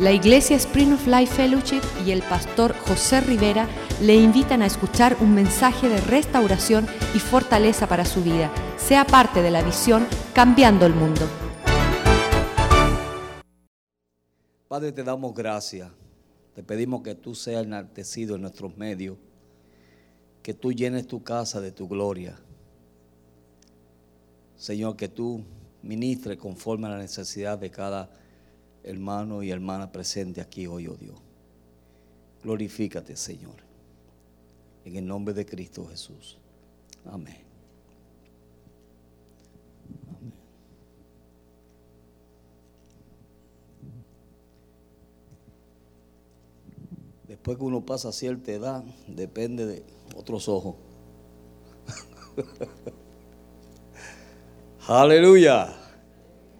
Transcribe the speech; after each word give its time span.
La 0.00 0.12
Iglesia 0.12 0.54
Spring 0.54 0.92
of 0.92 1.08
Life 1.08 1.34
Fellowship 1.34 1.80
y 2.06 2.12
el 2.12 2.22
pastor 2.22 2.72
José 2.86 3.20
Rivera 3.20 3.68
le 4.00 4.14
invitan 4.14 4.62
a 4.62 4.66
escuchar 4.66 5.16
un 5.20 5.34
mensaje 5.34 5.88
de 5.88 6.00
restauración 6.00 6.86
y 7.16 7.18
fortaleza 7.18 7.88
para 7.88 8.04
su 8.04 8.22
vida. 8.22 8.48
Sea 8.76 9.04
parte 9.04 9.42
de 9.42 9.50
la 9.50 9.60
visión 9.60 10.06
Cambiando 10.34 10.86
el 10.86 10.94
Mundo. 10.94 11.22
Padre, 14.68 14.92
te 14.92 15.02
damos 15.02 15.34
gracias. 15.34 15.90
Te 16.54 16.62
pedimos 16.62 17.02
que 17.02 17.16
tú 17.16 17.34
seas 17.34 17.64
enaltecido 17.64 18.36
en 18.36 18.42
nuestros 18.42 18.76
medios, 18.76 19.18
que 20.44 20.54
tú 20.54 20.72
llenes 20.72 21.08
tu 21.08 21.24
casa 21.24 21.60
de 21.60 21.72
tu 21.72 21.88
gloria. 21.88 22.38
Señor, 24.54 24.94
que 24.94 25.08
tú 25.08 25.42
ministres 25.82 26.38
conforme 26.38 26.86
a 26.86 26.90
la 26.90 26.98
necesidad 26.98 27.58
de 27.58 27.72
cada 27.72 28.08
hermano 28.82 29.42
y 29.42 29.50
hermana 29.50 29.90
presente 29.92 30.40
aquí 30.40 30.66
hoy, 30.66 30.86
oh 30.86 30.96
Dios. 30.96 31.18
Glorifícate, 32.42 33.16
Señor. 33.16 33.56
En 34.84 34.96
el 34.96 35.06
nombre 35.06 35.34
de 35.34 35.44
Cristo 35.44 35.86
Jesús. 35.86 36.38
Amén. 37.04 37.36
Amén. 40.08 40.32
Después 47.26 47.58
que 47.58 47.64
uno 47.64 47.84
pasa 47.84 48.08
a 48.08 48.12
cierta 48.12 48.52
edad, 48.52 48.82
depende 49.06 49.66
de 49.66 49.82
otros 50.16 50.48
ojos. 50.48 50.76
Aleluya. 54.86 55.76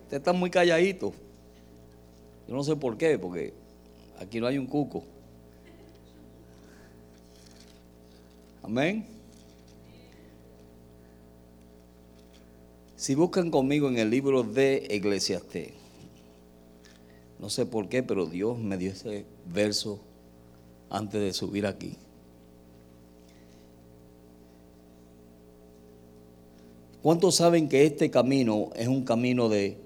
Usted 0.03 0.19
está 0.19 0.33
muy 0.33 0.51
calladito. 0.51 1.13
Yo 2.49 2.55
no 2.55 2.65
sé 2.65 2.77
por 2.77 2.97
qué, 2.97 3.19
porque 3.19 3.53
aquí 4.19 4.41
no 4.41 4.47
hay 4.47 4.57
un 4.57 4.67
cuco. 4.67 5.05
Amén. 8.63 9.05
Si 12.97 13.15
buscan 13.15 13.51
conmigo 13.51 13.89
en 13.89 13.99
el 13.99 14.11
libro 14.11 14.43
de 14.43 14.87
Eclesiastés, 14.89 15.73
no 17.39 17.51
sé 17.51 17.67
por 17.67 17.89
qué, 17.89 18.03
pero 18.03 18.27
Dios 18.27 18.59
me 18.59 18.77
dio 18.77 18.91
ese 18.91 19.25
verso 19.47 20.01
antes 20.91 21.21
de 21.21 21.33
subir 21.33 21.67
aquí. 21.67 21.97
¿Cuántos 27.03 27.37
saben 27.37 27.69
que 27.69 27.85
este 27.85 28.11
camino 28.11 28.71
es 28.75 28.89
un 28.89 29.05
camino 29.05 29.49
de 29.49 29.77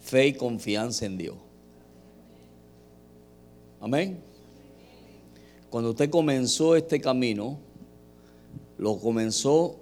fe 0.00 0.28
y 0.28 0.32
confianza 0.32 1.04
en 1.06 1.18
Dios? 1.18 1.36
Amén. 3.82 4.20
Cuando 5.68 5.90
usted 5.90 6.08
comenzó 6.08 6.76
este 6.76 7.00
camino, 7.00 7.58
lo 8.78 8.96
comenzó 9.00 9.74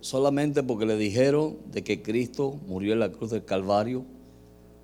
solamente 0.00 0.64
porque 0.64 0.86
le 0.86 0.96
dijeron 0.96 1.56
de 1.70 1.84
que 1.84 2.02
Cristo 2.02 2.58
murió 2.66 2.94
en 2.94 2.98
la 2.98 3.12
cruz 3.12 3.30
del 3.30 3.44
Calvario. 3.44 4.04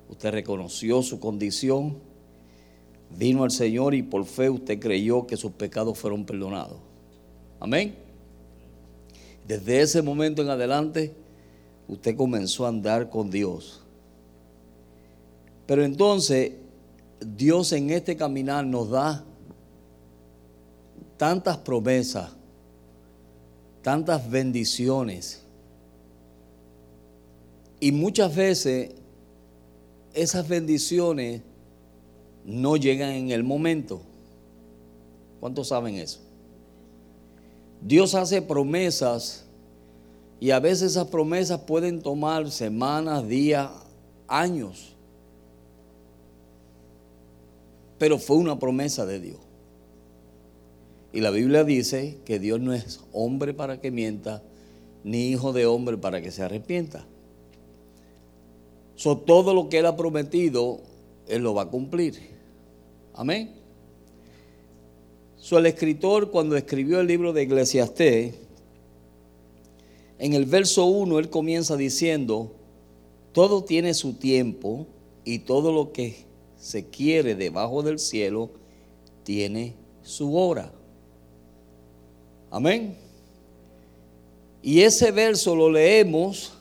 Usted 0.07 0.31
reconoció 0.31 1.01
su 1.01 1.19
condición, 1.19 1.97
vino 3.17 3.43
al 3.43 3.51
Señor 3.51 3.93
y 3.93 4.03
por 4.03 4.23
fe 4.23 4.49
usted 4.49 4.79
creyó 4.79 5.27
que 5.27 5.35
sus 5.35 5.51
pecados 5.51 5.99
fueron 5.99 6.23
perdonados. 6.25 6.77
Amén. 7.59 7.93
Desde 9.45 9.81
ese 9.81 10.01
momento 10.01 10.41
en 10.41 10.49
adelante, 10.49 11.13
usted 11.89 12.15
comenzó 12.15 12.65
a 12.65 12.69
andar 12.69 13.09
con 13.09 13.29
Dios. 13.29 13.81
Pero 15.65 15.83
entonces, 15.83 16.53
Dios 17.19 17.71
en 17.73 17.89
este 17.89 18.15
caminar 18.15 18.65
nos 18.65 18.89
da 18.89 19.23
tantas 21.17 21.57
promesas, 21.57 22.31
tantas 23.81 24.29
bendiciones. 24.29 25.43
Y 27.79 27.91
muchas 27.91 28.35
veces 28.35 28.91
esas 30.13 30.47
bendiciones 30.47 31.41
no 32.45 32.77
llegan 32.77 33.11
en 33.11 33.31
el 33.31 33.43
momento. 33.43 34.01
¿Cuántos 35.39 35.69
saben 35.69 35.95
eso? 35.95 36.19
Dios 37.81 38.15
hace 38.15 38.41
promesas 38.41 39.45
y 40.39 40.51
a 40.51 40.59
veces 40.59 40.91
esas 40.91 41.07
promesas 41.07 41.61
pueden 41.61 42.01
tomar 42.01 42.49
semanas, 42.51 43.27
días, 43.27 43.69
años. 44.27 44.95
Pero 47.99 48.17
fue 48.17 48.37
una 48.37 48.57
promesa 48.57 49.05
de 49.05 49.19
Dios. 49.19 49.37
Y 51.11 51.21
la 51.21 51.29
Biblia 51.29 51.63
dice 51.63 52.17
que 52.25 52.39
Dios 52.39 52.59
no 52.59 52.73
es 52.73 53.01
hombre 53.11 53.53
para 53.53 53.81
que 53.81 53.91
mienta, 53.91 54.41
ni 55.03 55.29
hijo 55.29 55.53
de 55.53 55.65
hombre 55.65 55.97
para 55.97 56.21
que 56.21 56.31
se 56.31 56.41
arrepienta. 56.41 57.05
So, 58.95 59.17
todo 59.17 59.53
lo 59.53 59.69
que 59.69 59.79
Él 59.79 59.85
ha 59.85 59.95
prometido, 59.95 60.81
Él 61.27 61.43
lo 61.43 61.53
va 61.53 61.63
a 61.63 61.69
cumplir. 61.69 62.19
Amén. 63.13 63.51
So, 65.37 65.57
el 65.57 65.65
escritor, 65.65 66.31
cuando 66.31 66.57
escribió 66.57 66.99
el 66.99 67.07
libro 67.07 67.33
de 67.33 67.43
Eclesiastés, 67.43 68.35
en 70.19 70.33
el 70.33 70.45
verso 70.45 70.85
1, 70.85 71.17
él 71.17 71.29
comienza 71.29 71.77
diciendo: 71.77 72.51
Todo 73.31 73.63
tiene 73.63 73.93
su 73.93 74.13
tiempo 74.13 74.85
y 75.23 75.39
todo 75.39 75.71
lo 75.71 75.93
que 75.93 76.28
se 76.59 76.85
quiere 76.85 77.35
debajo 77.35 77.81
del 77.81 77.97
cielo, 77.97 78.49
tiene 79.23 79.73
su 80.03 80.35
hora. 80.37 80.71
Amén. 82.51 82.97
Y 84.61 84.81
ese 84.81 85.11
verso 85.11 85.55
lo 85.55 85.71
leemos, 85.71 86.51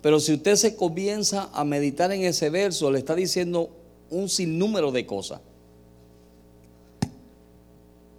pero 0.00 0.20
si 0.20 0.34
usted 0.34 0.54
se 0.54 0.76
comienza 0.76 1.50
a 1.52 1.64
meditar 1.64 2.12
en 2.12 2.22
ese 2.22 2.50
verso, 2.50 2.90
le 2.90 3.00
está 3.00 3.14
diciendo 3.14 3.70
un 4.10 4.28
sinnúmero 4.28 4.92
de 4.92 5.04
cosas. 5.04 5.40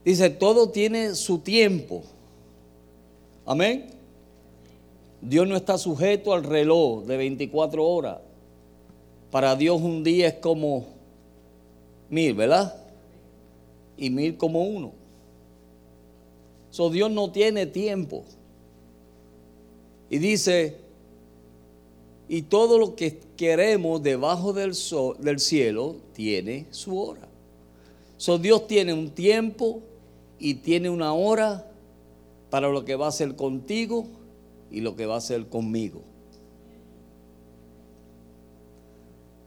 Dice, 0.03 0.29
todo 0.29 0.69
tiene 0.69 1.15
su 1.15 1.39
tiempo. 1.39 2.03
Amén. 3.45 3.91
Dios 5.21 5.47
no 5.47 5.55
está 5.55 5.77
sujeto 5.77 6.33
al 6.33 6.43
reloj 6.43 7.05
de 7.05 7.17
24 7.17 7.85
horas. 7.85 8.17
Para 9.31 9.55
Dios 9.55 9.81
un 9.81 10.03
día 10.03 10.27
es 10.27 10.33
como 10.35 10.87
mil, 12.09 12.33
¿verdad? 12.33 12.75
Y 13.97 14.09
mil 14.09 14.37
como 14.37 14.63
uno. 14.63 14.93
So 16.71 16.89
Dios 16.89 17.11
no 17.11 17.31
tiene 17.31 17.65
tiempo. 17.65 18.23
Y 20.09 20.17
dice, 20.17 20.77
y 22.27 22.43
todo 22.43 22.77
lo 22.77 22.95
que 22.95 23.19
queremos 23.35 24.01
debajo 24.01 24.53
del, 24.53 24.75
cielo 25.39 25.95
tiene 26.13 26.67
su 26.71 26.97
hora. 26.99 27.27
So 28.17 28.37
Dios 28.37 28.67
tiene 28.67 28.93
un 28.93 29.09
tiempo 29.09 29.81
y 30.37 30.55
tiene 30.55 30.89
una 30.89 31.13
hora 31.13 31.71
para 32.49 32.69
lo 32.69 32.85
que 32.85 32.95
va 32.95 33.07
a 33.07 33.09
hacer 33.09 33.35
contigo 33.35 34.05
y 34.71 34.81
lo 34.81 34.95
que 34.95 35.05
va 35.05 35.15
a 35.15 35.17
hacer 35.17 35.47
conmigo. 35.47 36.01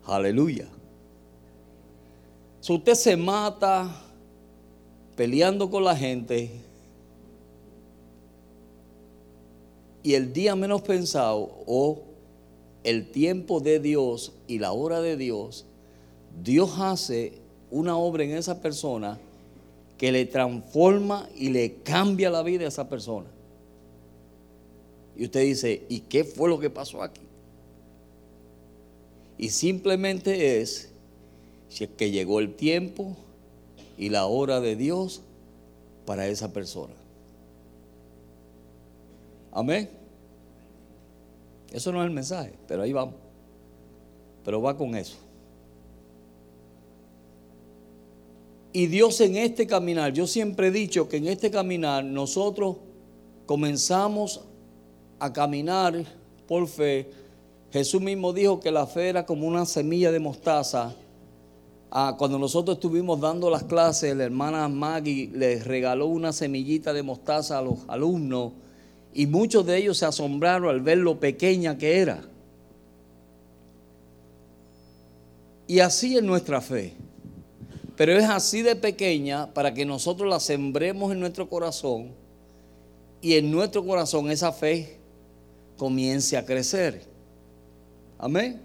Aleluya. 0.06 0.68
Si 2.60 2.72
usted 2.72 2.94
se 2.94 3.16
mata 3.16 3.90
peleando 5.16 5.70
con 5.70 5.84
la 5.84 5.96
gente 5.96 6.50
y 10.02 10.14
el 10.14 10.32
día 10.32 10.56
menos 10.56 10.82
pensado 10.82 11.50
o 11.66 12.02
el 12.84 13.10
tiempo 13.10 13.60
de 13.60 13.78
Dios 13.78 14.32
y 14.46 14.58
la 14.58 14.72
hora 14.72 15.00
de 15.00 15.16
Dios, 15.16 15.66
Dios 16.42 16.74
hace 16.78 17.34
una 17.70 17.96
obra 17.96 18.24
en 18.24 18.32
esa 18.32 18.60
persona 18.60 19.18
que 19.98 20.10
le 20.10 20.26
transforma 20.26 21.28
y 21.36 21.50
le 21.50 21.76
cambia 21.82 22.30
la 22.30 22.42
vida 22.42 22.64
a 22.64 22.68
esa 22.68 22.88
persona. 22.88 23.28
Y 25.16 25.24
usted 25.24 25.42
dice, 25.42 25.84
¿y 25.88 26.00
qué 26.00 26.24
fue 26.24 26.48
lo 26.48 26.58
que 26.58 26.70
pasó 26.70 27.02
aquí? 27.02 27.21
Y 29.42 29.50
simplemente 29.50 30.60
es 30.60 30.92
que 31.98 32.12
llegó 32.12 32.38
el 32.38 32.54
tiempo 32.54 33.16
y 33.98 34.08
la 34.08 34.26
hora 34.26 34.60
de 34.60 34.76
Dios 34.76 35.20
para 36.06 36.28
esa 36.28 36.52
persona. 36.52 36.94
Amén. 39.50 39.90
Eso 41.72 41.90
no 41.90 42.00
es 42.00 42.06
el 42.06 42.12
mensaje, 42.12 42.52
pero 42.68 42.82
ahí 42.82 42.92
vamos. 42.92 43.16
Pero 44.44 44.62
va 44.62 44.76
con 44.76 44.94
eso. 44.94 45.16
Y 48.72 48.86
Dios 48.86 49.20
en 49.22 49.34
este 49.34 49.66
caminar, 49.66 50.12
yo 50.12 50.28
siempre 50.28 50.68
he 50.68 50.70
dicho 50.70 51.08
que 51.08 51.16
en 51.16 51.26
este 51.26 51.50
caminar 51.50 52.04
nosotros 52.04 52.76
comenzamos 53.46 54.42
a 55.18 55.32
caminar 55.32 56.04
por 56.46 56.68
fe 56.68 57.21
Jesús 57.72 58.00
mismo 58.00 58.32
dijo 58.32 58.60
que 58.60 58.70
la 58.70 58.86
fe 58.86 59.08
era 59.08 59.26
como 59.26 59.46
una 59.46 59.64
semilla 59.66 60.12
de 60.12 60.20
mostaza 60.20 60.94
Ah, 61.94 62.14
cuando 62.16 62.38
nosotros 62.38 62.78
estuvimos 62.78 63.20
dando 63.20 63.50
las 63.50 63.64
clases, 63.64 64.16
la 64.16 64.24
hermana 64.24 64.66
Maggie 64.66 65.30
les 65.34 65.66
regaló 65.66 66.06
una 66.06 66.32
semillita 66.32 66.94
de 66.94 67.02
mostaza 67.02 67.58
a 67.58 67.62
los 67.62 67.80
alumnos 67.86 68.54
y 69.12 69.26
muchos 69.26 69.66
de 69.66 69.76
ellos 69.76 69.98
se 69.98 70.06
asombraron 70.06 70.70
al 70.70 70.80
ver 70.80 70.96
lo 70.96 71.20
pequeña 71.20 71.76
que 71.76 71.98
era. 71.98 72.24
Y 75.66 75.80
así 75.80 76.16
es 76.16 76.22
nuestra 76.22 76.62
fe. 76.62 76.94
Pero 77.94 78.16
es 78.16 78.24
así 78.24 78.62
de 78.62 78.74
pequeña 78.74 79.52
para 79.52 79.74
que 79.74 79.84
nosotros 79.84 80.26
la 80.30 80.40
sembremos 80.40 81.12
en 81.12 81.20
nuestro 81.20 81.46
corazón 81.50 82.12
y 83.20 83.34
en 83.34 83.50
nuestro 83.50 83.84
corazón 83.84 84.30
esa 84.30 84.50
fe 84.50 84.96
comience 85.76 86.38
a 86.38 86.46
crecer. 86.46 87.11
Amén. 88.22 88.60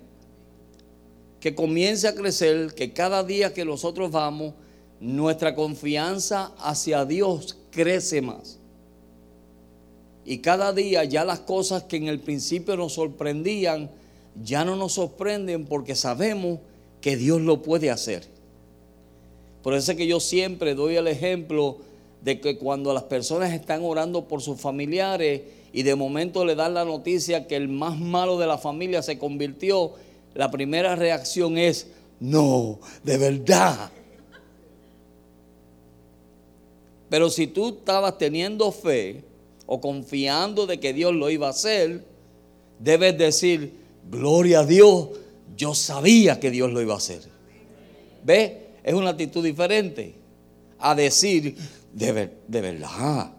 Que 1.39 1.56
comience 1.56 2.07
a 2.07 2.13
crecer, 2.13 2.75
que 2.75 2.94
cada 2.94 3.24
día 3.24 3.56
que 3.56 3.65
nosotros 3.65 4.12
vamos, 4.12 4.54
nuestra 5.00 5.56
confianza 5.56 6.54
hacia 6.59 7.06
Dios 7.06 7.57
crece 7.71 8.21
más. 8.21 8.59
Y 10.24 10.39
cada 10.39 10.74
día 10.74 11.04
ya 11.06 11.25
las 11.25 11.39
cosas 11.39 11.83
que 11.83 11.98
en 11.98 12.07
el 12.07 12.19
principio 12.19 12.77
nos 12.77 12.94
sorprendían, 12.94 13.89
ya 14.44 14.63
no 14.63 14.75
nos 14.75 14.94
sorprenden 14.94 15.65
porque 15.65 15.95
sabemos 15.95 16.60
que 17.01 17.18
Dios 17.18 17.42
lo 17.42 17.63
puede 17.63 17.89
hacer. 17.89 18.27
Por 19.63 19.74
eso 19.74 19.92
es 19.92 19.98
que 19.98 20.06
yo 20.06 20.19
siempre 20.19 20.75
doy 20.75 20.98
el 20.98 21.07
ejemplo 21.07 21.80
de 22.21 22.39
que 22.39 22.60
cuando 22.60 22.94
las 22.94 23.03
personas 23.03 23.53
están 23.53 23.83
orando 23.83 24.27
por 24.27 24.44
sus 24.44 24.62
familiares 24.62 25.42
y 25.77 25.83
de 25.83 25.94
momento 25.94 26.44
le 26.44 26.56
dan 26.56 26.74
la 26.74 26.85
noticia 26.85 27.45
que 27.45 27.56
el 27.56 27.68
más 27.68 28.00
malo 28.00 28.39
de 28.39 28.47
la 28.47 28.57
familia 28.57 29.03
se 29.03 29.19
convirtió, 29.19 29.94
la 30.33 30.50
primera 30.50 30.95
reacción 30.95 31.59
es, 31.59 31.85
no, 32.19 32.79
de 33.03 33.15
verdad. 33.19 33.91
Pero 37.12 37.29
si 37.29 37.45
tú 37.45 37.77
estabas 37.77 38.18
teniendo 38.18 38.71
fe 38.71 39.24
o 39.68 39.79
confiando 39.79 40.65
de 40.65 40.79
que 40.79 40.94
Dios 40.94 41.13
lo 41.13 41.29
iba 41.29 41.45
a 41.45 41.51
hacer, 41.51 42.03
debes 42.79 43.15
decir, 43.15 43.71
gloria 44.09 44.62
a 44.62 44.65
Dios, 44.65 45.09
yo 45.56 45.75
sabía 45.75 46.39
que 46.39 46.50
Dios 46.50 46.74
lo 46.74 46.81
iba 46.81 46.95
a 46.95 46.97
hacer. 46.97 47.21
¿Ve? 48.24 48.69
Es 48.83 48.95
una 48.95 49.12
actitud 49.12 49.45
diferente 49.45 50.15
a 50.79 50.95
decir, 50.95 51.56
de, 51.94 52.31
de 52.47 52.62
verdad. 52.62 53.31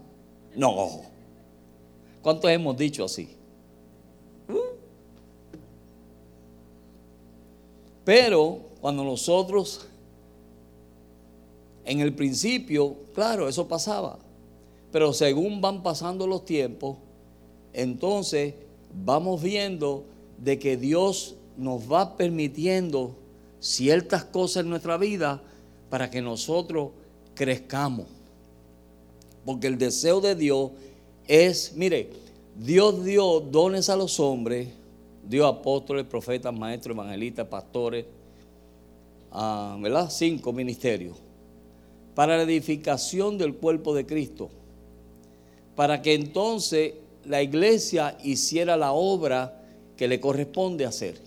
No. 0.55 1.08
¿Cuántos 2.21 2.51
hemos 2.51 2.77
dicho 2.77 3.03
así? 3.03 3.29
Pero 8.03 8.59
cuando 8.81 9.03
nosotros, 9.03 9.85
en 11.85 11.99
el 11.99 12.13
principio, 12.15 12.95
claro, 13.13 13.47
eso 13.47 13.67
pasaba. 13.67 14.17
Pero 14.91 15.13
según 15.13 15.61
van 15.61 15.83
pasando 15.83 16.25
los 16.25 16.43
tiempos, 16.43 16.97
entonces 17.71 18.55
vamos 19.05 19.41
viendo 19.43 20.05
de 20.39 20.57
que 20.57 20.75
Dios 20.75 21.35
nos 21.55 21.91
va 21.91 22.17
permitiendo 22.17 23.15
ciertas 23.59 24.23
cosas 24.23 24.63
en 24.63 24.69
nuestra 24.71 24.97
vida 24.97 25.43
para 25.89 26.09
que 26.09 26.21
nosotros 26.21 26.89
crezcamos. 27.35 28.07
Porque 29.45 29.67
el 29.67 29.77
deseo 29.77 30.21
de 30.21 30.35
Dios 30.35 30.71
es, 31.29 31.73
mire, 31.75 32.09
Dios 32.57 33.05
dio 33.05 33.39
dones 33.39 33.87
a 33.89 33.95
los 33.95 34.19
hombres, 34.19 34.67
dio 35.23 35.45
apóstoles, 35.45 36.05
profetas, 36.05 36.51
maestros, 36.51 36.95
evangelistas, 36.95 37.47
pastores, 37.47 38.05
ah, 39.31 39.77
¿verdad? 39.79 40.09
Cinco 40.09 40.51
ministerios, 40.51 41.15
para 42.15 42.35
la 42.35 42.43
edificación 42.43 43.37
del 43.37 43.53
cuerpo 43.53 43.93
de 43.93 44.07
Cristo, 44.07 44.49
para 45.75 46.01
que 46.01 46.15
entonces 46.15 46.95
la 47.25 47.43
iglesia 47.43 48.17
hiciera 48.23 48.75
la 48.75 48.91
obra 48.91 49.61
que 49.95 50.07
le 50.07 50.19
corresponde 50.19 50.83
hacer. 50.83 51.21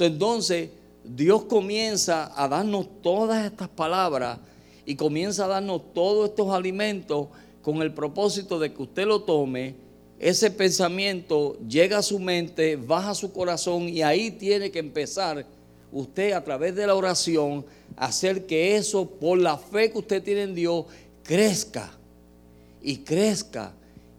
Entonces, 0.00 0.70
Dios 1.04 1.44
comienza 1.44 2.32
a 2.34 2.48
darnos 2.48 2.86
todas 3.02 3.44
estas 3.44 3.68
palabras 3.68 4.38
y 4.86 4.96
comienza 4.96 5.44
a 5.44 5.48
darnos 5.48 5.92
todos 5.92 6.30
estos 6.30 6.48
alimentos 6.48 7.28
con 7.64 7.80
el 7.80 7.94
propósito 7.94 8.58
de 8.58 8.74
que 8.74 8.82
usted 8.82 9.06
lo 9.06 9.22
tome, 9.22 9.74
ese 10.20 10.50
pensamiento 10.50 11.58
llega 11.66 11.98
a 11.98 12.02
su 12.02 12.18
mente, 12.18 12.76
baja 12.76 13.10
a 13.10 13.14
su 13.14 13.32
corazón 13.32 13.88
y 13.88 14.02
ahí 14.02 14.30
tiene 14.30 14.70
que 14.70 14.80
empezar 14.80 15.46
usted 15.90 16.32
a 16.32 16.44
través 16.44 16.74
de 16.74 16.86
la 16.86 16.94
oración 16.94 17.64
hacer 17.96 18.44
que 18.44 18.76
eso, 18.76 19.08
por 19.08 19.38
la 19.38 19.56
fe 19.56 19.90
que 19.90 19.98
usted 19.98 20.22
tiene 20.22 20.42
en 20.42 20.54
Dios, 20.54 20.84
crezca 21.22 21.90
y 22.82 22.98
crezca 22.98 23.72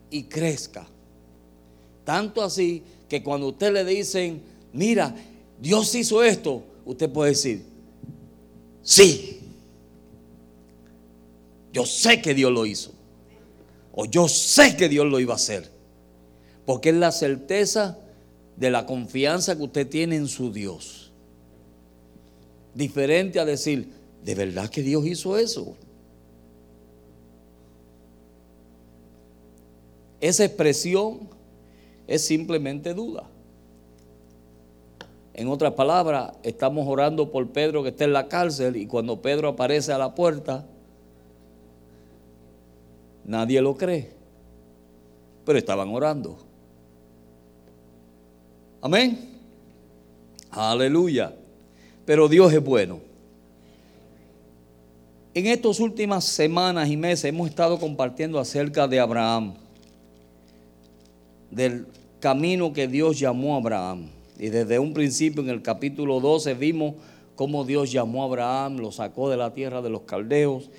y 0.09 0.23
crezca. 0.23 0.87
Tanto 2.03 2.41
así 2.41 2.81
que 3.07 3.21
cuando 3.21 3.49
usted 3.49 3.71
le 3.71 3.85
dicen, 3.85 4.41
mira, 4.73 5.15
Dios 5.61 5.93
hizo 5.93 6.23
esto, 6.23 6.63
usted 6.83 7.11
puede 7.11 7.31
decir, 7.31 7.63
sí, 8.81 9.39
yo 11.71 11.85
sé 11.85 12.19
que 12.23 12.33
Dios 12.33 12.51
lo 12.51 12.65
hizo. 12.65 12.94
O 13.95 14.05
yo 14.05 14.27
sé 14.27 14.75
que 14.75 14.89
Dios 14.89 15.05
lo 15.05 15.19
iba 15.19 15.33
a 15.33 15.37
hacer. 15.37 15.71
Porque 16.65 16.89
es 16.89 16.95
la 16.95 17.11
certeza 17.11 17.97
de 18.57 18.69
la 18.69 18.85
confianza 18.85 19.55
que 19.55 19.63
usted 19.63 19.87
tiene 19.87 20.17
en 20.17 20.27
su 20.27 20.51
Dios. 20.51 21.11
Diferente 22.73 23.39
a 23.39 23.45
decir, 23.45 23.93
¿de 24.23 24.35
verdad 24.35 24.69
que 24.69 24.81
Dios 24.81 25.05
hizo 25.05 25.37
eso? 25.37 25.75
Esa 30.19 30.43
expresión 30.43 31.29
es 32.07 32.25
simplemente 32.25 32.93
duda. 32.93 33.29
En 35.33 35.47
otras 35.47 35.73
palabras, 35.73 36.33
estamos 36.43 36.87
orando 36.87 37.31
por 37.31 37.47
Pedro 37.49 37.83
que 37.83 37.89
está 37.89 38.05
en 38.05 38.13
la 38.13 38.27
cárcel 38.27 38.75
y 38.75 38.87
cuando 38.87 39.21
Pedro 39.21 39.49
aparece 39.49 39.91
a 39.91 39.97
la 39.97 40.15
puerta, 40.15 40.65
nadie 43.25 43.61
lo 43.61 43.75
cree. 43.75 44.11
Pero 45.45 45.59
estaban 45.59 45.89
orando. 45.89 46.37
Amén. 48.81 49.19
Aleluya. 50.51 51.33
Pero 52.05 52.27
Dios 52.27 52.53
es 52.53 52.63
bueno. 52.63 52.99
En 55.33 55.47
estas 55.47 55.81
últimas 55.81 56.23
semanas 56.23 56.89
y 56.89 56.95
meses 56.95 57.25
hemos 57.25 57.49
estado 57.49 57.77
compartiendo 57.77 58.39
acerca 58.39 58.87
de 58.87 59.01
Abraham, 59.01 59.55
del 61.51 61.87
camino 62.21 62.71
que 62.71 62.87
Dios 62.87 63.19
llamó 63.19 63.55
a 63.55 63.57
Abraham. 63.57 64.09
Y 64.39 64.47
desde 64.47 64.79
un 64.79 64.93
principio 64.93 65.43
en 65.43 65.49
el 65.49 65.61
capítulo 65.61 66.21
12 66.21 66.53
vimos 66.53 66.95
cómo 67.35 67.65
Dios 67.65 67.91
llamó 67.91 68.23
a 68.23 68.27
Abraham, 68.27 68.77
lo 68.77 68.93
sacó 68.93 69.29
de 69.29 69.35
la 69.35 69.53
tierra 69.53 69.81
de 69.81 69.89
los 69.89 70.03
caldeos, 70.03 70.69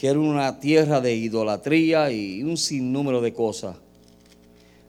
que 0.00 0.08
era 0.08 0.18
una 0.18 0.60
tierra 0.60 1.02
de 1.02 1.14
idolatría 1.14 2.10
y 2.10 2.42
un 2.42 2.56
sinnúmero 2.56 3.20
de 3.20 3.34
cosas. 3.34 3.76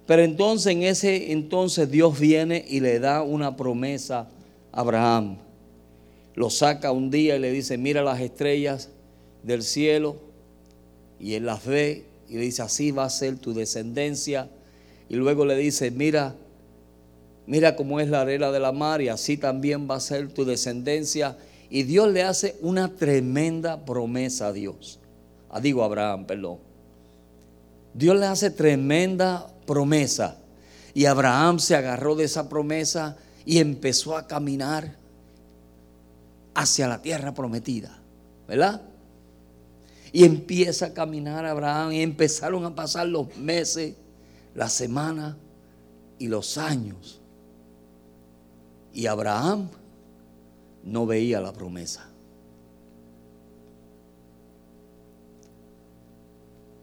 Pero 0.08 0.22
entonces 0.24 0.72
en 0.72 0.84
ese 0.84 1.34
entonces 1.34 1.92
Dios 1.92 2.18
viene 2.18 2.64
y 2.66 2.80
le 2.80 2.98
da 3.02 3.22
una 3.22 3.58
promesa 3.58 4.30
a 4.72 4.80
Abraham. 4.80 5.36
Lo 6.34 6.50
saca 6.50 6.94
un 6.94 7.12
día 7.12 7.36
y 7.36 7.40
le 7.40 7.52
dice, 7.52 7.78
mira 7.78 8.02
las 8.02 8.22
estrellas 8.22 8.88
del 9.44 9.64
cielo. 9.64 10.16
Y 11.20 11.34
él 11.34 11.46
las 11.46 11.66
ve 11.66 12.06
y 12.30 12.36
le 12.36 12.44
dice, 12.44 12.62
así 12.62 12.92
va 12.92 13.04
a 13.04 13.10
ser 13.10 13.38
tu 13.38 13.54
descendencia 13.54 14.50
y 15.10 15.16
luego 15.18 15.44
le 15.44 15.58
dice, 15.58 15.92
mira, 15.92 16.36
mira 17.48 17.76
cómo 17.76 18.00
es 18.00 18.08
la 18.08 18.22
arena 18.22 18.50
de 18.50 18.62
la 18.62 18.72
mar 18.72 19.02
y 19.02 19.10
así 19.10 19.36
también 19.36 19.90
va 19.92 19.96
a 19.96 20.00
ser 20.00 20.30
tu 20.32 20.46
descendencia. 20.46 21.38
Y 21.70 21.84
Dios 21.84 22.10
le 22.14 22.24
hace 22.24 22.56
una 22.62 22.96
tremenda 22.96 23.84
promesa 23.84 24.48
a 24.48 24.54
Dios. 24.54 25.01
Ah, 25.52 25.60
digo 25.60 25.84
Abraham, 25.84 26.26
perdón. 26.26 26.60
Dios 27.94 28.18
le 28.18 28.26
hace 28.26 28.50
tremenda 28.50 29.48
promesa. 29.68 30.38
Y 30.94 31.06
Abraham 31.06 31.60
se 31.60 31.76
agarró 31.76 32.16
de 32.16 32.24
esa 32.24 32.50
promesa 32.50 33.18
y 33.46 33.60
empezó 33.60 34.16
a 34.16 34.28
caminar 34.28 34.96
hacia 36.54 36.88
la 36.88 37.02
tierra 37.02 37.34
prometida. 37.34 37.98
¿Verdad? 38.48 38.82
Y 40.14 40.24
empieza 40.24 40.88
a 40.88 40.94
caminar 40.94 41.46
Abraham 41.46 41.94
y 41.94 42.02
empezaron 42.02 42.66
a 42.66 42.76
pasar 42.76 43.08
los 43.08 43.36
meses 43.38 43.96
la 44.56 44.70
semana 44.70 45.38
y 46.18 46.28
los 46.28 46.58
años. 46.58 47.20
Y 48.94 49.06
Abraham 49.06 49.70
no 50.84 51.06
veía 51.06 51.40
la 51.40 51.54
promesa. 51.54 52.11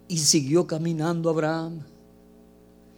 Y 0.08 0.18
siguió 0.18 0.66
caminando 0.66 1.30
Abraham. 1.30 1.82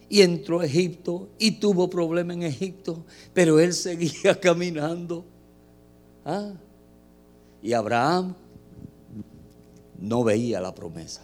y 0.09 0.21
entró 0.21 0.59
a 0.59 0.65
Egipto 0.65 1.29
y 1.39 1.51
tuvo 1.51 1.89
problemas 1.89 2.35
en 2.35 2.43
Egipto, 2.43 3.05
pero 3.33 3.59
él 3.59 3.73
seguía 3.73 4.37
caminando. 4.41 5.23
¿Ah? 6.25 6.53
Y 7.61 7.73
Abraham 7.73 8.35
no 9.99 10.23
veía 10.23 10.59
la 10.59 10.73
promesa. 10.73 11.21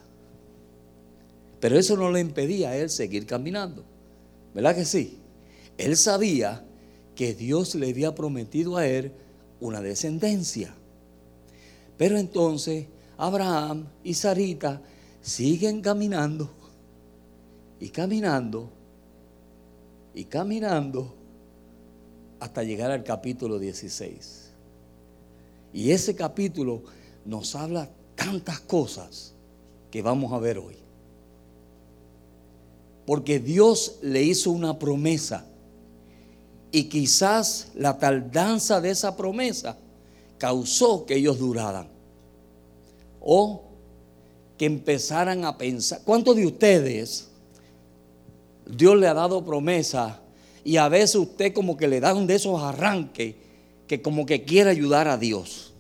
Pero 1.59 1.77
eso 1.77 1.97
no 1.97 2.11
le 2.11 2.19
impedía 2.19 2.69
a 2.69 2.77
él 2.77 2.89
seguir 2.89 3.25
caminando. 3.25 3.83
¿Verdad 4.53 4.75
que 4.75 4.85
sí? 4.85 5.17
Él 5.77 5.97
sabía 5.97 6.63
que 7.15 7.33
Dios 7.33 7.75
le 7.75 7.89
había 7.89 8.13
prometido 8.13 8.77
a 8.77 8.87
él 8.87 9.11
una 9.59 9.81
descendencia. 9.81 10.73
Pero 11.97 12.17
entonces 12.17 12.85
Abraham 13.17 13.87
y 14.03 14.13
Sarita 14.13 14.81
siguen 15.27 15.81
caminando 15.81 16.49
y 17.81 17.89
caminando 17.89 18.69
y 20.13 20.23
caminando 20.23 21.13
hasta 22.39 22.63
llegar 22.63 22.91
al 22.91 23.03
capítulo 23.03 23.59
16. 23.59 24.51
Y 25.73 25.91
ese 25.91 26.15
capítulo 26.15 26.81
nos 27.25 27.55
habla 27.55 27.89
tantas 28.15 28.61
cosas 28.61 29.33
que 29.91 30.01
vamos 30.01 30.31
a 30.31 30.39
ver 30.39 30.59
hoy. 30.59 30.77
Porque 33.05 33.39
Dios 33.39 33.99
le 34.01 34.23
hizo 34.23 34.49
una 34.51 34.79
promesa 34.79 35.45
y 36.71 36.85
quizás 36.85 37.73
la 37.75 37.97
tardanza 37.97 38.79
de 38.79 38.91
esa 38.91 39.17
promesa 39.17 39.77
causó 40.37 41.05
que 41.05 41.15
ellos 41.15 41.37
duraran. 41.37 41.89
O 43.19 43.66
que 44.57 44.65
empezaran 44.65 45.45
a 45.45 45.57
pensar. 45.57 46.01
¿Cuántos 46.03 46.35
de 46.35 46.45
ustedes 46.45 47.29
Dios 48.65 48.97
le 48.97 49.07
ha 49.07 49.13
dado 49.13 49.45
promesa 49.45 50.19
y 50.63 50.77
a 50.77 50.89
veces 50.89 51.15
usted 51.15 51.53
como 51.53 51.77
que 51.77 51.87
le 51.87 51.99
da 51.99 52.13
un 52.13 52.27
de 52.27 52.35
esos 52.35 52.61
arranques 52.61 53.35
que 53.87 54.01
como 54.01 54.25
que 54.25 54.43
quiere 54.43 54.69
ayudar 54.69 55.07
a 55.07 55.17
Dios? 55.17 55.73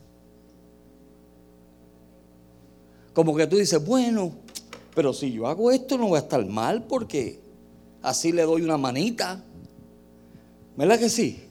Como 3.13 3.35
que 3.35 3.47
tú 3.47 3.57
dices, 3.57 3.83
bueno, 3.83 4.31
pero 4.93 5.11
si 5.11 5.31
yo 5.31 5.47
hago 5.47 5.71
esto 5.71 5.97
no 5.97 6.11
va 6.11 6.19
a 6.19 6.21
estar 6.21 6.45
mal 6.45 6.83
porque 6.83 7.39
así 8.01 8.31
le 8.31 8.43
doy 8.43 8.61
una 8.61 8.77
manita. 8.77 9.43
¿Verdad 10.75 10.99
que 10.99 11.09
sí? 11.09 11.43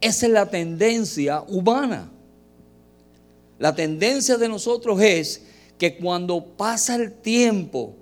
Esa 0.00 0.26
es 0.26 0.32
la 0.32 0.46
tendencia 0.46 1.42
humana. 1.42 2.10
La 3.58 3.74
tendencia 3.74 4.38
de 4.38 4.48
nosotros 4.48 4.98
es 5.02 5.42
que 5.80 5.96
cuando 5.96 6.44
pasa 6.44 6.94
el 6.94 7.10
tiempo 7.10 7.94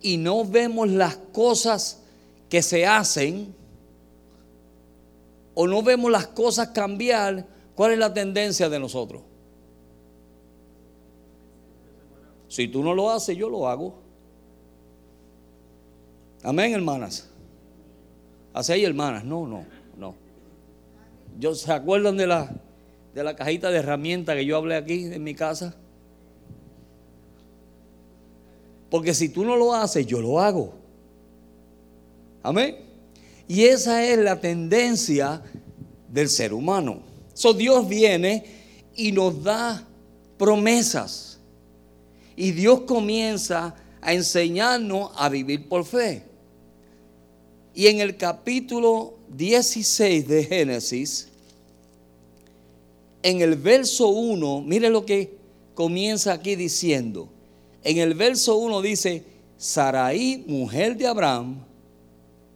y 0.00 0.18
no 0.18 0.44
vemos 0.44 0.88
las 0.88 1.16
cosas 1.16 2.00
que 2.48 2.62
se 2.62 2.86
hacen, 2.86 3.52
o 5.52 5.66
no 5.66 5.82
vemos 5.82 6.12
las 6.12 6.28
cosas 6.28 6.68
cambiar, 6.68 7.44
¿cuál 7.74 7.90
es 7.90 7.98
la 7.98 8.14
tendencia 8.14 8.68
de 8.68 8.78
nosotros? 8.78 9.22
Si 12.46 12.68
tú 12.68 12.84
no 12.84 12.94
lo 12.94 13.10
haces, 13.10 13.36
yo 13.36 13.50
lo 13.50 13.66
hago. 13.66 13.96
Amén, 16.44 16.72
hermanas. 16.72 17.28
Así 18.52 18.74
hay 18.74 18.84
hermanas. 18.84 19.24
No, 19.24 19.44
no, 19.44 19.64
no. 19.98 20.14
Yo, 21.40 21.56
¿Se 21.56 21.72
acuerdan 21.72 22.16
de 22.16 22.28
la, 22.28 22.54
de 23.12 23.24
la 23.24 23.34
cajita 23.34 23.72
de 23.72 23.78
herramientas 23.78 24.36
que 24.36 24.46
yo 24.46 24.56
hablé 24.56 24.76
aquí 24.76 25.06
en 25.06 25.24
mi 25.24 25.34
casa? 25.34 25.74
Porque 28.94 29.12
si 29.12 29.28
tú 29.28 29.44
no 29.44 29.56
lo 29.56 29.74
haces, 29.74 30.06
yo 30.06 30.20
lo 30.20 30.38
hago. 30.38 30.72
Amén. 32.44 32.76
Y 33.48 33.64
esa 33.64 34.04
es 34.04 34.16
la 34.18 34.40
tendencia 34.40 35.42
del 36.08 36.28
ser 36.28 36.54
humano. 36.54 37.00
So, 37.32 37.52
Dios 37.52 37.88
viene 37.88 38.44
y 38.94 39.10
nos 39.10 39.42
da 39.42 39.84
promesas. 40.38 41.40
Y 42.36 42.52
Dios 42.52 42.82
comienza 42.82 43.74
a 44.00 44.14
enseñarnos 44.14 45.10
a 45.16 45.28
vivir 45.28 45.68
por 45.68 45.84
fe. 45.84 46.22
Y 47.74 47.88
en 47.88 47.98
el 47.98 48.16
capítulo 48.16 49.18
16 49.30 50.28
de 50.28 50.44
Génesis, 50.44 51.30
en 53.24 53.40
el 53.40 53.56
verso 53.56 54.06
1, 54.06 54.60
mire 54.60 54.88
lo 54.88 55.04
que 55.04 55.36
comienza 55.74 56.32
aquí 56.32 56.54
diciendo. 56.54 57.33
En 57.84 57.98
el 57.98 58.14
verso 58.14 58.56
1 58.56 58.80
dice, 58.80 59.24
Saraí, 59.58 60.42
mujer 60.48 60.96
de 60.96 61.06
Abraham, 61.06 61.62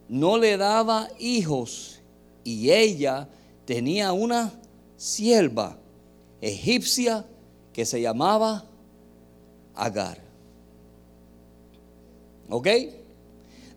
no 0.07 0.39
le 0.39 0.57
daba 0.57 1.07
hijos 1.19 1.99
y 2.43 2.71
ella 2.71 3.29
tenía 3.65 4.11
una 4.11 4.51
sierva 4.97 5.77
egipcia 6.41 7.25
que 7.71 7.85
se 7.85 8.01
llamaba 8.01 8.65
Agar. 9.75 10.17
¿Ok? 12.49 12.67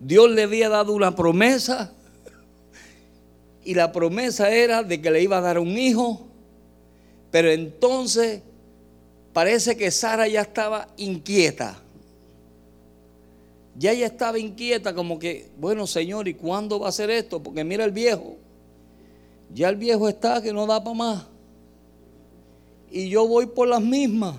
Dios 0.01 0.31
le 0.31 0.45
había 0.45 0.71
dado 0.71 0.95
una 0.95 1.15
promesa 1.15 1.93
y 3.63 3.75
la 3.75 3.93
promesa 3.93 4.51
era 4.51 4.83
de 4.83 5.01
que 5.03 5.11
le 5.11 5.23
iba 5.23 5.37
a 5.37 5.43
dar 5.43 5.59
un 5.59 5.79
hijo, 5.79 6.27
pero 7.31 7.51
entonces 7.51 8.41
parece 9.33 9.77
que 9.77 9.91
Sara 9.91 10.29
ya 10.29 10.43
estaba 10.43 10.89
inquieta. 10.97 11.83
Ya 13.77 13.93
ella 13.93 14.07
estaba 14.07 14.39
inquieta 14.39 14.95
como 14.95 15.19
que, 15.19 15.49
bueno 15.59 15.87
Señor, 15.87 16.29
¿y 16.29 16.35
cuándo 16.35 16.79
va 16.79 16.89
a 16.89 16.93
ser 16.93 17.11
esto? 17.11 17.43
Porque 17.43 17.65
mira 17.65 17.85
el 17.85 17.91
viejo. 17.91 18.37
Ya 19.55 19.69
el 19.69 19.77
viejo 19.77 20.09
está 20.09 20.43
que 20.43 20.53
no 20.53 20.67
da 20.67 20.83
para 20.83 20.95
más. 20.95 21.27
Y 22.91 23.09
yo 23.09 23.27
voy 23.27 23.47
por 23.47 23.69
las 23.69 23.81
mismas. 23.81 24.37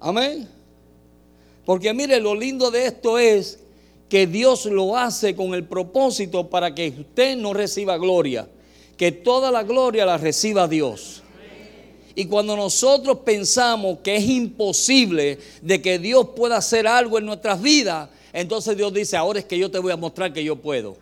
Amén. 0.00 0.48
Porque 1.64 1.92
mire, 1.94 2.20
lo 2.20 2.34
lindo 2.34 2.70
de 2.70 2.86
esto 2.86 3.18
es 3.18 3.60
que 4.08 4.26
Dios 4.26 4.66
lo 4.66 4.96
hace 4.96 5.34
con 5.34 5.54
el 5.54 5.64
propósito 5.64 6.48
para 6.48 6.74
que 6.74 6.88
usted 6.88 7.36
no 7.36 7.52
reciba 7.52 7.96
gloria, 7.98 8.48
que 8.96 9.10
toda 9.10 9.50
la 9.50 9.64
gloria 9.64 10.06
la 10.06 10.16
reciba 10.16 10.68
Dios. 10.68 11.22
Y 12.18 12.24
cuando 12.24 12.56
nosotros 12.56 13.18
pensamos 13.18 13.98
que 13.98 14.16
es 14.16 14.24
imposible 14.24 15.38
de 15.60 15.82
que 15.82 15.98
Dios 15.98 16.30
pueda 16.34 16.56
hacer 16.56 16.86
algo 16.86 17.18
en 17.18 17.26
nuestras 17.26 17.60
vidas, 17.60 18.08
entonces 18.32 18.74
Dios 18.74 18.92
dice, 18.94 19.18
ahora 19.18 19.38
es 19.38 19.44
que 19.44 19.58
yo 19.58 19.70
te 19.70 19.78
voy 19.78 19.92
a 19.92 19.98
mostrar 19.98 20.32
que 20.32 20.42
yo 20.42 20.56
puedo. 20.56 20.96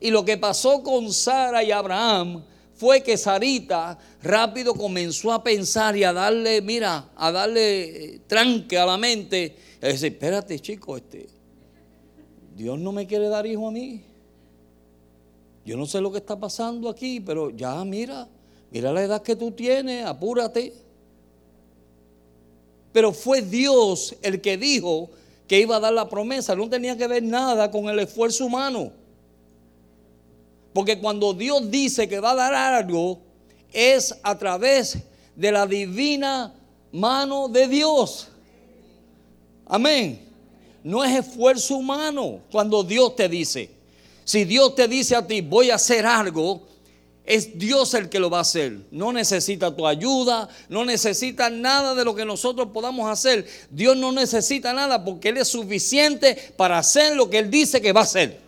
Y 0.00 0.10
lo 0.10 0.22
que 0.22 0.36
pasó 0.36 0.82
con 0.82 1.10
Sara 1.10 1.64
y 1.64 1.70
Abraham 1.70 2.44
fue 2.74 3.02
que 3.02 3.16
Sarita 3.16 3.98
rápido 4.22 4.74
comenzó 4.74 5.32
a 5.32 5.42
pensar 5.42 5.96
y 5.96 6.04
a 6.04 6.12
darle, 6.12 6.60
mira, 6.60 7.08
a 7.16 7.32
darle 7.32 7.82
eh, 8.16 8.20
tranque 8.26 8.76
a 8.76 8.84
la 8.84 8.98
mente. 8.98 9.56
Y 9.80 9.86
espérate, 9.86 10.60
chico, 10.60 10.94
este, 10.98 11.26
Dios 12.54 12.78
no 12.78 12.92
me 12.92 13.06
quiere 13.06 13.28
dar 13.28 13.46
hijo 13.46 13.68
a 13.68 13.70
mí. 13.70 14.04
Yo 15.64 15.78
no 15.78 15.86
sé 15.86 16.02
lo 16.02 16.12
que 16.12 16.18
está 16.18 16.38
pasando 16.38 16.90
aquí, 16.90 17.18
pero 17.18 17.48
ya 17.48 17.82
mira, 17.82 18.28
mira 18.72 18.92
la 18.92 19.02
edad 19.02 19.22
que 19.22 19.36
tú 19.36 19.50
tienes, 19.50 20.04
apúrate. 20.06 20.72
Pero 22.92 23.12
fue 23.12 23.42
Dios 23.42 24.16
el 24.22 24.40
que 24.40 24.56
dijo 24.56 25.10
que 25.46 25.60
iba 25.60 25.76
a 25.76 25.80
dar 25.80 25.92
la 25.92 26.08
promesa, 26.08 26.56
no 26.56 26.68
tenía 26.68 26.96
que 26.96 27.06
ver 27.06 27.22
nada 27.22 27.70
con 27.70 27.88
el 27.88 27.98
esfuerzo 27.98 28.46
humano. 28.46 28.92
Porque 30.72 30.98
cuando 30.98 31.34
Dios 31.34 31.70
dice 31.70 32.08
que 32.08 32.20
va 32.20 32.30
a 32.32 32.36
dar 32.36 32.54
algo, 32.54 33.18
es 33.72 34.14
a 34.22 34.38
través 34.38 34.98
de 35.36 35.52
la 35.52 35.66
divina 35.66 36.54
mano 36.92 37.48
de 37.48 37.68
Dios. 37.68 38.28
Amén. 39.66 40.28
No 40.82 41.04
es 41.04 41.26
esfuerzo 41.26 41.76
humano 41.76 42.40
cuando 42.50 42.82
Dios 42.82 43.14
te 43.16 43.28
dice. 43.28 43.70
Si 44.24 44.44
Dios 44.44 44.74
te 44.74 44.88
dice 44.88 45.16
a 45.16 45.26
ti, 45.26 45.40
voy 45.40 45.70
a 45.70 45.76
hacer 45.76 46.06
algo, 46.06 46.62
es 47.24 47.58
Dios 47.58 47.94
el 47.94 48.08
que 48.08 48.18
lo 48.18 48.30
va 48.30 48.38
a 48.38 48.42
hacer. 48.42 48.78
No 48.90 49.12
necesita 49.12 49.74
tu 49.74 49.86
ayuda, 49.86 50.48
no 50.68 50.84
necesita 50.84 51.50
nada 51.50 51.94
de 51.94 52.04
lo 52.04 52.14
que 52.14 52.24
nosotros 52.24 52.68
podamos 52.72 53.08
hacer. 53.08 53.46
Dios 53.70 53.96
no 53.96 54.12
necesita 54.12 54.72
nada 54.72 55.04
porque 55.04 55.28
Él 55.28 55.38
es 55.38 55.48
suficiente 55.48 56.54
para 56.56 56.78
hacer 56.78 57.16
lo 57.16 57.30
que 57.30 57.38
Él 57.38 57.50
dice 57.50 57.80
que 57.80 57.92
va 57.92 58.00
a 58.00 58.04
hacer. 58.04 58.40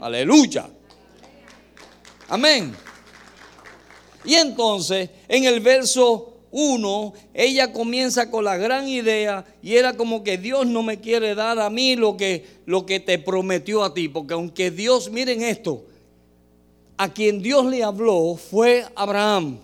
Aleluya. 0.00 0.68
Amén. 2.28 2.74
Y 4.24 4.34
entonces, 4.34 5.10
en 5.26 5.44
el 5.44 5.60
verso 5.60 6.34
1, 6.50 7.14
ella 7.34 7.72
comienza 7.72 8.30
con 8.30 8.44
la 8.44 8.56
gran 8.56 8.88
idea 8.88 9.44
y 9.62 9.76
era 9.76 9.94
como 9.94 10.22
que 10.22 10.38
Dios 10.38 10.66
no 10.66 10.82
me 10.82 11.00
quiere 11.00 11.34
dar 11.34 11.58
a 11.58 11.70
mí 11.70 11.96
lo 11.96 12.16
que, 12.16 12.46
lo 12.66 12.86
que 12.86 13.00
te 13.00 13.18
prometió 13.18 13.82
a 13.82 13.92
ti, 13.92 14.08
porque 14.08 14.34
aunque 14.34 14.70
Dios, 14.70 15.10
miren 15.10 15.42
esto, 15.42 15.84
a 16.98 17.08
quien 17.12 17.40
Dios 17.40 17.64
le 17.66 17.84
habló 17.84 18.34
fue 18.34 18.84
Abraham, 18.96 19.58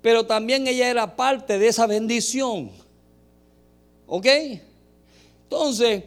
pero 0.00 0.24
también 0.24 0.66
ella 0.66 0.88
era 0.88 1.14
parte 1.14 1.58
de 1.58 1.68
esa 1.68 1.86
bendición. 1.86 2.70
¿Ok? 4.06 4.26
Entonces, 5.44 6.04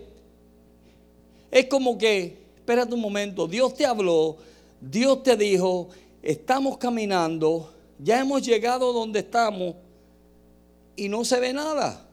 es 1.52 1.66
como 1.68 1.98
que, 1.98 2.38
espérate 2.58 2.96
un 2.96 3.02
momento, 3.02 3.48
Dios 3.48 3.76
te 3.76 3.86
habló, 3.86 4.38
Dios 4.80 5.22
te 5.22 5.38
dijo, 5.38 5.90
estamos 6.24 6.80
caminando, 6.80 7.72
ya 8.00 8.20
hemos 8.20 8.42
llegado 8.42 8.92
donde 8.92 9.20
estamos 9.20 9.76
y 10.96 11.08
no 11.08 11.24
se 11.24 11.40
ve 11.40 11.54
nada. 11.54 12.04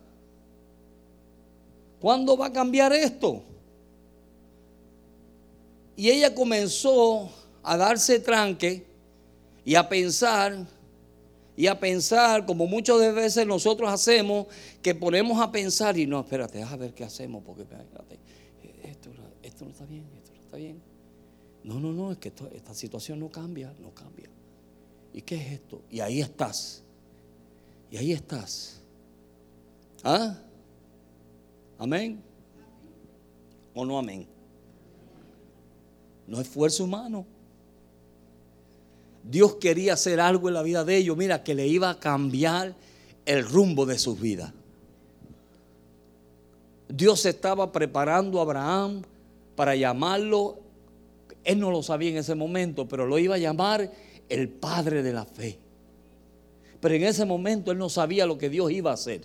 ¿Cuándo 1.99 2.37
va 2.37 2.47
a 2.47 2.53
cambiar 2.53 2.93
esto? 2.93 3.43
Y 5.99 6.11
ella 6.11 6.33
comenzó 6.33 7.29
a 7.61 7.77
darse 7.77 8.21
tranque 8.21 8.87
y 9.65 9.75
a 9.75 9.89
pensar, 9.89 10.65
y 11.57 11.67
a 11.67 11.81
pensar, 11.81 12.47
como 12.47 12.69
muchas 12.69 12.99
veces 13.17 13.45
nosotros 13.45 13.91
hacemos, 13.91 14.47
que 14.81 14.95
ponemos 14.95 15.43
a 15.43 15.51
pensar 15.51 15.99
y 15.99 16.07
no, 16.07 16.21
espérate, 16.21 16.63
a 16.63 16.77
ver 16.77 16.95
qué 16.95 17.03
hacemos, 17.03 17.43
porque 17.45 17.63
espérate, 17.63 18.17
esto, 18.85 19.11
esto 19.43 19.65
no 19.65 19.73
está 19.73 19.87
bien, 19.87 20.05
esto 20.17 20.31
no 20.37 20.41
está 20.41 20.57
bien. 20.57 20.81
No, 21.65 21.81
no, 21.81 21.93
no, 21.93 22.13
es 22.13 22.19
que 22.19 22.33
esta 22.55 22.75
situación 22.75 23.19
no 23.19 23.29
cambia, 23.29 23.75
no 23.81 23.93
cambia. 23.93 24.29
¿Y 25.13 25.23
qué 25.23 25.35
es 25.35 25.53
esto? 25.55 25.83
Y 25.91 25.99
ahí 25.99 26.21
estás. 26.21 26.85
Y 27.91 27.97
ahí 27.97 28.13
estás. 28.13 28.81
¿Ah? 30.05 30.39
¿Amén? 31.77 32.23
¿O 33.75 33.85
no 33.85 33.99
amén? 33.99 34.38
No 36.29 36.41
es 36.41 36.47
esfuerzo 36.47 36.85
humano. 36.85 37.25
Dios 39.25 39.57
quería 39.57 39.95
hacer 39.95 40.21
algo 40.21 40.49
en 40.49 40.55
la 40.55 40.63
vida 40.63 40.85
de 40.85 40.97
ellos, 40.97 41.17
mira, 41.17 41.43
que 41.43 41.55
le 41.55 41.67
iba 41.67 41.91
a 41.91 41.99
cambiar 41.99 42.75
el 43.27 43.45
rumbo 43.45 43.87
de 43.87 43.99
sus 43.99 44.21
vidas. 44.21 44.53
Dios 46.89 47.27
estaba 47.27 47.73
preparando 47.73 48.39
a 48.39 48.43
Abraham 48.43 49.03
para 49.57 49.75
llamarlo, 49.75 50.59
él 51.45 51.61
no 51.61 51.71
lo 51.71 51.83
sabía 51.83 52.11
en 52.11 52.19
ese 52.19 52.35
momento, 52.35 52.87
pero 52.89 53.07
lo 53.07 53.19
iba 53.19 53.35
a 53.35 53.39
llamar 53.39 53.91
el 54.29 54.49
padre 54.49 55.03
de 55.03 55.13
la 55.13 55.25
fe. 55.25 55.59
Pero 56.81 56.95
en 56.95 57.05
ese 57.05 57.25
momento 57.25 57.73
él 57.73 57.79
no 57.79 57.89
sabía 57.89 58.25
lo 58.25 58.39
que 58.39 58.49
Dios 58.49 58.71
iba 58.71 58.91
a 58.91 58.95
hacer. 58.95 59.23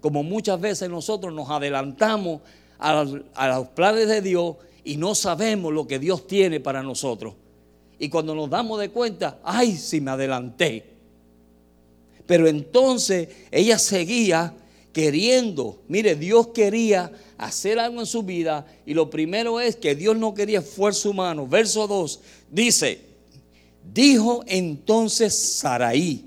Como 0.00 0.22
muchas 0.22 0.60
veces 0.60 0.90
nosotros 0.90 1.32
nos 1.32 1.48
adelantamos 1.50 2.40
a 2.78 3.04
a 3.34 3.48
los 3.48 3.68
planes 3.68 4.08
de 4.08 4.20
Dios 4.22 4.56
y 4.84 4.96
no 4.96 5.14
sabemos 5.14 5.72
lo 5.72 5.86
que 5.86 5.98
Dios 5.98 6.26
tiene 6.26 6.60
para 6.60 6.82
nosotros. 6.82 7.34
Y 7.98 8.08
cuando 8.08 8.34
nos 8.34 8.48
damos 8.48 8.80
de 8.80 8.90
cuenta, 8.90 9.40
ay, 9.44 9.76
si 9.76 10.00
me 10.00 10.10
adelanté. 10.10 10.84
Pero 12.26 12.48
entonces 12.48 13.28
ella 13.50 13.78
seguía 13.78 14.54
queriendo, 14.92 15.82
mire, 15.88 16.16
Dios 16.16 16.48
quería 16.48 17.12
hacer 17.38 17.78
algo 17.78 18.00
en 18.00 18.06
su 18.06 18.22
vida 18.22 18.66
y 18.86 18.94
lo 18.94 19.10
primero 19.10 19.60
es 19.60 19.76
que 19.76 19.94
Dios 19.94 20.16
no 20.16 20.34
quería 20.34 20.60
esfuerzo 20.60 21.10
humano. 21.10 21.46
Verso 21.46 21.86
2 21.86 22.20
dice, 22.50 23.00
dijo 23.92 24.42
entonces 24.46 25.38
Saraí, 25.38 26.24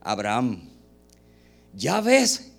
Abraham, 0.00 0.62
ya 1.74 2.00
ves, 2.00 2.52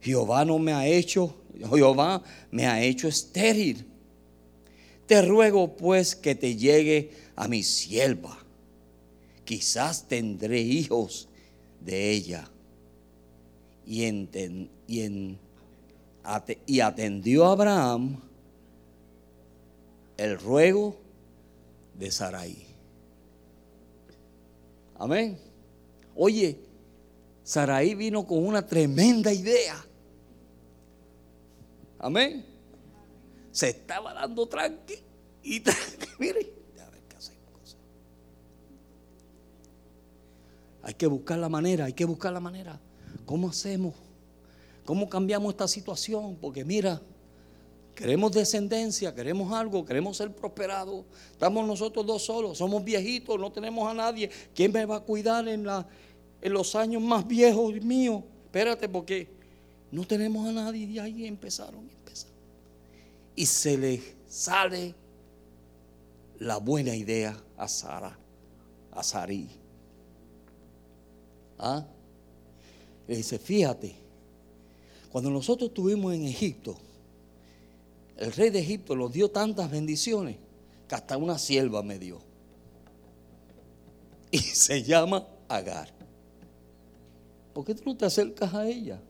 Jehová 0.00 0.44
no 0.44 0.58
me 0.58 0.72
ha 0.72 0.86
hecho, 0.86 1.34
Jehová 1.72 2.22
me 2.50 2.66
ha 2.66 2.82
hecho 2.82 3.08
estéril. 3.08 3.84
Te 5.06 5.22
ruego 5.22 5.76
pues 5.76 6.16
que 6.16 6.34
te 6.34 6.56
llegue 6.56 7.12
a 7.36 7.46
mi 7.48 7.62
sierva. 7.62 8.38
Quizás 9.44 10.08
tendré 10.08 10.60
hijos 10.60 11.28
de 11.80 12.10
ella. 12.10 12.50
Y, 13.86 14.04
atendió 16.80 17.46
a 17.46 17.52
Abraham 17.52 18.20
el 20.16 20.38
ruego 20.40 20.96
de 21.96 22.10
Sarai. 22.10 22.66
Amén. 24.98 25.38
Oye, 26.16 26.58
Sarai 27.44 27.94
vino 27.94 28.26
con 28.26 28.44
una 28.44 28.66
tremenda 28.66 29.32
idea. 29.32 29.76
Amén. 32.00 32.55
Se 33.56 33.70
estaba 33.70 34.12
dando 34.12 34.46
tranqui 34.46 34.96
y 35.42 35.62
mire, 36.18 36.52
Hay 40.82 40.92
que 40.92 41.06
buscar 41.06 41.38
la 41.38 41.48
manera, 41.48 41.86
hay 41.86 41.94
que 41.94 42.04
buscar 42.04 42.34
la 42.34 42.38
manera. 42.38 42.78
¿Cómo 43.24 43.48
hacemos? 43.48 43.94
¿Cómo 44.84 45.08
cambiamos 45.08 45.54
esta 45.54 45.66
situación? 45.66 46.36
Porque 46.38 46.66
mira, 46.66 47.00
queremos 47.94 48.30
descendencia, 48.32 49.14
queremos 49.14 49.50
algo, 49.52 49.86
queremos 49.86 50.18
ser 50.18 50.32
prosperados. 50.32 51.06
Estamos 51.32 51.66
nosotros 51.66 52.04
dos 52.04 52.26
solos, 52.26 52.58
somos 52.58 52.84
viejitos, 52.84 53.40
no 53.40 53.50
tenemos 53.50 53.90
a 53.90 53.94
nadie. 53.94 54.30
¿Quién 54.54 54.70
me 54.70 54.84
va 54.84 54.96
a 54.96 55.00
cuidar 55.00 55.48
en, 55.48 55.64
la, 55.64 55.88
en 56.42 56.52
los 56.52 56.76
años 56.76 57.02
más 57.02 57.26
viejos 57.26 57.72
míos? 57.82 58.22
Espérate, 58.44 58.86
porque 58.86 59.28
no 59.90 60.06
tenemos 60.06 60.46
a 60.46 60.52
nadie. 60.52 60.84
Y 60.84 60.98
ahí 60.98 61.26
empezaron. 61.26 61.95
Y 63.36 63.46
se 63.46 63.76
le 63.76 64.02
sale 64.26 64.94
la 66.38 66.56
buena 66.56 66.94
idea 66.94 67.40
a 67.56 67.68
Sara, 67.68 68.18
a 68.92 69.02
Sarí. 69.02 69.48
¿Ah? 71.58 71.86
Le 73.06 73.16
dice, 73.16 73.38
fíjate, 73.38 73.94
cuando 75.10 75.30
nosotros 75.30 75.68
estuvimos 75.68 76.14
en 76.14 76.24
Egipto, 76.24 76.76
el 78.16 78.32
rey 78.32 78.50
de 78.50 78.60
Egipto 78.60 78.96
nos 78.96 79.12
dio 79.12 79.30
tantas 79.30 79.70
bendiciones 79.70 80.36
que 80.88 80.94
hasta 80.94 81.16
una 81.16 81.38
sierva 81.38 81.82
me 81.82 81.98
dio. 81.98 82.20
Y 84.30 84.38
se 84.38 84.82
llama 84.82 85.26
Agar. 85.48 85.92
¿Por 87.52 87.64
qué 87.64 87.74
tú 87.74 87.82
no 87.86 87.96
te 87.96 88.04
acercas 88.04 88.52
a 88.52 88.66
ella? 88.68 89.00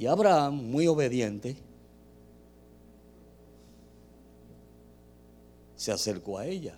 Y 0.00 0.06
Abraham, 0.06 0.54
muy 0.54 0.86
obediente, 0.86 1.58
se 5.76 5.92
acercó 5.92 6.38
a 6.38 6.46
ella. 6.46 6.74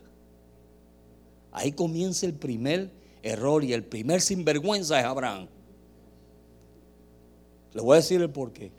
Ahí 1.52 1.70
comienza 1.70 2.26
el 2.26 2.34
primer 2.34 2.90
error 3.22 3.62
y 3.62 3.74
el 3.74 3.84
primer 3.84 4.20
sinvergüenza 4.22 4.98
es 4.98 5.06
Abraham. 5.06 5.46
Le 7.72 7.80
voy 7.80 7.92
a 7.92 8.00
decir 8.00 8.20
el 8.20 8.28
por 8.28 8.52
qué. 8.52 8.72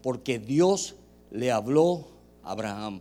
Porque 0.00 0.38
Dios 0.38 0.94
le 1.32 1.50
habló 1.50 2.06
a 2.44 2.52
Abraham 2.52 3.00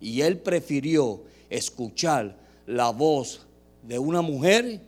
y 0.00 0.20
él 0.20 0.38
prefirió 0.38 1.24
escuchar 1.50 2.38
la 2.64 2.90
voz 2.90 3.44
de 3.82 3.98
una 3.98 4.22
mujer 4.22 4.82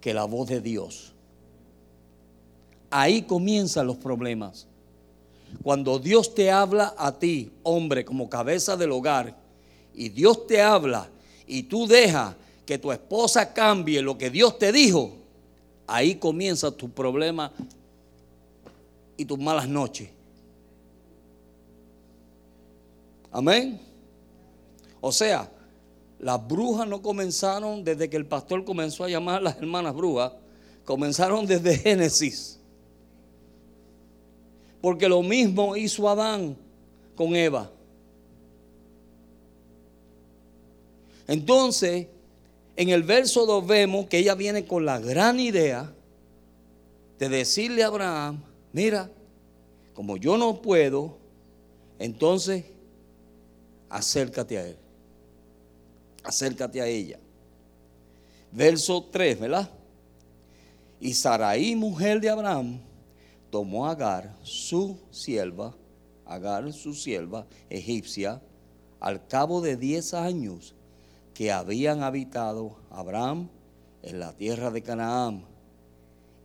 que 0.00 0.14
la 0.14 0.24
voz 0.24 0.48
de 0.48 0.62
Dios. 0.62 1.11
Ahí 2.92 3.22
comienzan 3.22 3.86
los 3.86 3.96
problemas. 3.96 4.66
Cuando 5.62 5.98
Dios 5.98 6.34
te 6.34 6.50
habla 6.50 6.94
a 6.96 7.18
ti, 7.18 7.50
hombre, 7.62 8.04
como 8.04 8.28
cabeza 8.28 8.76
del 8.76 8.92
hogar, 8.92 9.36
y 9.94 10.08
Dios 10.08 10.46
te 10.46 10.60
habla 10.60 11.08
y 11.46 11.64
tú 11.64 11.86
dejas 11.86 12.34
que 12.64 12.78
tu 12.78 12.92
esposa 12.92 13.52
cambie 13.52 14.00
lo 14.00 14.16
que 14.16 14.30
Dios 14.30 14.58
te 14.58 14.72
dijo, 14.72 15.12
ahí 15.86 16.14
comienza 16.14 16.70
tu 16.70 16.90
problema 16.90 17.52
y 19.16 19.24
tus 19.24 19.38
malas 19.38 19.68
noches. 19.68 20.08
Amén. 23.30 23.80
O 25.00 25.10
sea, 25.10 25.50
las 26.18 26.46
brujas 26.46 26.86
no 26.86 27.02
comenzaron 27.02 27.82
desde 27.82 28.08
que 28.08 28.16
el 28.16 28.26
pastor 28.26 28.64
comenzó 28.64 29.04
a 29.04 29.08
llamar 29.08 29.36
a 29.36 29.40
las 29.40 29.56
hermanas 29.56 29.94
brujas, 29.94 30.32
comenzaron 30.84 31.46
desde 31.46 31.76
Génesis. 31.76 32.58
Porque 34.82 35.08
lo 35.08 35.22
mismo 35.22 35.76
hizo 35.76 36.06
Adán 36.08 36.54
con 37.14 37.34
Eva. 37.34 37.70
Entonces, 41.26 42.08
en 42.76 42.88
el 42.90 43.02
verso 43.04 43.46
2 43.46 43.66
vemos 43.66 44.06
que 44.08 44.18
ella 44.18 44.34
viene 44.34 44.66
con 44.66 44.84
la 44.84 44.98
gran 44.98 45.40
idea 45.40 45.90
de 47.18 47.28
decirle 47.28 47.84
a 47.84 47.86
Abraham, 47.86 48.42
mira, 48.72 49.08
como 49.94 50.16
yo 50.16 50.36
no 50.36 50.60
puedo, 50.60 51.16
entonces 51.98 52.64
acércate 53.88 54.58
a 54.58 54.66
él. 54.66 54.76
Acércate 56.24 56.80
a 56.80 56.86
ella. 56.86 57.18
Verso 58.50 59.04
3, 59.10 59.38
¿verdad? 59.38 59.70
Y 61.00 61.14
Saraí, 61.14 61.76
mujer 61.76 62.20
de 62.20 62.30
Abraham, 62.30 62.80
tomó 63.52 63.86
a 63.86 63.90
Agar, 63.90 64.34
su 64.42 64.98
sierva, 65.10 65.76
Agar, 66.24 66.72
su 66.72 66.94
sierva 66.94 67.46
egipcia, 67.68 68.40
al 68.98 69.26
cabo 69.26 69.60
de 69.60 69.76
10 69.76 70.14
años 70.14 70.74
que 71.34 71.52
habían 71.52 72.02
habitado 72.02 72.76
Abraham 72.88 73.50
en 74.02 74.20
la 74.20 74.32
tierra 74.32 74.70
de 74.70 74.82
Canaán 74.82 75.44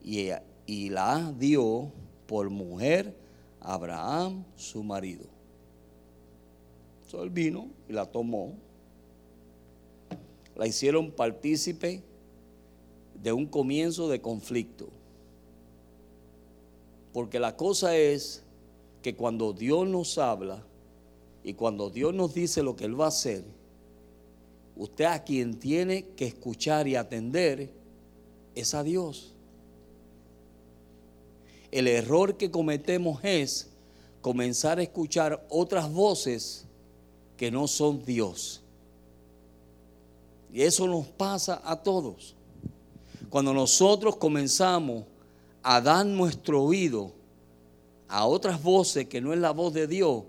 y, 0.04 0.32
y 0.66 0.90
la 0.90 1.34
dio 1.40 1.94
por 2.26 2.50
mujer 2.50 3.16
a 3.62 3.76
Abraham, 3.76 4.44
su 4.58 4.84
marido. 4.84 5.28
Entonces 7.06 7.22
él 7.22 7.30
vino 7.30 7.70
y 7.88 7.94
la 7.94 8.06
tomó. 8.06 8.54
La 10.58 10.68
hicieron 10.68 11.12
partícipe 11.12 12.04
de 13.16 13.32
un 13.32 13.46
comienzo 13.46 14.10
de 14.10 14.20
conflicto. 14.20 14.97
Porque 17.18 17.40
la 17.40 17.58
cosa 17.58 17.98
es 17.98 18.44
que 19.02 19.16
cuando 19.16 19.52
Dios 19.52 19.88
nos 19.88 20.20
habla 20.20 20.64
y 21.44 21.56
cuando 21.56 21.90
Dios 21.90 22.14
nos 22.14 22.36
dice 22.36 22.62
lo 22.62 22.76
que 22.76 22.86
Él 22.86 23.02
va 23.02 23.06
a 23.06 23.08
hacer, 23.08 23.44
usted 24.76 25.06
a 25.06 25.24
quien 25.24 25.58
tiene 25.58 26.10
que 26.10 26.28
escuchar 26.28 26.88
y 26.88 26.96
atender 26.96 27.72
es 28.54 28.76
a 28.76 28.84
Dios. 28.84 29.34
El 31.72 31.88
error 31.88 32.38
que 32.38 32.52
cometemos 32.52 33.20
es 33.24 33.68
comenzar 34.22 34.78
a 34.78 34.84
escuchar 34.84 35.44
otras 35.50 35.92
voces 35.92 36.66
que 37.36 37.50
no 37.50 37.68
son 37.68 38.06
Dios. 38.06 38.62
Y 40.54 40.62
eso 40.62 40.86
nos 40.86 41.08
pasa 41.08 41.64
a 41.66 41.82
todos. 41.82 42.36
Cuando 43.32 43.56
nosotros 43.56 44.18
comenzamos 44.18 45.06
a 45.70 45.82
dar 45.82 46.06
nuestro 46.06 46.64
oído 46.64 47.12
a 48.08 48.26
otras 48.26 48.64
voces 48.64 49.10
que 49.10 49.20
no 49.20 49.34
es 49.34 49.40
la 49.40 49.52
voz 49.52 49.74
de 49.74 49.86
Dios, 49.86 50.24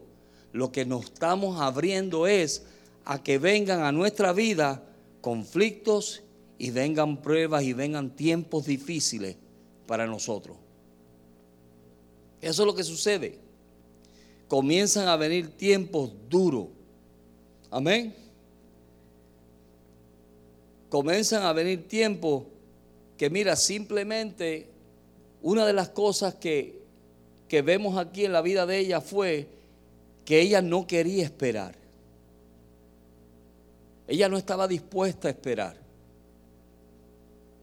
lo 0.52 0.72
que 0.72 0.84
nos 0.84 1.04
estamos 1.04 1.60
abriendo 1.60 2.26
es 2.26 2.64
a 3.04 3.22
que 3.22 3.38
vengan 3.38 3.82
a 3.82 3.92
nuestra 3.92 4.32
vida 4.32 4.82
conflictos 5.20 6.24
y 6.58 6.72
vengan 6.72 7.22
pruebas 7.22 7.62
y 7.62 7.72
vengan 7.72 8.10
tiempos 8.10 8.66
difíciles 8.66 9.36
para 9.86 10.08
nosotros. 10.08 10.56
Eso 12.40 12.62
es 12.62 12.66
lo 12.66 12.74
que 12.74 12.82
sucede. 12.82 13.38
Comienzan 14.48 15.06
a 15.06 15.14
venir 15.14 15.50
tiempos 15.56 16.10
duros. 16.28 16.66
Amén. 17.70 18.12
Comienzan 20.88 21.44
a 21.44 21.52
venir 21.52 21.86
tiempos 21.86 22.42
que 23.16 23.30
mira, 23.30 23.54
simplemente 23.54 24.77
una 25.42 25.66
de 25.66 25.72
las 25.72 25.88
cosas 25.90 26.34
que, 26.34 26.82
que 27.48 27.62
vemos 27.62 27.96
aquí 27.96 28.24
en 28.24 28.32
la 28.32 28.42
vida 28.42 28.66
de 28.66 28.78
ella 28.78 29.00
fue 29.00 29.48
que 30.24 30.40
ella 30.40 30.60
no 30.60 30.86
quería 30.86 31.24
esperar. 31.24 31.74
Ella 34.06 34.28
no 34.28 34.36
estaba 34.36 34.66
dispuesta 34.66 35.28
a 35.28 35.30
esperar. 35.30 35.76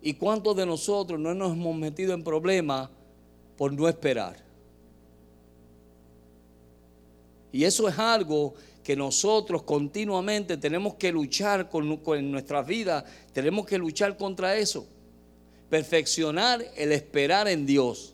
¿Y 0.02 0.14
cuántos 0.14 0.56
de 0.56 0.66
nosotros 0.66 1.20
no 1.20 1.34
nos 1.34 1.54
hemos 1.54 1.76
metido 1.76 2.14
en 2.14 2.24
problemas 2.24 2.90
por 3.58 3.74
no 3.74 3.88
esperar? 3.88 4.38
Y 7.52 7.64
eso 7.64 7.88
es 7.88 7.98
algo 7.98 8.54
que 8.84 8.96
nosotros 8.96 9.64
continuamente 9.64 10.58
tenemos 10.58 10.94
que 10.96 11.12
luchar 11.12 11.70
con, 11.70 11.98
con 11.98 12.32
nuestras 12.32 12.68
vidas, 12.68 13.04
tenemos 13.34 13.66
que 13.66 13.78
luchar 13.78 14.16
contra 14.16 14.56
eso 14.58 14.88
perfeccionar 15.70 16.66
el 16.76 16.92
esperar 16.92 17.48
en 17.48 17.66
Dios. 17.66 18.14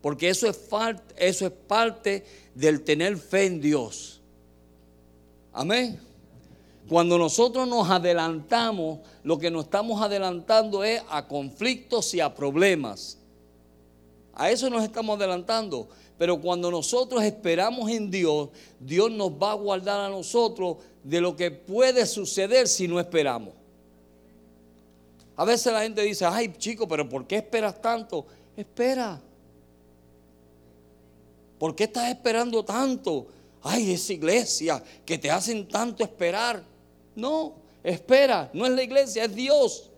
Porque 0.00 0.28
eso 0.28 0.48
es, 0.48 0.58
eso 1.16 1.46
es 1.46 1.52
parte 1.52 2.24
del 2.54 2.82
tener 2.82 3.16
fe 3.16 3.46
en 3.46 3.60
Dios. 3.60 4.20
Amén. 5.52 6.00
Cuando 6.88 7.18
nosotros 7.18 7.68
nos 7.68 7.90
adelantamos, 7.90 9.00
lo 9.22 9.38
que 9.38 9.50
nos 9.50 9.64
estamos 9.64 10.00
adelantando 10.00 10.84
es 10.84 11.02
a 11.10 11.26
conflictos 11.26 12.14
y 12.14 12.20
a 12.20 12.34
problemas. 12.34 13.18
A 14.32 14.50
eso 14.50 14.70
nos 14.70 14.84
estamos 14.84 15.18
adelantando. 15.18 15.88
Pero 16.16 16.40
cuando 16.40 16.70
nosotros 16.70 17.22
esperamos 17.22 17.90
en 17.90 18.10
Dios, 18.10 18.48
Dios 18.80 19.10
nos 19.10 19.30
va 19.30 19.52
a 19.52 19.54
guardar 19.54 20.00
a 20.00 20.08
nosotros 20.08 20.78
de 21.04 21.20
lo 21.20 21.36
que 21.36 21.50
puede 21.50 22.06
suceder 22.06 22.66
si 22.66 22.88
no 22.88 22.98
esperamos. 22.98 23.57
A 25.38 25.44
veces 25.44 25.72
la 25.72 25.82
gente 25.82 26.02
dice, 26.02 26.24
ay 26.24 26.52
chico, 26.58 26.88
pero 26.88 27.08
¿por 27.08 27.24
qué 27.24 27.36
esperas 27.36 27.80
tanto? 27.80 28.26
Espera. 28.56 29.20
¿Por 31.60 31.76
qué 31.76 31.84
estás 31.84 32.08
esperando 32.08 32.64
tanto? 32.64 33.28
Ay, 33.62 33.92
esa 33.92 34.12
iglesia 34.14 34.82
que 35.06 35.16
te 35.16 35.30
hacen 35.30 35.68
tanto 35.68 36.02
esperar. 36.02 36.64
No, 37.14 37.54
espera, 37.84 38.50
no 38.52 38.66
es 38.66 38.72
la 38.72 38.82
iglesia, 38.82 39.26
es 39.26 39.34
Dios. 39.34 39.90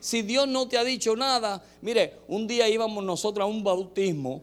Si 0.00 0.22
Dios 0.22 0.48
no 0.48 0.66
te 0.66 0.78
ha 0.78 0.84
dicho 0.84 1.14
nada, 1.14 1.62
mire, 1.82 2.20
un 2.28 2.46
día 2.46 2.70
íbamos 2.70 3.04
nosotros 3.04 3.44
a 3.44 3.46
un 3.46 3.62
bautismo 3.62 4.42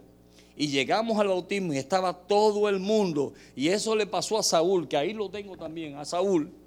y 0.55 0.67
llegamos 0.67 1.17
al 1.17 1.29
bautismo 1.29 1.73
y 1.73 1.79
estaba 1.79 2.13
todo 2.13 2.69
el 2.69 2.77
mundo. 2.77 3.33
Y 3.55 3.69
eso 3.69 3.95
le 3.95 4.05
pasó 4.05 4.37
a 4.37 4.43
Saúl, 4.43 4.87
que 4.87 4.97
ahí 4.97 5.13
lo 5.13 5.31
tengo 5.31 5.57
también, 5.57 5.95
a 5.95 6.05
Saúl 6.05 6.58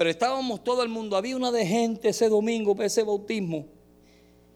pero 0.00 0.08
estábamos 0.08 0.64
todo 0.64 0.82
el 0.82 0.88
mundo, 0.88 1.14
había 1.14 1.36
una 1.36 1.52
de 1.52 1.66
gente 1.66 2.08
ese 2.08 2.30
domingo 2.30 2.74
ese 2.80 3.02
bautismo. 3.02 3.66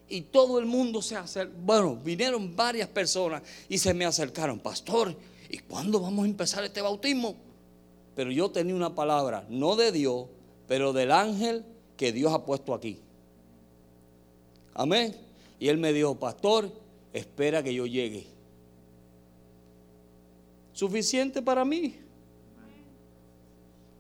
Y 0.08 0.22
todo 0.22 0.58
el 0.58 0.64
mundo 0.64 1.02
se 1.02 1.16
acercó, 1.16 1.52
bueno, 1.58 1.96
vinieron 1.96 2.56
varias 2.56 2.88
personas 2.88 3.42
y 3.68 3.76
se 3.76 3.92
me 3.92 4.06
acercaron, 4.06 4.58
pastor, 4.58 5.14
¿y 5.50 5.58
cuándo 5.58 6.00
vamos 6.00 6.24
a 6.24 6.28
empezar 6.28 6.64
este 6.64 6.80
bautismo? 6.80 7.36
Pero 8.16 8.30
yo 8.30 8.50
tenía 8.50 8.74
una 8.74 8.94
palabra, 8.94 9.44
no 9.50 9.76
de 9.76 9.92
Dios, 9.92 10.28
pero 10.66 10.94
del 10.94 11.12
ángel 11.12 11.66
que 11.98 12.10
Dios 12.10 12.32
ha 12.32 12.42
puesto 12.46 12.72
aquí. 12.72 13.00
Amén. 14.72 15.14
Y 15.60 15.68
él 15.68 15.76
me 15.76 15.92
dijo, 15.92 16.18
pastor, 16.18 16.72
espera 17.12 17.62
que 17.62 17.74
yo 17.74 17.84
llegue. 17.84 18.26
Suficiente 20.72 21.42
para 21.42 21.66
mí. 21.66 21.98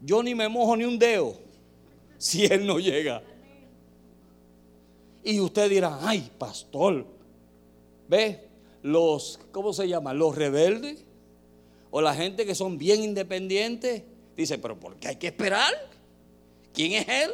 Yo 0.04 0.22
ni 0.22 0.34
me 0.34 0.48
mojo 0.48 0.76
ni 0.76 0.84
un 0.84 0.98
dedo 0.98 1.34
si 2.18 2.44
Él 2.44 2.66
no 2.66 2.78
llega. 2.78 3.22
Y 5.22 5.40
usted 5.40 5.70
dirá, 5.70 5.98
ay, 6.02 6.30
pastor, 6.38 7.06
¿ve? 8.08 8.46
Los, 8.82 9.40
¿cómo 9.50 9.72
se 9.72 9.88
llama? 9.88 10.12
Los 10.12 10.36
rebeldes 10.36 11.02
o 11.90 12.02
la 12.02 12.14
gente 12.14 12.44
que 12.44 12.54
son 12.54 12.76
bien 12.76 13.02
independientes. 13.02 14.02
Dice, 14.36 14.58
pero 14.58 14.78
¿por 14.78 14.96
qué 14.96 15.08
hay 15.08 15.16
que 15.16 15.28
esperar? 15.28 15.72
¿Quién 16.74 16.92
es 16.92 17.08
Él? 17.08 17.30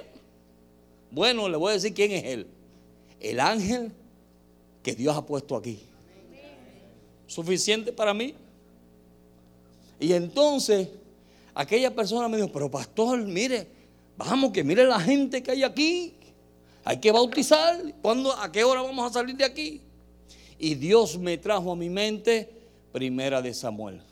Bueno, 1.11 1.49
le 1.49 1.57
voy 1.57 1.71
a 1.71 1.75
decir 1.75 1.93
quién 1.93 2.13
es 2.13 2.25
Él. 2.25 2.47
El 3.19 3.41
ángel 3.41 3.91
que 4.83 4.95
Dios 4.95 5.17
ha 5.17 5.27
puesto 5.27 5.57
aquí. 5.57 5.81
Suficiente 7.27 7.93
para 7.93 8.15
mí. 8.15 8.35
Y 9.99 10.13
entonces 10.13 10.89
aquella 11.55 11.95
persona 11.95 12.29
me 12.29 12.37
dijo, 12.37 12.51
pero 12.53 12.71
pastor, 12.71 13.19
mire, 13.19 13.67
vamos, 14.17 14.53
que 14.53 14.65
mire 14.65 14.85
la 14.85 15.01
gente 15.01 15.43
que 15.43 15.51
hay 15.51 15.63
aquí. 15.63 16.15
Hay 16.85 16.99
que 16.99 17.13
bautizar. 17.13 17.81
¿Cuándo, 18.03 18.33
¿A 18.33 18.51
qué 18.51 18.65
hora 18.65 18.83
vamos 18.83 19.11
a 19.11 19.13
salir 19.13 19.37
de 19.37 19.45
aquí? 19.45 19.81
Y 20.59 20.75
Dios 20.75 21.19
me 21.19 21.39
trajo 21.39 21.73
a 21.73 21.77
mi 21.77 21.89
mente 21.89 22.51
primera 22.93 23.43
de 23.43 23.55
Samuel. 23.55 24.03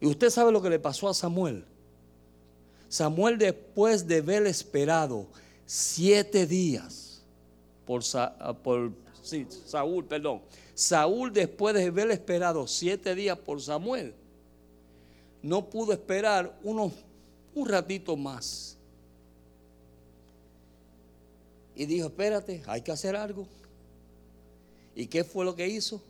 Y 0.00 0.06
usted 0.06 0.30
sabe 0.30 0.52
lo 0.52 0.62
que 0.62 0.70
le 0.70 0.78
pasó 0.78 1.08
a 1.08 1.14
Samuel. 1.14 1.64
Samuel 2.88 3.36
después 3.36 4.06
de 4.06 4.18
haber 4.18 4.46
esperado 4.46 5.26
siete 5.66 6.46
días 6.46 7.22
por, 7.84 8.02
por 8.62 8.92
Saúl, 9.66 10.04
perdón. 10.04 10.40
Saúl 10.74 11.32
después 11.32 11.74
de 11.74 11.86
haber 11.86 12.10
esperado 12.10 12.66
siete 12.66 13.14
días 13.14 13.36
por 13.38 13.60
Samuel 13.60 14.14
no 15.42 15.68
pudo 15.68 15.92
esperar 15.92 16.58
unos, 16.62 16.92
un 17.54 17.68
ratito 17.68 18.16
más. 18.16 18.76
Y 21.76 21.86
dijo, 21.86 22.08
espérate, 22.08 22.62
hay 22.66 22.82
que 22.82 22.90
hacer 22.90 23.14
algo. 23.14 23.46
¿Y 24.96 25.06
qué 25.06 25.22
fue 25.22 25.44
lo 25.44 25.54
que 25.54 25.68
hizo? 25.68 26.02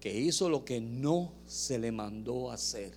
Que 0.00 0.16
hizo 0.16 0.48
lo 0.48 0.64
que 0.64 0.80
no 0.80 1.32
se 1.46 1.78
le 1.78 1.90
mandó 1.90 2.52
hacer. 2.52 2.92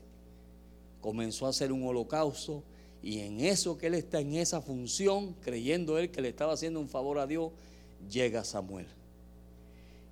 Comenzó 1.01 1.47
a 1.47 1.49
hacer 1.49 1.71
un 1.71 1.85
holocausto 1.87 2.63
y 3.01 3.19
en 3.19 3.41
eso 3.41 3.77
que 3.77 3.87
él 3.87 3.95
está 3.95 4.21
en 4.21 4.35
esa 4.35 4.61
función, 4.61 5.35
creyendo 5.41 5.97
él 5.97 6.09
que 6.09 6.21
le 6.21 6.29
estaba 6.29 6.53
haciendo 6.53 6.79
un 6.79 6.87
favor 6.87 7.19
a 7.19 7.27
Dios, 7.27 7.51
llega 8.09 8.45
Samuel. 8.45 8.85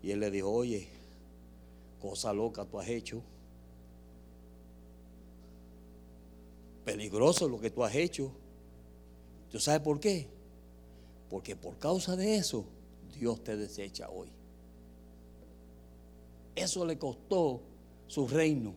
Y 0.03 0.11
él 0.11 0.19
le 0.19 0.31
dijo, 0.31 0.51
oye, 0.51 0.87
cosa 2.01 2.33
loca 2.33 2.65
tú 2.65 2.79
has 2.79 2.89
hecho. 2.89 3.21
Peligroso 6.85 7.47
lo 7.47 7.59
que 7.59 7.69
tú 7.69 7.83
has 7.83 7.95
hecho. 7.95 8.31
¿Tú 9.51 9.59
sabes 9.59 9.81
por 9.81 9.99
qué? 9.99 10.27
Porque 11.29 11.55
por 11.55 11.77
causa 11.77 12.15
de 12.15 12.35
eso, 12.35 12.65
Dios 13.17 13.43
te 13.43 13.55
desecha 13.55 14.09
hoy. 14.09 14.27
Eso 16.55 16.85
le 16.85 16.97
costó 16.97 17.61
su 18.07 18.27
reino 18.27 18.73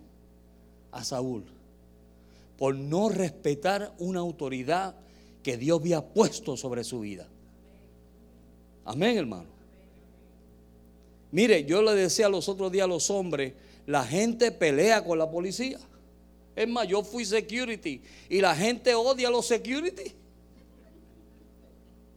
a 0.92 1.04
Saúl. 1.04 1.44
Por 2.56 2.74
no 2.76 3.08
respetar 3.08 3.94
una 3.98 4.20
autoridad 4.20 4.94
que 5.42 5.56
Dios 5.56 5.80
había 5.80 6.00
puesto 6.00 6.56
sobre 6.56 6.84
su 6.84 7.00
vida. 7.00 7.26
Amén, 8.84 9.18
hermano. 9.18 9.48
Mire, 11.32 11.64
yo 11.64 11.82
le 11.82 11.94
decía 11.94 12.28
los 12.28 12.48
otros 12.48 12.70
días 12.70 12.84
a 12.84 12.88
los 12.88 13.10
hombres, 13.10 13.54
la 13.86 14.04
gente 14.04 14.52
pelea 14.52 15.04
con 15.04 15.18
la 15.18 15.28
policía. 15.28 15.80
Es 16.56 16.68
más, 16.68 16.86
yo 16.86 17.02
fui 17.02 17.24
security 17.24 18.00
y 18.28 18.40
la 18.40 18.54
gente 18.54 18.94
odia 18.94 19.28
a 19.28 19.30
los 19.30 19.46
security. 19.46 20.14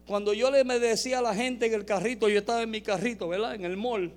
Cuando 0.06 0.34
yo 0.34 0.50
le 0.50 0.63
me 0.63 0.80
decía 0.80 1.19
a 1.19 1.21
la 1.21 1.36
gente 1.36 1.65
en 1.65 1.73
el 1.73 1.86
carrito, 1.86 2.30
yo 2.30 2.39
estaba 2.39 2.62
en 2.62 2.71
mi 2.71 2.82
carrito, 2.82 3.28
¿verdad? 3.28 3.56
En 3.56 3.65
el 3.65 3.76
mall. 3.76 4.13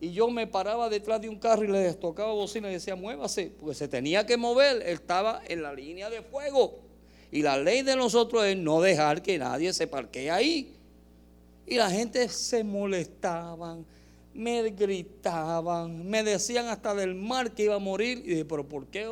Y 0.00 0.12
yo 0.12 0.28
me 0.30 0.48
paraba 0.48 0.88
detrás 0.88 1.20
de 1.20 1.28
un 1.28 1.36
carro 1.36 1.62
y 1.62 1.68
le 1.68 1.94
tocaba 1.94 2.32
bocina 2.32 2.68
y 2.68 2.72
decía, 2.72 2.96
muévase, 2.96 3.52
porque 3.60 3.76
se 3.76 3.86
tenía 3.86 4.26
que 4.26 4.36
mover. 4.36 4.82
estaba 4.82 5.42
en 5.46 5.62
la 5.62 5.72
línea 5.72 6.10
de 6.10 6.22
fuego. 6.22 6.80
Y 7.30 7.42
la 7.42 7.56
ley 7.56 7.82
de 7.82 7.94
nosotros 7.94 8.44
es 8.44 8.56
no 8.56 8.80
dejar 8.80 9.22
que 9.22 9.38
nadie 9.38 9.72
se 9.72 9.86
parquee 9.86 10.28
ahí. 10.28 10.74
Y 11.68 11.76
la 11.76 11.88
gente 11.88 12.28
se 12.28 12.64
molestaban, 12.64 13.86
me 14.34 14.70
gritaban, 14.70 16.04
me 16.04 16.24
decían 16.24 16.66
hasta 16.66 16.96
del 16.96 17.14
mar 17.14 17.52
que 17.52 17.62
iba 17.62 17.76
a 17.76 17.78
morir. 17.78 18.18
Y 18.24 18.30
dije, 18.30 18.44
pero 18.44 18.68
¿por 18.68 18.88
qué, 18.88 19.08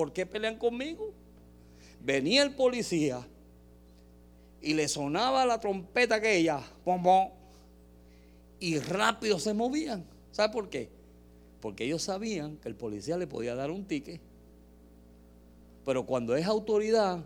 por 0.00 0.14
qué 0.14 0.24
pelean 0.24 0.56
conmigo? 0.56 1.12
Venía 2.02 2.42
el 2.42 2.54
policía 2.54 3.20
y 4.62 4.72
le 4.72 4.88
sonaba 4.88 5.44
la 5.44 5.60
trompeta 5.60 6.14
aquella, 6.14 6.58
pom, 6.84 7.02
pom, 7.02 7.28
y 8.60 8.78
rápido 8.78 9.38
se 9.38 9.52
movían. 9.52 10.06
¿Sabe 10.30 10.54
por 10.54 10.70
qué? 10.70 10.88
Porque 11.60 11.84
ellos 11.84 12.02
sabían 12.02 12.56
que 12.56 12.70
el 12.70 12.76
policía 12.76 13.18
le 13.18 13.26
podía 13.26 13.54
dar 13.54 13.70
un 13.70 13.84
ticket. 13.84 14.22
Pero 15.84 16.06
cuando 16.06 16.34
es 16.34 16.46
autoridad, 16.46 17.22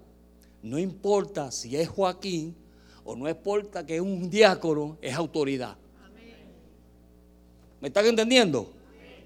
no 0.60 0.76
importa 0.76 1.52
si 1.52 1.76
es 1.76 1.88
Joaquín 1.88 2.56
o 3.04 3.14
no 3.14 3.28
importa 3.28 3.86
que 3.86 3.94
es 3.94 4.00
un 4.00 4.28
diácono, 4.28 4.98
es 5.00 5.14
autoridad. 5.14 5.76
¿Me 7.80 7.86
están 7.86 8.06
entendiendo? 8.06 8.72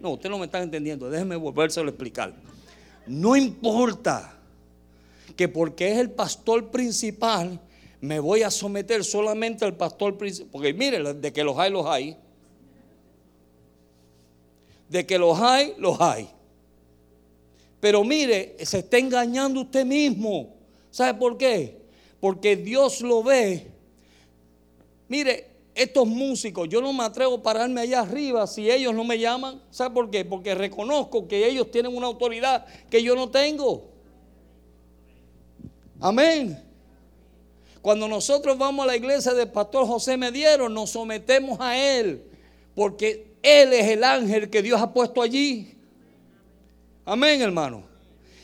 No, 0.00 0.10
usted 0.10 0.28
no 0.28 0.36
me 0.36 0.44
está 0.44 0.62
entendiendo. 0.62 1.08
Déjeme 1.08 1.34
volvérselo 1.36 1.86
a 1.86 1.92
explicar. 1.92 2.34
No 3.08 3.36
importa 3.36 4.38
que 5.36 5.48
porque 5.48 5.92
es 5.92 5.98
el 5.98 6.10
pastor 6.10 6.70
principal, 6.70 7.60
me 8.00 8.20
voy 8.20 8.42
a 8.42 8.50
someter 8.50 9.04
solamente 9.04 9.64
al 9.64 9.76
pastor 9.76 10.16
principal. 10.16 10.50
Porque 10.52 10.72
mire, 10.72 11.14
de 11.14 11.32
que 11.32 11.44
los 11.44 11.58
hay, 11.58 11.70
los 11.70 11.86
hay. 11.86 12.16
De 14.88 15.06
que 15.06 15.18
los 15.18 15.38
hay, 15.40 15.74
los 15.78 16.00
hay. 16.00 16.28
Pero 17.80 18.04
mire, 18.04 18.56
se 18.64 18.78
está 18.78 18.98
engañando 18.98 19.60
usted 19.60 19.84
mismo. 19.84 20.54
¿Sabe 20.90 21.18
por 21.18 21.36
qué? 21.36 21.78
Porque 22.20 22.56
Dios 22.56 23.00
lo 23.00 23.22
ve. 23.22 23.70
Mire, 25.08 25.46
estos 25.78 26.08
músicos, 26.08 26.68
yo 26.68 26.80
no 26.80 26.92
me 26.92 27.04
atrevo 27.04 27.36
a 27.36 27.42
pararme 27.42 27.82
allá 27.82 28.00
arriba 28.00 28.46
si 28.48 28.68
ellos 28.68 28.92
no 28.92 29.04
me 29.04 29.16
llaman. 29.16 29.62
¿Sabe 29.70 29.94
por 29.94 30.10
qué? 30.10 30.24
Porque 30.24 30.54
reconozco 30.56 31.28
que 31.28 31.46
ellos 31.46 31.70
tienen 31.70 31.96
una 31.96 32.08
autoridad 32.08 32.66
que 32.90 33.00
yo 33.00 33.14
no 33.14 33.30
tengo. 33.30 33.84
Amén. 36.00 36.60
Cuando 37.80 38.08
nosotros 38.08 38.58
vamos 38.58 38.82
a 38.82 38.88
la 38.88 38.96
iglesia 38.96 39.32
del 39.34 39.50
pastor 39.50 39.86
José 39.86 40.16
Mediero, 40.16 40.68
nos 40.68 40.90
sometemos 40.90 41.60
a 41.60 41.78
él, 41.78 42.24
porque 42.74 43.34
él 43.40 43.72
es 43.72 43.86
el 43.86 44.02
ángel 44.02 44.50
que 44.50 44.62
Dios 44.62 44.80
ha 44.80 44.92
puesto 44.92 45.22
allí. 45.22 45.76
Amén, 47.04 47.40
hermano. 47.40 47.84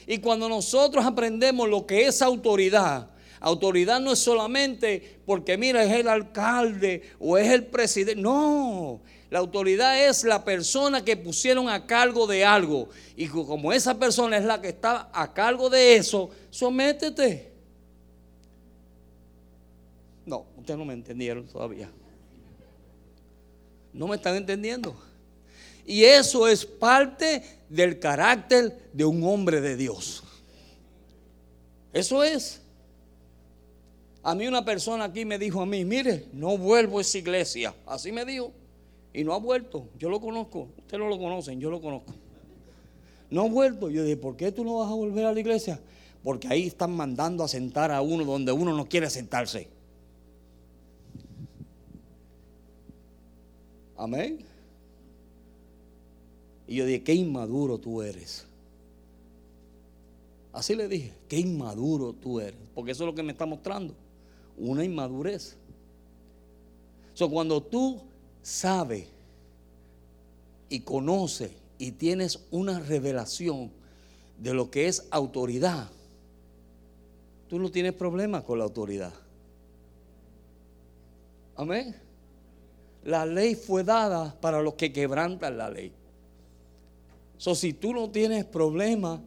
Y 0.07 0.19
cuando 0.19 0.49
nosotros 0.49 1.05
aprendemos 1.05 1.69
lo 1.69 1.85
que 1.85 2.07
es 2.07 2.23
autoridad, 2.23 3.09
autoridad 3.45 4.01
no 4.01 4.13
es 4.13 4.19
solamente 4.19 5.19
porque 5.27 5.59
mira, 5.59 5.85
es 5.85 5.93
el 5.93 6.09
alcalde 6.09 7.03
o 7.19 7.37
es 7.37 7.51
el 7.51 7.67
presidente. 7.67 8.21
No, 8.21 9.03
la 9.31 9.39
autoridad 9.39 10.09
es 10.09 10.25
la 10.25 10.45
persona 10.45 11.05
que 11.05 11.17
pusieron 11.17 11.69
a 11.69 11.87
cargo 11.87 12.27
de 12.27 12.45
algo. 12.45 12.89
Y 13.17 13.29
como 13.29 13.73
esa 13.73 13.99
persona 13.99 14.39
es 14.39 14.45
la 14.45 14.61
que 14.61 14.69
está 14.69 15.11
a 15.13 15.33
cargo 15.33 15.69
de 15.69 15.97
eso, 15.97 16.31
sométete. 16.51 17.53
No, 20.25 20.47
ustedes 20.57 20.79
no 20.79 20.87
me 20.87 20.95
entendieron 20.95 21.47
todavía. 21.47 21.91
No 23.93 24.09
me 24.09 24.17
están 24.17 24.37
entendiendo. 24.37 24.97
Y 25.87 26.05
eso 26.05 26.49
es 26.49 26.65
parte 26.65 27.43
del 27.69 27.99
carácter 27.99 28.89
de 28.93 29.05
un 29.05 29.23
hombre 29.23 29.61
de 29.61 29.77
Dios. 29.77 30.23
Eso 31.93 32.25
es. 32.25 32.64
A 34.25 34.35
mí 34.35 34.47
una 34.47 34.65
persona 34.65 35.05
aquí 35.05 35.27
me 35.27 35.39
dijo 35.39 35.61
a 35.61 35.67
mí, 35.67 35.85
mire, 35.85 36.25
no 36.33 36.57
vuelvo 36.57 36.99
a 36.99 37.03
esa 37.03 37.19
iglesia. 37.19 37.75
Así 37.85 38.11
me 38.11 38.25
dijo. 38.25 38.53
Y 39.13 39.23
no 39.23 39.35
ha 39.35 39.39
vuelto. 39.39 39.87
Yo 39.99 40.09
lo 40.09 40.19
conozco. 40.19 40.69
Ustedes 40.79 40.99
no 40.99 41.09
lo 41.09 41.19
conocen, 41.19 41.61
yo 41.61 41.71
lo 41.71 41.81
conozco. 41.81 42.15
No 43.29 43.43
ha 43.43 43.49
vuelto. 43.49 43.91
Yo 43.91 44.03
dije, 44.03 44.17
¿por 44.17 44.35
qué 44.35 44.51
tú 44.51 44.65
no 44.65 44.79
vas 44.79 44.91
a 44.91 44.95
volver 44.95 45.27
a 45.27 45.33
la 45.33 45.39
iglesia? 45.39 45.79
Porque 46.23 46.49
ahí 46.49 46.67
están 46.67 46.97
mandando 46.97 47.45
a 47.45 47.49
sentar 47.49 47.91
a 47.91 48.01
uno 48.01 48.25
donde 48.25 48.51
uno 48.51 48.75
no 48.75 48.89
quiere 48.89 49.11
sentarse. 49.11 49.69
Amén. 53.95 54.39
Y 56.67 56.77
yo 56.77 56.87
dije, 56.87 57.03
qué 57.03 57.13
inmaduro 57.13 57.77
tú 57.77 58.01
eres. 58.01 58.47
Así 60.51 60.75
le 60.75 60.89
dije, 60.89 61.13
qué 61.29 61.39
inmaduro 61.39 62.15
tú 62.15 62.41
eres. 62.41 62.59
Porque 62.75 62.93
eso 62.93 63.05
es 63.05 63.07
lo 63.07 63.15
que 63.15 63.23
me 63.23 63.33
está 63.33 63.45
mostrando. 63.45 63.95
Una 64.57 64.85
inmadurez. 64.85 65.57
So, 67.15 67.31
cuando 67.31 67.63
tú 67.63 68.01
sabes 68.43 69.07
y 70.69 70.81
conoces 70.81 71.53
y 71.79 71.93
tienes 71.93 72.47
una 72.51 72.81
revelación 72.81 73.71
de 74.39 74.53
lo 74.53 74.71
que 74.71 74.89
es 74.89 75.07
autoridad, 75.11 75.89
tú 77.49 77.59
no 77.59 77.71
tienes 77.71 77.93
problemas 77.93 78.43
con 78.43 78.59
la 78.59 78.65
autoridad. 78.65 79.13
Amén. 81.57 81.95
La 83.05 83.27
ley 83.27 83.55
fue 83.55 83.85
dada 83.85 84.35
para 84.41 84.61
los 84.61 84.75
que 84.75 84.93
quebrantan 84.93 85.59
la 85.59 85.71
ley. 85.71 85.93
So, 87.37 87.55
si 87.55 87.73
tú 87.73 87.93
no 87.93 88.11
tienes 88.11 88.45
problema 88.45 89.21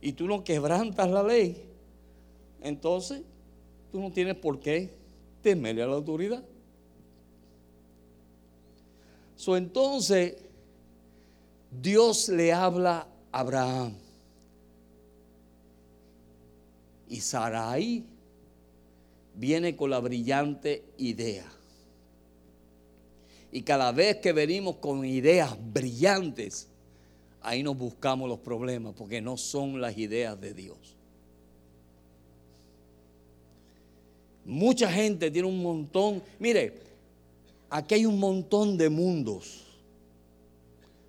y 0.00 0.12
tú 0.12 0.26
no 0.26 0.44
quebrantas 0.44 1.10
la 1.10 1.22
ley, 1.22 1.64
entonces 2.60 3.22
tú 3.90 4.00
no 4.00 4.10
tienes 4.10 4.36
por 4.36 4.60
qué 4.60 4.90
temerle 5.42 5.82
a 5.82 5.86
la 5.86 5.94
autoridad. 5.94 6.42
So, 9.36 9.56
entonces, 9.56 10.36
Dios 11.70 12.28
le 12.28 12.52
habla 12.52 13.08
a 13.32 13.40
Abraham. 13.40 13.94
Y 17.08 17.20
Sarai 17.20 18.04
viene 19.34 19.74
con 19.74 19.90
la 19.90 19.98
brillante 19.98 20.84
idea. 20.98 21.50
Y 23.50 23.62
cada 23.62 23.90
vez 23.90 24.18
que 24.18 24.32
venimos 24.32 24.76
con 24.76 25.04
ideas 25.04 25.56
brillantes, 25.72 26.68
ahí 27.40 27.62
nos 27.62 27.76
buscamos 27.76 28.28
los 28.28 28.38
problemas 28.40 28.94
porque 28.94 29.20
no 29.20 29.36
son 29.36 29.80
las 29.80 29.96
ideas 29.98 30.40
de 30.40 30.54
Dios. 30.54 30.99
Mucha 34.44 34.90
gente 34.90 35.30
tiene 35.30 35.48
un 35.48 35.62
montón, 35.62 36.22
mire, 36.38 36.74
aquí 37.68 37.94
hay 37.94 38.06
un 38.06 38.18
montón 38.18 38.76
de 38.76 38.88
mundos. 38.88 39.64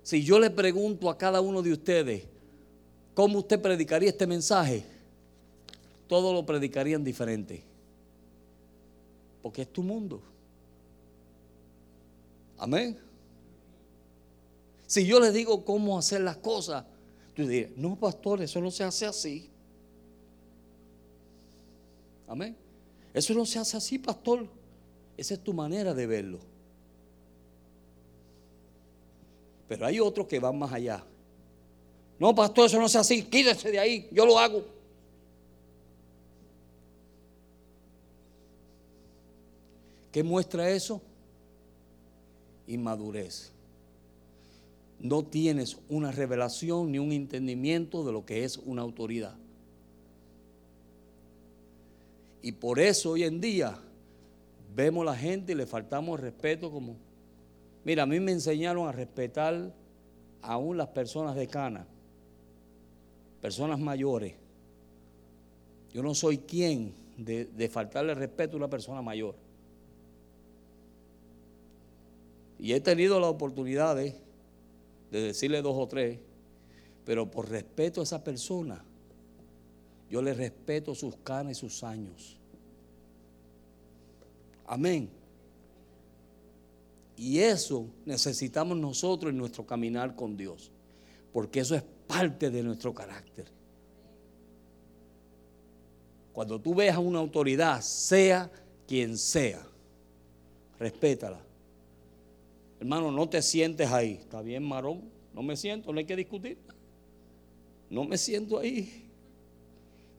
Si 0.02 0.22
yo 0.22 0.38
le 0.38 0.50
pregunto 0.50 1.08
a 1.08 1.16
cada 1.16 1.40
uno 1.40 1.62
de 1.62 1.72
ustedes, 1.72 2.24
¿cómo 3.14 3.38
usted 3.38 3.60
predicaría 3.60 4.10
este 4.10 4.26
mensaje? 4.26 4.84
Todos 6.08 6.34
lo 6.34 6.44
predicarían 6.44 7.02
diferente. 7.02 7.62
Porque 9.42 9.62
es 9.62 9.72
tu 9.72 9.82
mundo. 9.82 10.20
Amén. 12.58 12.98
Si 14.86 15.06
yo 15.06 15.18
les 15.18 15.32
digo 15.32 15.64
cómo 15.64 15.98
hacer 15.98 16.20
las 16.20 16.36
cosas, 16.36 16.84
tú 17.34 17.46
dirías, 17.46 17.70
no, 17.76 17.96
pastor, 17.96 18.42
eso 18.42 18.60
no 18.60 18.70
se 18.70 18.84
hace 18.84 19.06
así. 19.06 19.48
Amén. 22.28 22.54
Eso 23.14 23.34
no 23.34 23.44
se 23.44 23.58
hace 23.58 23.76
así, 23.76 23.98
pastor. 23.98 24.46
Esa 25.16 25.34
es 25.34 25.40
tu 25.40 25.52
manera 25.52 25.94
de 25.94 26.06
verlo. 26.06 26.38
Pero 29.68 29.86
hay 29.86 30.00
otros 30.00 30.26
que 30.26 30.38
van 30.38 30.58
más 30.58 30.72
allá. 30.72 31.04
No, 32.18 32.34
pastor, 32.34 32.66
eso 32.66 32.80
no 32.80 32.88
se 32.88 32.98
hace 32.98 33.14
así. 33.14 33.24
Quídese 33.24 33.70
de 33.70 33.78
ahí, 33.78 34.08
yo 34.12 34.24
lo 34.24 34.38
hago. 34.38 34.64
¿Qué 40.10 40.22
muestra 40.22 40.68
eso? 40.70 41.00
Inmadurez 42.66 43.52
no 45.02 45.24
tienes 45.24 45.78
una 45.88 46.12
revelación 46.12 46.92
ni 46.92 46.98
un 47.00 47.10
entendimiento 47.10 48.04
de 48.04 48.12
lo 48.12 48.24
que 48.24 48.44
es 48.44 48.56
una 48.58 48.82
autoridad. 48.82 49.34
Y 52.42 52.52
por 52.52 52.80
eso 52.80 53.12
hoy 53.12 53.24
en 53.24 53.40
día 53.40 53.78
vemos 54.74 55.02
a 55.02 55.12
la 55.12 55.16
gente 55.16 55.52
y 55.52 55.54
le 55.54 55.66
faltamos 55.66 56.20
respeto 56.20 56.70
como 56.70 56.96
Mira, 57.84 58.04
a 58.04 58.06
mí 58.06 58.20
me 58.20 58.32
enseñaron 58.32 58.86
a 58.86 58.92
respetar 58.92 59.72
aún 60.40 60.76
las 60.76 60.88
personas 60.88 61.34
de 61.34 61.48
cana, 61.48 61.86
personas 63.40 63.78
mayores. 63.80 64.34
Yo 65.92 66.02
no 66.02 66.14
soy 66.14 66.38
quien 66.38 66.94
de, 67.16 67.44
de 67.44 67.68
faltarle 67.68 68.14
respeto 68.14 68.54
a 68.54 68.58
una 68.58 68.70
persona 68.70 69.02
mayor. 69.02 69.34
Y 72.62 72.72
he 72.72 72.80
tenido 72.80 73.18
la 73.18 73.26
oportunidad 73.26 73.96
de, 73.96 74.14
decirle 75.10 75.60
dos 75.60 75.76
o 75.76 75.88
tres, 75.88 76.20
pero 77.04 77.28
por 77.28 77.50
respeto 77.50 78.00
a 78.00 78.04
esa 78.04 78.22
persona, 78.22 78.84
yo 80.12 80.20
le 80.20 80.34
respeto 80.34 80.94
sus 80.94 81.16
canas 81.24 81.52
y 81.52 81.60
sus 81.60 81.82
años. 81.82 82.36
Amén. 84.66 85.08
Y 87.16 87.38
eso 87.38 87.86
necesitamos 88.04 88.76
nosotros 88.76 89.32
en 89.32 89.38
nuestro 89.38 89.64
caminar 89.64 90.14
con 90.14 90.36
Dios, 90.36 90.70
porque 91.32 91.60
eso 91.60 91.74
es 91.74 91.82
parte 92.06 92.50
de 92.50 92.62
nuestro 92.62 92.92
carácter. 92.92 93.46
Cuando 96.34 96.60
tú 96.60 96.74
veas 96.74 96.96
a 96.96 97.00
una 97.00 97.18
autoridad, 97.18 97.80
sea 97.80 98.50
quien 98.86 99.16
sea, 99.16 99.66
respétala. 100.78 101.40
Hermano, 102.80 103.10
no 103.10 103.30
te 103.30 103.40
sientes 103.40 103.90
ahí. 103.90 104.18
Está 104.20 104.42
bien, 104.42 104.62
marón. 104.62 105.04
No 105.32 105.42
me 105.42 105.56
siento, 105.56 105.90
no 105.90 105.98
hay 105.98 106.04
que 106.04 106.16
discutir. 106.16 106.58
No 107.88 108.04
me 108.04 108.18
siento 108.18 108.58
ahí. 108.58 109.08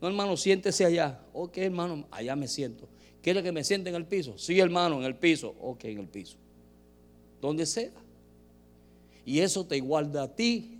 No, 0.03 0.09
hermano, 0.09 0.35
siéntese 0.35 0.83
allá. 0.83 1.17
Ok, 1.31 1.59
hermano, 1.59 2.05
allá 2.11 2.35
me 2.35 2.49
siento. 2.49 2.89
¿Quiere 3.21 3.41
que 3.41 3.53
me 3.53 3.63
siente 3.63 3.89
en 3.89 3.95
el 3.95 4.05
piso? 4.05 4.37
Sí, 4.37 4.59
hermano, 4.59 4.97
en 4.99 5.05
el 5.05 5.15
piso. 5.15 5.55
Ok, 5.61 5.85
en 5.85 5.99
el 5.99 6.09
piso. 6.09 6.35
Donde 7.39 7.65
sea. 7.65 7.93
Y 9.25 9.39
eso 9.39 9.65
te 9.65 9.79
guarda 9.79 10.23
a 10.23 10.27
ti 10.27 10.77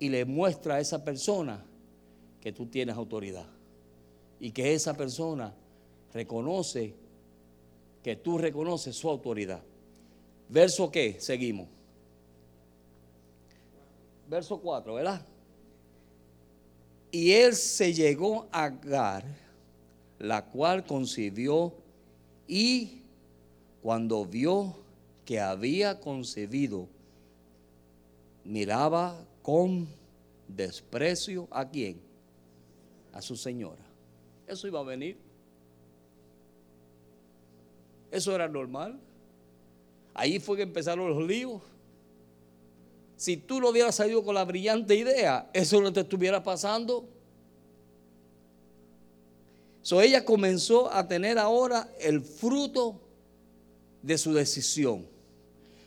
y 0.00 0.08
le 0.08 0.24
muestra 0.24 0.74
a 0.74 0.80
esa 0.80 1.04
persona 1.04 1.64
que 2.40 2.50
tú 2.50 2.66
tienes 2.66 2.96
autoridad. 2.96 3.46
Y 4.40 4.50
que 4.50 4.74
esa 4.74 4.96
persona 4.96 5.54
reconoce 6.12 6.92
que 8.02 8.16
tú 8.16 8.36
reconoces 8.36 8.96
su 8.96 9.08
autoridad. 9.08 9.62
Verso 10.48 10.90
qué? 10.90 11.20
Seguimos. 11.20 11.68
Verso 14.28 14.58
4, 14.58 14.94
¿verdad? 14.94 15.24
Y 17.14 17.30
él 17.30 17.54
se 17.54 17.94
llegó 17.94 18.48
a 18.50 18.64
Agar, 18.64 19.24
la 20.18 20.46
cual 20.46 20.84
concibió 20.84 21.72
y 22.48 23.02
cuando 23.80 24.26
vio 24.26 24.74
que 25.24 25.38
había 25.38 26.00
concebido, 26.00 26.88
miraba 28.42 29.16
con 29.42 29.86
desprecio 30.48 31.46
a 31.52 31.70
quién? 31.70 32.00
A 33.12 33.22
su 33.22 33.36
señora. 33.36 33.84
Eso 34.48 34.66
iba 34.66 34.80
a 34.80 34.82
venir. 34.82 35.16
Eso 38.10 38.34
era 38.34 38.48
normal. 38.48 38.98
Ahí 40.14 40.40
fue 40.40 40.56
que 40.56 40.64
empezaron 40.64 41.16
los 41.16 41.28
líos. 41.28 41.62
Si 43.24 43.38
tú 43.38 43.58
no 43.58 43.70
hubieras 43.70 43.94
salido 43.94 44.22
con 44.22 44.34
la 44.34 44.44
brillante 44.44 44.94
idea, 44.94 45.48
eso 45.54 45.80
no 45.80 45.90
te 45.90 46.00
estuviera 46.00 46.42
pasando. 46.42 47.08
So 49.80 50.02
ella 50.02 50.26
comenzó 50.26 50.92
a 50.92 51.08
tener 51.08 51.38
ahora 51.38 51.88
el 51.98 52.20
fruto 52.20 53.00
de 54.02 54.18
su 54.18 54.34
decisión. 54.34 55.06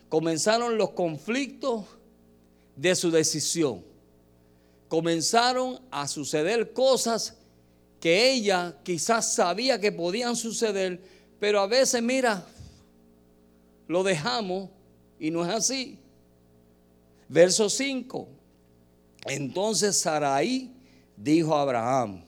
Comenzaron 0.09 0.79
los 0.79 0.89
conflictos 0.93 1.85
de 2.75 2.95
su 2.95 3.11
decisión. 3.11 3.83
Comenzaron 4.87 5.79
a 5.91 6.07
suceder 6.07 6.73
cosas 6.73 7.35
que 7.99 8.31
ella 8.31 8.79
quizás 8.81 9.31
sabía 9.31 9.79
que 9.79 9.91
podían 9.91 10.35
suceder, 10.35 10.99
pero 11.39 11.59
a 11.59 11.67
veces, 11.67 12.01
mira, 12.01 12.43
lo 13.87 14.01
dejamos 14.01 14.71
y 15.19 15.29
no 15.29 15.45
es 15.45 15.53
así. 15.53 15.99
Verso 17.29 17.69
5. 17.69 18.27
Entonces 19.25 19.97
Sarai 19.97 20.71
dijo 21.15 21.55
a 21.55 21.61
Abraham, 21.61 22.23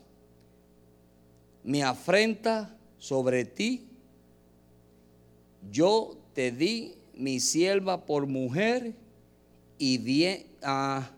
mi 1.63 1.81
afrenta 1.81 2.75
sobre 2.97 3.45
ti, 3.45 3.88
yo 5.71 6.17
te 6.33 6.51
di 6.51 6.95
mi 7.13 7.39
sierva 7.39 8.05
por 8.05 8.25
mujer 8.27 8.95
y, 9.77 10.45
ah, 10.63 11.09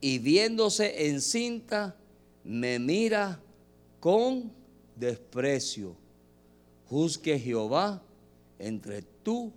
y 0.00 0.18
viéndose 0.18 1.08
encinta, 1.08 1.96
me 2.44 2.78
mira 2.78 3.40
con 4.00 4.52
desprecio. 4.96 5.96
Juzgue 6.88 7.38
Jehová 7.38 8.02
entre 8.58 9.02
tú 9.02 9.52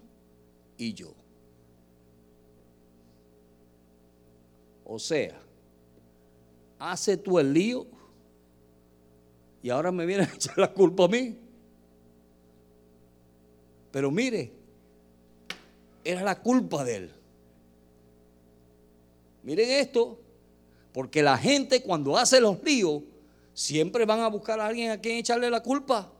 y 0.77 0.93
yo. 0.93 1.20
O 4.93 4.99
sea, 4.99 5.39
hace 6.77 7.15
tú 7.15 7.39
el 7.39 7.53
lío 7.53 7.87
y 9.63 9.69
ahora 9.69 9.89
me 9.89 10.05
viene 10.05 10.23
a 10.29 10.33
echar 10.35 10.57
la 10.57 10.73
culpa 10.73 11.05
a 11.05 11.07
mí. 11.07 11.37
Pero 13.89 14.11
mire, 14.11 14.51
era 16.03 16.23
la 16.23 16.41
culpa 16.41 16.83
de 16.83 16.95
él. 16.97 17.11
Miren 19.43 19.69
esto, 19.69 20.19
porque 20.91 21.23
la 21.23 21.37
gente 21.37 21.81
cuando 21.81 22.17
hace 22.17 22.41
los 22.41 22.61
líos, 22.61 23.01
siempre 23.53 24.05
van 24.05 24.19
a 24.19 24.27
buscar 24.27 24.59
a 24.59 24.67
alguien 24.67 24.91
a 24.91 24.99
quien 24.99 25.19
echarle 25.19 25.49
la 25.49 25.63
culpa. 25.63 26.11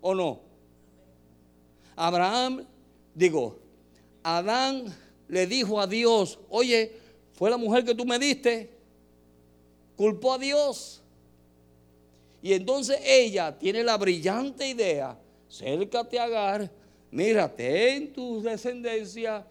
¿O 0.00 0.14
no? 0.14 0.42
Abraham, 1.96 2.66
digo, 3.16 3.58
Adán 4.22 4.94
le 5.26 5.48
dijo 5.48 5.80
a 5.80 5.88
Dios, 5.88 6.38
oye, 6.48 7.02
fue 7.34 7.50
la 7.50 7.56
mujer 7.56 7.84
que 7.84 7.94
tú 7.94 8.04
me 8.04 8.18
diste, 8.18 8.70
culpó 9.96 10.34
a 10.34 10.38
Dios. 10.38 11.02
Y 12.40 12.52
entonces 12.52 12.98
ella 13.04 13.58
tiene 13.58 13.82
la 13.82 13.96
brillante 13.96 14.68
idea, 14.68 15.18
cércate 15.50 16.18
a 16.18 16.24
Agar, 16.24 16.70
mírate 17.10 17.96
en 17.96 18.12
tu 18.12 18.42
descendencia. 18.42 19.46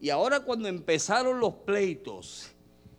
Y 0.00 0.10
ahora 0.10 0.40
cuando 0.40 0.68
empezaron 0.68 1.38
los 1.38 1.54
pleitos 1.54 2.50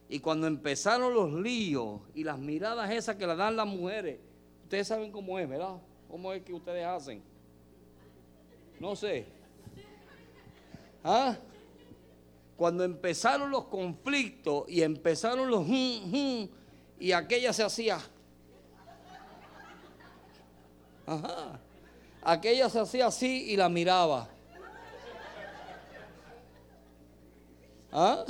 y 0.10 0.20
cuando 0.20 0.48
empezaron 0.48 1.14
los 1.14 1.32
líos 1.34 2.00
y 2.16 2.24
las 2.24 2.40
miradas 2.40 2.90
esas 2.92 3.16
que 3.16 3.28
le 3.28 3.36
dan 3.36 3.56
las 3.56 3.68
mujeres, 3.68 4.20
ustedes 4.64 4.88
saben 4.88 5.12
cómo 5.12 5.38
es, 5.38 5.48
¿verdad? 5.48 5.78
¿Cómo 6.10 6.32
es 6.32 6.42
que 6.44 6.54
ustedes 6.54 6.86
hacen? 6.86 7.22
No 8.80 8.96
sé. 8.96 9.26
¿Ah? 11.04 11.38
Cuando 12.64 12.86
empezaron 12.86 13.52
los 13.52 13.66
conflictos 13.66 14.64
y 14.70 14.84
empezaron 14.84 15.52
los 15.52 15.68
y 15.68 17.12
aquella 17.14 17.52
se 17.52 17.62
hacía. 17.62 18.00
Ajá. 21.06 21.60
Aquella 22.22 22.70
se 22.70 22.80
hacía 22.80 23.08
así 23.08 23.52
y 23.52 23.58
la 23.58 23.68
miraba. 23.68 24.30
¿Ah? 27.92 28.24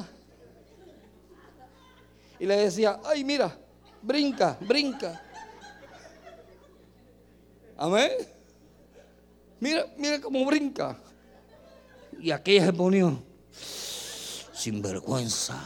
Y 2.39 2.47
le 2.47 2.57
decía, 2.57 2.99
ay, 3.05 3.23
mira, 3.23 3.55
brinca, 4.01 4.57
brinca. 4.61 5.21
Amén. 7.77 8.09
Mira, 9.59 9.85
mira 9.95 10.19
cómo 10.19 10.43
brinca. 10.43 10.97
Y 12.19 12.31
aquella 12.31 12.65
se 12.65 12.73
ponía 12.73 13.15
sin 14.63 14.81
vergüenza. 14.81 15.61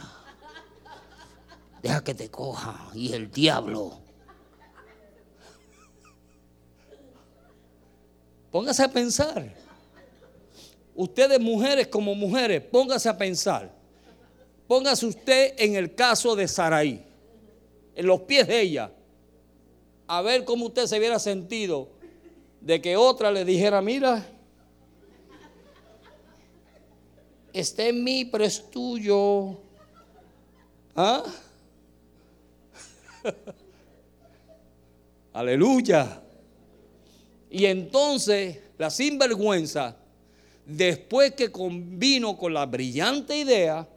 Deja 1.80 2.02
que 2.02 2.14
te 2.14 2.28
coja 2.28 2.90
y 2.94 3.12
el 3.12 3.30
diablo. 3.30 3.96
Póngase 8.50 8.82
a 8.82 8.88
pensar. 8.88 9.54
Ustedes 10.96 11.38
mujeres 11.38 11.86
como 11.86 12.16
mujeres, 12.16 12.60
póngase 12.60 13.08
a 13.08 13.16
pensar. 13.16 13.72
Póngase 14.66 15.06
usted 15.06 15.54
en 15.58 15.76
el 15.76 15.94
caso 15.94 16.34
de 16.34 16.48
Saraí, 16.48 17.00
en 17.94 18.04
los 18.04 18.22
pies 18.22 18.48
de 18.48 18.60
ella, 18.60 18.90
a 20.08 20.22
ver 20.22 20.44
cómo 20.44 20.66
usted 20.66 20.86
se 20.86 20.98
hubiera 20.98 21.20
sentido 21.20 21.88
de 22.60 22.82
que 22.82 22.96
otra 22.96 23.30
le 23.30 23.44
dijera, 23.44 23.80
mira, 23.80 24.26
está 27.60 27.86
en 27.86 28.02
mí, 28.04 28.24
pero 28.24 28.44
es 28.44 28.70
tuyo. 28.70 29.56
¿Ah? 30.94 31.24
Aleluya. 35.32 36.22
Y 37.50 37.64
entonces 37.66 38.58
la 38.76 38.90
sinvergüenza 38.90 39.96
después 40.66 41.32
que 41.32 41.50
convino 41.50 42.36
con 42.36 42.52
la 42.52 42.66
brillante 42.66 43.36
idea 43.36 43.88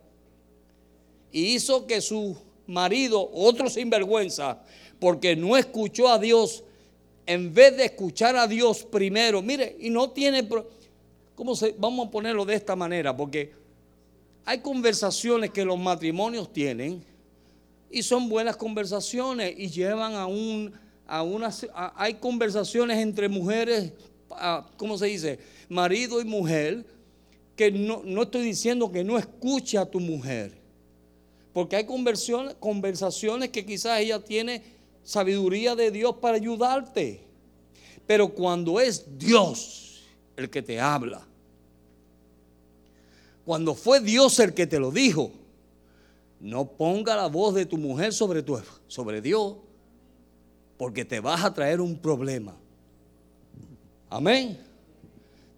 y 1.31 1.55
hizo 1.55 1.85
que 1.85 2.01
su 2.01 2.37
marido, 2.67 3.29
otro 3.33 3.69
sinvergüenza, 3.69 4.59
porque 4.99 5.35
no 5.35 5.57
escuchó 5.57 6.07
a 6.07 6.17
Dios, 6.17 6.63
en 7.25 7.53
vez 7.53 7.75
de 7.75 7.85
escuchar 7.85 8.35
a 8.35 8.47
Dios 8.47 8.83
primero, 8.83 9.41
mire, 9.41 9.75
y 9.79 9.89
no 9.89 10.11
tiene, 10.11 10.47
Vamos 11.77 12.07
a 12.07 12.11
ponerlo 12.11 12.45
de 12.45 12.55
esta 12.55 12.75
manera, 12.75 13.15
porque 13.15 13.51
hay 14.45 14.59
conversaciones 14.59 15.49
que 15.51 15.65
los 15.65 15.79
matrimonios 15.79 16.51
tienen 16.51 17.03
y 17.89 18.03
son 18.03 18.29
buenas 18.29 18.55
conversaciones 18.57 19.53
y 19.57 19.69
llevan 19.69 20.13
a 20.13 20.25
un, 20.25 20.71
a 21.07 21.23
unas, 21.23 21.67
hay 21.95 22.15
conversaciones 22.15 22.99
entre 22.99 23.27
mujeres, 23.27 23.91
¿cómo 24.77 24.97
se 24.97 25.07
dice? 25.07 25.39
Marido 25.67 26.21
y 26.21 26.25
mujer, 26.25 26.85
que 27.55 27.71
no, 27.71 28.01
no 28.03 28.23
estoy 28.23 28.43
diciendo 28.43 28.91
que 28.91 29.03
no 29.03 29.17
escuche 29.17 29.77
a 29.77 29.85
tu 29.85 29.99
mujer, 29.99 30.53
porque 31.53 31.75
hay 31.75 31.85
conversaciones 31.85 33.49
que 33.49 33.65
quizás 33.65 33.99
ella 33.99 34.23
tiene 34.23 34.63
sabiduría 35.03 35.75
de 35.75 35.91
Dios 35.91 36.15
para 36.21 36.37
ayudarte. 36.37 37.21
Pero 38.07 38.29
cuando 38.29 38.79
es 38.79 39.05
Dios 39.17 40.03
el 40.35 40.49
que 40.49 40.61
te 40.61 40.79
habla, 40.79 41.25
cuando 43.45 43.75
fue 43.75 43.99
Dios 43.99 44.39
el 44.39 44.53
que 44.53 44.67
te 44.67 44.79
lo 44.79 44.91
dijo, 44.91 45.31
no 46.39 46.65
ponga 46.65 47.15
la 47.15 47.27
voz 47.27 47.53
de 47.53 47.65
tu 47.65 47.77
mujer 47.77 48.13
sobre, 48.13 48.41
Dios, 49.21 49.55
porque 50.77 51.05
te 51.05 51.19
vas 51.19 51.43
a 51.43 51.53
traer 51.53 51.81
un 51.81 51.97
problema. 51.97 52.55
Amén. 54.09 54.57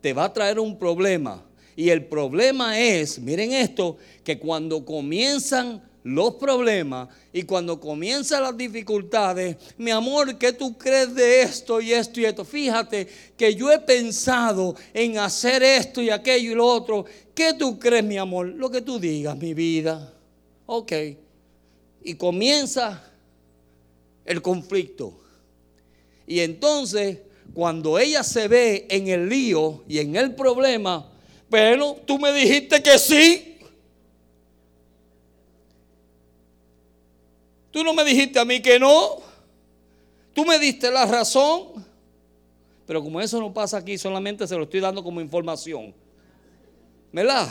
Te 0.01 0.13
va 0.13 0.25
a 0.25 0.34
traer 0.34 0.59
un 0.59 0.77
problema. 0.77 1.43
Y 1.75 1.89
el 1.89 2.05
problema 2.05 2.79
es, 2.79 3.17
miren 3.19 3.53
esto, 3.53 3.97
que 4.23 4.38
cuando 4.38 4.86
comienzan 4.86 5.81
los 6.04 6.36
problemas 6.36 7.08
y 7.32 7.43
cuando 7.43 7.80
comienzan 7.80 8.43
las 8.43 8.58
dificultades, 8.58 9.56
mi 9.78 9.91
amor, 9.91 10.38
¿qué 10.38 10.51
tú 10.51 10.78
crees 10.78 11.16
de 11.16 11.41
esto 11.41 11.80
y 11.80 11.93
esto 11.93 12.20
y 12.20 12.26
esto? 12.26 12.43
Fíjate 12.43 13.08
que 13.38 13.56
yo 13.56 13.72
he 13.72 13.80
pensado 13.80 14.76
en 14.93 15.18
hacer 15.18 15.64
esto 15.64 16.01
y 16.01 16.10
aquello 16.10 16.51
y 16.51 16.56
lo 16.56 16.66
otro. 16.66 17.06
¿Qué 17.34 17.54
tú 17.54 17.80
crees, 17.80 18.04
mi 18.04 18.18
amor? 18.18 18.47
Lo 18.47 18.70
que 18.70 18.82
tú 18.82 18.99
digas, 18.99 19.38
mi 19.38 19.54
vida. 19.54 20.14
Ok. 20.66 20.91
Y 22.04 22.16
comienza 22.16 23.01
el 24.26 24.41
conflicto. 24.41 25.20
Y 26.28 26.41
entonces, 26.41 27.20
cuando 27.54 27.97
ella 27.97 28.24
se 28.24 28.47
ve 28.47 28.88
en 28.89 29.08
el 29.08 29.30
lío 29.30 29.84
y 29.88 29.99
en 29.99 30.16
el 30.16 30.36
problema, 30.36 31.10
bueno, 31.49 31.97
tú 32.06 32.20
me 32.20 32.34
dijiste 32.34 32.82
que 32.82 32.97
sí. 32.97 33.53
Tú 37.74 37.84
no 37.84 37.91
me 37.91 38.03
dijiste 38.03 38.38
a 38.38 38.45
mí 38.45 38.61
que 38.61 38.80
no. 38.80 39.17
Tú 40.32 40.45
me 40.45 40.59
diste 40.59 40.91
la 40.91 41.07
razón. 41.07 41.84
Pero 42.86 43.01
como 43.01 43.19
eso 43.19 43.39
no 43.39 43.51
pasa 43.51 43.78
aquí, 43.78 43.97
solamente 43.97 44.47
se 44.47 44.55
lo 44.55 44.65
estoy 44.65 44.80
dando 44.80 45.03
como 45.03 45.19
información. 45.19 45.91
¿Verdad? 47.11 47.49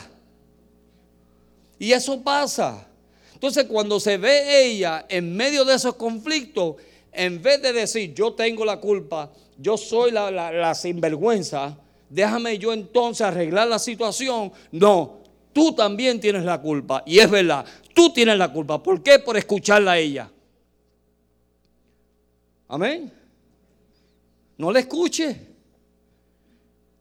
Y 1.77 1.91
eso 1.91 2.23
pasa. 2.23 2.87
Entonces 3.35 3.65
cuando 3.65 3.99
se 3.99 4.17
ve 4.17 4.65
ella 4.65 5.05
en 5.09 5.35
medio 5.35 5.65
de 5.65 5.75
esos 5.75 5.97
conflictos, 5.97 6.77
en 7.11 7.43
vez 7.43 7.61
de 7.61 7.73
decir 7.73 8.15
yo 8.15 8.33
tengo 8.33 8.65
la 8.65 8.79
culpa, 8.79 9.33
yo 9.59 9.77
soy 9.77 10.13
la, 10.13 10.31
la 10.31 10.75
sinvergüenza, 10.77 11.77
déjame 12.09 12.59
yo 12.59 12.73
entonces 12.73 13.27
arreglar 13.27 13.67
la 13.67 13.81
situación. 13.81 14.53
No, 14.71 15.22
tú 15.53 15.75
también 15.75 16.21
tienes 16.21 16.45
la 16.45 16.61
culpa. 16.61 17.03
Y 17.07 17.19
es 17.19 17.31
verdad, 17.31 17.65
tú 17.95 18.13
tienes 18.13 18.37
la 18.39 18.53
culpa. 18.53 18.83
¿Por 18.83 19.03
qué? 19.03 19.19
Por 19.19 19.37
escucharla 19.37 19.93
a 19.93 19.99
ella. 19.99 20.31
Amén. 22.69 23.13
No 24.57 24.73
le 24.73 24.81
escuche. 24.81 25.53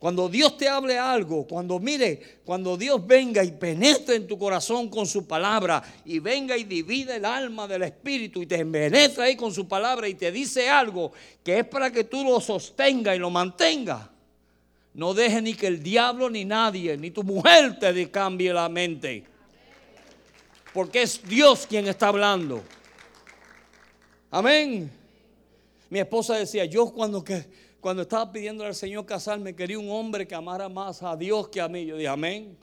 Cuando 0.02 0.28
Dios 0.28 0.58
te 0.58 0.68
hable 0.68 0.98
algo, 0.98 1.46
cuando 1.46 1.78
mire, 1.78 2.40
cuando 2.44 2.76
Dios 2.76 3.06
venga 3.06 3.44
y 3.44 3.52
penetre 3.52 4.16
en 4.16 4.26
tu 4.26 4.36
corazón 4.36 4.90
con 4.90 5.06
su 5.06 5.28
palabra 5.28 5.84
y 6.04 6.18
venga 6.18 6.58
y 6.58 6.64
divide 6.64 7.18
el 7.18 7.26
alma 7.26 7.68
del 7.68 7.84
espíritu 7.84 8.42
y 8.42 8.48
te 8.48 8.66
penetra 8.66 9.26
ahí 9.26 9.36
con 9.36 9.54
su 9.54 9.68
palabra 9.68 10.08
y 10.08 10.16
te 10.16 10.32
dice 10.32 10.68
algo 10.68 11.12
que 11.44 11.60
es 11.60 11.66
para 11.68 11.92
que 11.92 12.06
tú 12.06 12.24
lo 12.24 12.42
sostenga 12.42 13.16
y 13.16 13.20
lo 13.20 13.30
mantenga. 13.30 14.11
No 14.94 15.14
deje 15.14 15.42
ni 15.42 15.54
que 15.54 15.68
el 15.68 15.82
diablo 15.82 16.30
ni 16.30 16.44
nadie, 16.44 16.98
ni 16.98 17.12
tu 17.12 17.24
mujer 17.24 17.80
te 17.80 18.12
cambie 18.12 18.54
la 18.54 18.68
mente. 18.68 19.24
Porque 20.74 21.04
es 21.04 21.22
Dios 21.28 21.66
quien 21.68 21.88
está 21.88 22.08
hablando. 22.08 22.62
Amén. 24.30 24.92
Mi 25.90 26.00
esposa 26.00 26.36
decía, 26.36 26.66
yo 26.66 26.92
cuando, 26.92 27.24
cuando 27.80 28.04
estaba 28.04 28.32
pidiendo 28.32 28.66
al 28.66 28.76
Señor 28.76 29.06
casarme, 29.06 29.54
quería 29.54 29.78
un 29.80 29.90
hombre 29.90 30.28
que 30.28 30.36
amara 30.36 30.70
más 30.70 31.04
a 31.04 31.16
Dios 31.16 31.50
que 31.50 31.60
a 31.60 31.68
mí. 31.68 31.86
Yo 31.86 31.98
dije, 31.98 32.08
amén. 32.08 32.58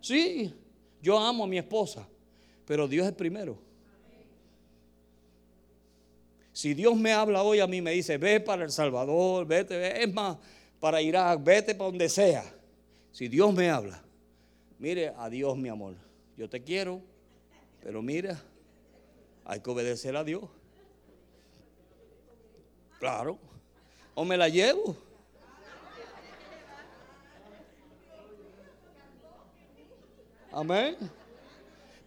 Sí, 0.00 0.54
yo 1.02 1.18
amo 1.18 1.44
a 1.44 1.46
mi 1.46 1.58
esposa, 1.58 2.06
pero 2.66 2.88
Dios 2.88 3.06
es 3.06 3.12
primero. 3.12 3.58
Si 6.52 6.74
Dios 6.74 6.94
me 6.96 7.12
habla 7.12 7.42
hoy 7.42 7.60
a 7.60 7.66
mí, 7.66 7.80
me 7.80 7.92
dice, 7.92 8.18
ve 8.18 8.40
para 8.40 8.64
El 8.64 8.70
Salvador, 8.70 9.46
vete, 9.46 9.78
ve. 9.78 10.02
es 10.02 10.12
más, 10.12 10.36
para 10.80 11.02
Irak, 11.02 11.44
vete 11.44 11.74
para 11.74 11.90
donde 11.90 12.08
sea. 12.08 12.42
Si 13.12 13.28
Dios 13.28 13.52
me 13.52 13.70
habla, 13.70 14.02
mire, 14.78 15.12
a 15.16 15.28
Dios 15.28 15.56
mi 15.56 15.68
amor, 15.68 15.94
yo 16.36 16.48
te 16.48 16.62
quiero, 16.62 17.02
pero 17.82 18.02
mira, 18.02 18.42
hay 19.44 19.60
que 19.60 19.70
obedecer 19.70 20.16
a 20.16 20.24
Dios. 20.24 20.44
Claro, 22.98 23.38
o 24.14 24.24
me 24.24 24.36
la 24.36 24.48
llevo. 24.48 24.96
Amén. 30.52 30.96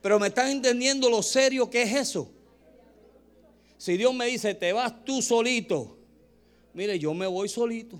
Pero 0.01 0.19
me 0.19 0.27
están 0.27 0.49
entendiendo 0.49 1.09
lo 1.09 1.23
serio 1.23 1.69
que 1.69 1.83
es 1.83 1.93
eso. 1.93 2.29
Si 3.77 3.97
Dios 3.97 4.13
me 4.13 4.25
dice, 4.25 4.53
te 4.53 4.73
vas 4.73 5.03
tú 5.05 5.21
solito, 5.21 5.97
mire, 6.73 6.97
yo 6.99 7.13
me 7.13 7.27
voy 7.27 7.49
solito. 7.49 7.99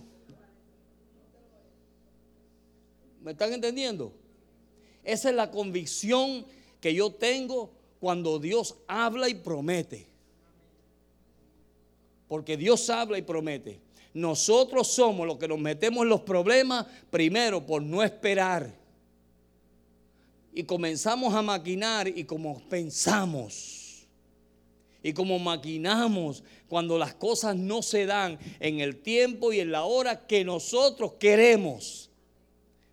¿Me 3.24 3.32
están 3.32 3.54
entendiendo? 3.54 4.14
Esa 5.04 5.30
es 5.30 5.36
la 5.36 5.50
convicción 5.50 6.46
que 6.82 6.94
yo 6.94 7.10
tengo 7.12 7.72
cuando 8.00 8.38
Dios 8.38 8.76
habla 8.86 9.30
y 9.30 9.36
promete. 9.36 10.06
Porque 12.28 12.58
Dios 12.58 12.90
habla 12.90 13.18
y 13.18 13.22
promete. 13.22 13.80
Nosotros 14.14 14.90
somos 14.90 15.26
los 15.26 15.38
que 15.38 15.48
nos 15.48 15.58
metemos 15.58 16.04
en 16.04 16.10
los 16.10 16.22
problemas 16.22 16.86
primero 17.10 17.66
por 17.66 17.82
no 17.82 18.04
esperar. 18.04 18.76
Y 20.54 20.64
comenzamos 20.64 21.34
a 21.34 21.42
maquinar 21.42 22.10
y 22.10 22.26
como 22.26 22.60
pensamos. 22.68 24.06
Y 25.02 25.14
como 25.14 25.40
maquinamos 25.40 26.44
cuando 26.68 26.98
las 26.98 27.14
cosas 27.14 27.56
no 27.56 27.82
se 27.82 28.06
dan 28.06 28.38
en 28.60 28.82
el 28.82 29.02
tiempo 29.02 29.54
y 29.54 29.62
en 29.62 29.72
la 29.72 29.84
hora 29.84 30.28
que 30.28 30.44
nosotros 30.44 31.14
queremos. 31.14 32.10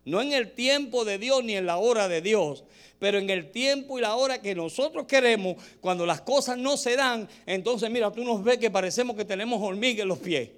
No 0.05 0.21
en 0.21 0.33
el 0.33 0.51
tiempo 0.53 1.05
de 1.05 1.17
Dios 1.17 1.43
ni 1.43 1.55
en 1.55 1.65
la 1.65 1.77
hora 1.77 2.07
de 2.07 2.21
Dios, 2.21 2.63
pero 2.99 3.17
en 3.17 3.29
el 3.29 3.51
tiempo 3.51 3.97
y 3.97 4.01
la 4.01 4.15
hora 4.15 4.41
que 4.41 4.55
nosotros 4.55 5.05
queremos, 5.05 5.57
cuando 5.79 6.05
las 6.05 6.21
cosas 6.21 6.57
no 6.57 6.77
se 6.77 6.95
dan, 6.95 7.27
entonces 7.45 7.89
mira, 7.89 8.11
tú 8.11 8.23
nos 8.23 8.43
ves 8.43 8.57
que 8.57 8.71
parecemos 8.71 9.15
que 9.15 9.25
tenemos 9.25 9.61
hormiga 9.61 10.03
en 10.03 10.07
los 10.07 10.19
pies. 10.19 10.49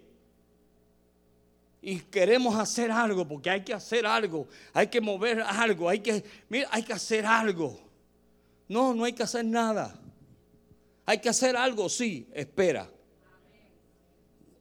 Y 1.82 2.00
queremos 2.00 2.56
hacer 2.56 2.92
algo, 2.92 3.28
porque 3.28 3.50
hay 3.50 3.62
que 3.62 3.74
hacer 3.74 4.06
algo, 4.06 4.48
hay 4.74 4.88
que 4.88 5.02
mover 5.02 5.42
algo, 5.42 5.90
hay 5.90 6.00
que, 6.00 6.24
mira, 6.48 6.70
hay 6.72 6.84
que 6.84 6.94
hacer 6.94 7.26
algo. 7.26 7.78
No, 8.70 8.94
no 8.94 9.04
hay 9.04 9.14
que 9.14 9.24
hacer 9.24 9.44
nada. 9.44 10.00
Hay 11.06 11.20
que 11.20 11.28
hacer 11.28 11.58
algo, 11.58 11.90
sí, 11.90 12.28
espera. 12.34 12.90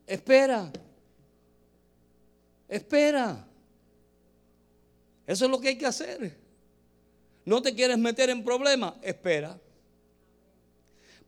Espera. 0.07 0.73
Espera. 2.69 3.47
Eso 5.27 5.45
es 5.45 5.51
lo 5.51 5.61
que 5.61 5.69
hay 5.69 5.79
que 5.79 5.87
hacer. 5.87 6.37
¿No 7.45 7.63
te 7.63 7.75
quieres 7.75 7.99
meter 7.99 8.31
en 8.31 8.45
problemas? 8.45 8.95
Espera. 9.03 9.59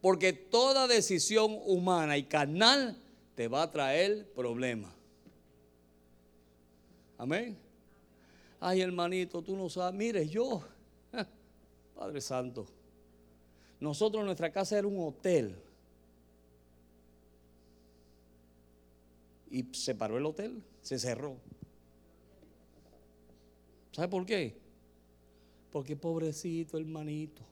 Porque 0.00 0.32
toda 0.32 0.86
decisión 0.86 1.58
humana 1.64 2.16
y 2.16 2.24
carnal 2.24 2.96
te 3.34 3.48
va 3.48 3.62
a 3.62 3.70
traer 3.70 4.30
problemas. 4.34 4.92
Amén. 7.16 7.56
Ay, 8.60 8.80
hermanito, 8.80 9.42
tú 9.42 9.56
no 9.56 9.68
sabes. 9.68 9.98
Mire, 9.98 10.28
yo, 10.28 10.62
Padre 11.94 12.20
Santo, 12.20 12.66
nosotros 13.80 14.24
nuestra 14.24 14.50
casa 14.50 14.78
era 14.78 14.86
un 14.86 14.98
hotel. 15.00 15.54
Y 19.50 19.64
se 19.72 19.94
paró 19.94 20.18
el 20.18 20.26
hotel, 20.26 20.62
se 20.82 20.98
cerró. 20.98 21.36
¿Sabe 23.94 24.08
por 24.08 24.26
qué? 24.26 24.56
Porque 25.70 25.94
pobrecito 25.94 26.76
hermanito. 26.76 27.42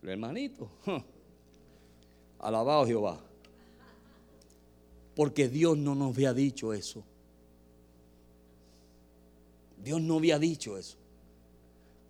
El 0.00 0.10
hermanito. 0.10 0.70
Alabado 2.38 2.86
Jehová. 2.86 3.20
Porque 5.16 5.48
Dios 5.48 5.76
no 5.76 5.96
nos 5.96 6.14
había 6.14 6.32
dicho 6.32 6.72
eso. 6.72 7.02
Dios 9.82 10.00
no 10.00 10.18
había 10.18 10.38
dicho 10.38 10.78
eso. 10.78 10.96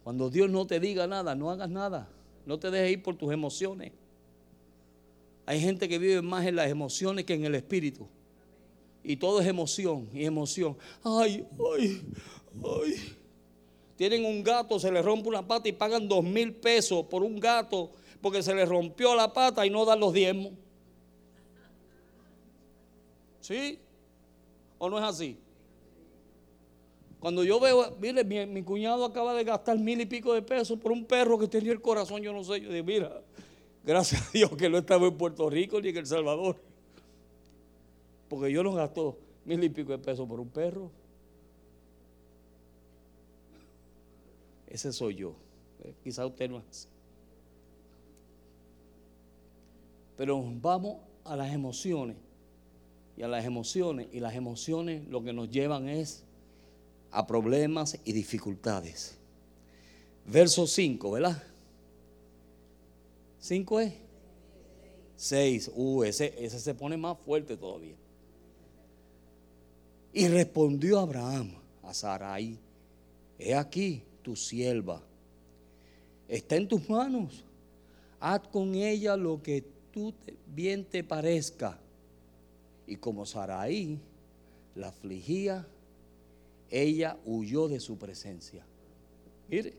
Cuando 0.04 0.28
Dios 0.28 0.50
no 0.50 0.66
te 0.66 0.78
diga 0.78 1.06
nada, 1.06 1.34
no 1.34 1.50
hagas 1.50 1.70
nada. 1.70 2.10
No 2.44 2.58
te 2.58 2.70
dejes 2.70 2.92
ir 2.92 3.02
por 3.02 3.16
tus 3.16 3.32
emociones. 3.32 3.92
Hay 5.46 5.58
gente 5.58 5.88
que 5.88 5.98
vive 5.98 6.20
más 6.20 6.44
en 6.44 6.56
las 6.56 6.68
emociones 6.68 7.24
que 7.24 7.32
en 7.32 7.46
el 7.46 7.54
espíritu. 7.54 8.06
Y 9.02 9.16
todo 9.16 9.40
es 9.40 9.46
emoción 9.46 10.10
y 10.12 10.26
emoción. 10.26 10.76
Ay, 11.02 11.46
ay, 11.74 12.02
ay. 12.62 13.21
Tienen 14.02 14.24
un 14.24 14.42
gato, 14.42 14.80
se 14.80 14.90
les 14.90 15.04
rompe 15.04 15.28
una 15.28 15.46
pata 15.46 15.68
y 15.68 15.72
pagan 15.72 16.08
dos 16.08 16.24
mil 16.24 16.52
pesos 16.52 17.06
por 17.06 17.22
un 17.22 17.38
gato 17.38 17.92
porque 18.20 18.42
se 18.42 18.52
les 18.52 18.68
rompió 18.68 19.14
la 19.14 19.32
pata 19.32 19.64
y 19.64 19.70
no 19.70 19.84
dan 19.84 20.00
los 20.00 20.12
diezmos. 20.12 20.54
¿Sí? 23.38 23.78
¿O 24.78 24.90
no 24.90 24.98
es 24.98 25.04
así? 25.04 25.38
Cuando 27.20 27.44
yo 27.44 27.60
veo, 27.60 27.96
mire, 28.00 28.24
mi, 28.24 28.64
cuñado 28.64 29.04
acaba 29.04 29.34
de 29.34 29.44
gastar 29.44 29.78
mil 29.78 30.00
y 30.00 30.06
pico 30.06 30.34
de 30.34 30.42
pesos 30.42 30.76
por 30.80 30.90
un 30.90 31.04
perro 31.04 31.38
que 31.38 31.46
tenía 31.46 31.70
el 31.70 31.80
corazón, 31.80 32.22
yo 32.22 32.32
no 32.32 32.42
sé, 32.42 32.60
yo 32.60 32.72
digo, 32.72 32.84
mira, 32.84 33.22
gracias 33.84 34.20
a 34.20 34.30
Dios 34.32 34.50
que 34.56 34.68
no 34.68 34.78
estaba 34.78 35.06
en 35.06 35.16
Puerto 35.16 35.48
Rico 35.48 35.80
ni 35.80 35.90
en 35.90 35.98
El 35.98 36.06
Salvador. 36.06 36.56
Porque 38.28 38.50
yo 38.50 38.64
no 38.64 38.72
gastó 38.72 39.16
mil 39.44 39.62
y 39.62 39.68
pico 39.68 39.92
de 39.92 39.98
pesos 39.98 40.26
por 40.26 40.40
un 40.40 40.48
perro. 40.48 40.90
Ese 44.72 44.90
soy 44.90 45.16
yo. 45.16 45.34
Eh, 45.84 45.92
quizá 46.02 46.24
usted 46.24 46.48
no 46.48 46.58
es 46.58 46.88
Pero 50.16 50.42
vamos 50.62 50.96
a 51.24 51.36
las 51.36 51.52
emociones. 51.52 52.16
Y 53.18 53.22
a 53.22 53.28
las 53.28 53.44
emociones. 53.44 54.08
Y 54.12 54.20
las 54.20 54.34
emociones 54.34 55.06
lo 55.08 55.22
que 55.22 55.34
nos 55.34 55.50
llevan 55.50 55.90
es 55.90 56.24
a 57.10 57.26
problemas 57.26 57.98
y 58.02 58.12
dificultades. 58.12 59.18
Verso 60.24 60.66
5, 60.66 61.10
¿verdad? 61.10 61.42
5 63.40 63.80
es. 63.80 63.92
6. 65.16 65.72
Uh, 65.74 66.04
ese, 66.04 66.34
ese 66.42 66.58
se 66.58 66.74
pone 66.74 66.96
más 66.96 67.18
fuerte 67.18 67.58
todavía. 67.58 67.96
Y 70.14 70.28
respondió 70.28 70.98
Abraham 70.98 71.56
a 71.82 71.92
Sarai, 71.92 72.58
he 73.38 73.54
aquí 73.54 74.02
tu 74.22 74.36
sierva, 74.36 75.02
está 76.28 76.56
en 76.56 76.68
tus 76.68 76.88
manos, 76.88 77.44
haz 78.20 78.40
con 78.48 78.74
ella 78.74 79.16
lo 79.16 79.42
que 79.42 79.64
tú 79.92 80.14
bien 80.46 80.84
te 80.84 81.04
parezca. 81.04 81.78
Y 82.86 82.96
como 82.96 83.26
Sarai 83.26 83.98
la 84.74 84.88
afligía, 84.88 85.66
ella 86.70 87.18
huyó 87.24 87.68
de 87.68 87.80
su 87.80 87.98
presencia. 87.98 88.64
Mire, 89.48 89.74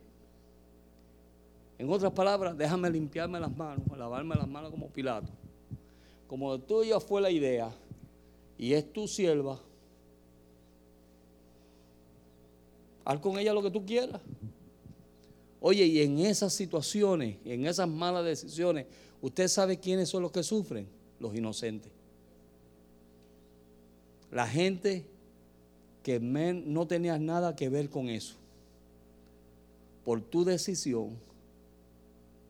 en 1.79 1.89
otras 1.89 2.13
palabras, 2.13 2.57
déjame 2.57 2.89
limpiarme 2.89 3.39
las 3.39 3.55
manos, 3.55 3.85
lavarme 3.97 4.35
las 4.35 4.47
manos 4.47 4.71
como 4.71 4.87
Pilato. 4.87 5.31
Como 6.27 6.57
tuya 6.59 6.99
fue 6.99 7.21
la 7.21 7.31
idea 7.31 7.71
y 8.57 8.73
es 8.73 8.91
tu 8.93 9.07
sierva, 9.07 9.59
haz 13.05 13.19
con 13.19 13.37
ella 13.37 13.53
lo 13.53 13.61
que 13.61 13.71
tú 13.71 13.85
quieras. 13.85 14.21
Oye, 15.59 15.85
y 15.85 16.01
en 16.01 16.19
esas 16.19 16.53
situaciones, 16.53 17.37
en 17.45 17.65
esas 17.65 17.87
malas 17.87 18.25
decisiones, 18.25 18.85
¿usted 19.21 19.47
sabe 19.47 19.79
quiénes 19.79 20.09
son 20.09 20.21
los 20.21 20.31
que 20.31 20.43
sufren? 20.43 20.87
Los 21.19 21.35
inocentes. 21.35 21.91
La 24.29 24.47
gente 24.47 25.05
que 26.03 26.19
no 26.19 26.85
tenías 26.85 27.19
nada 27.19 27.55
que 27.55 27.69
ver 27.69 27.89
con 27.89 28.09
eso. 28.09 28.35
Por 30.03 30.21
tu 30.21 30.43
decisión, 30.43 31.17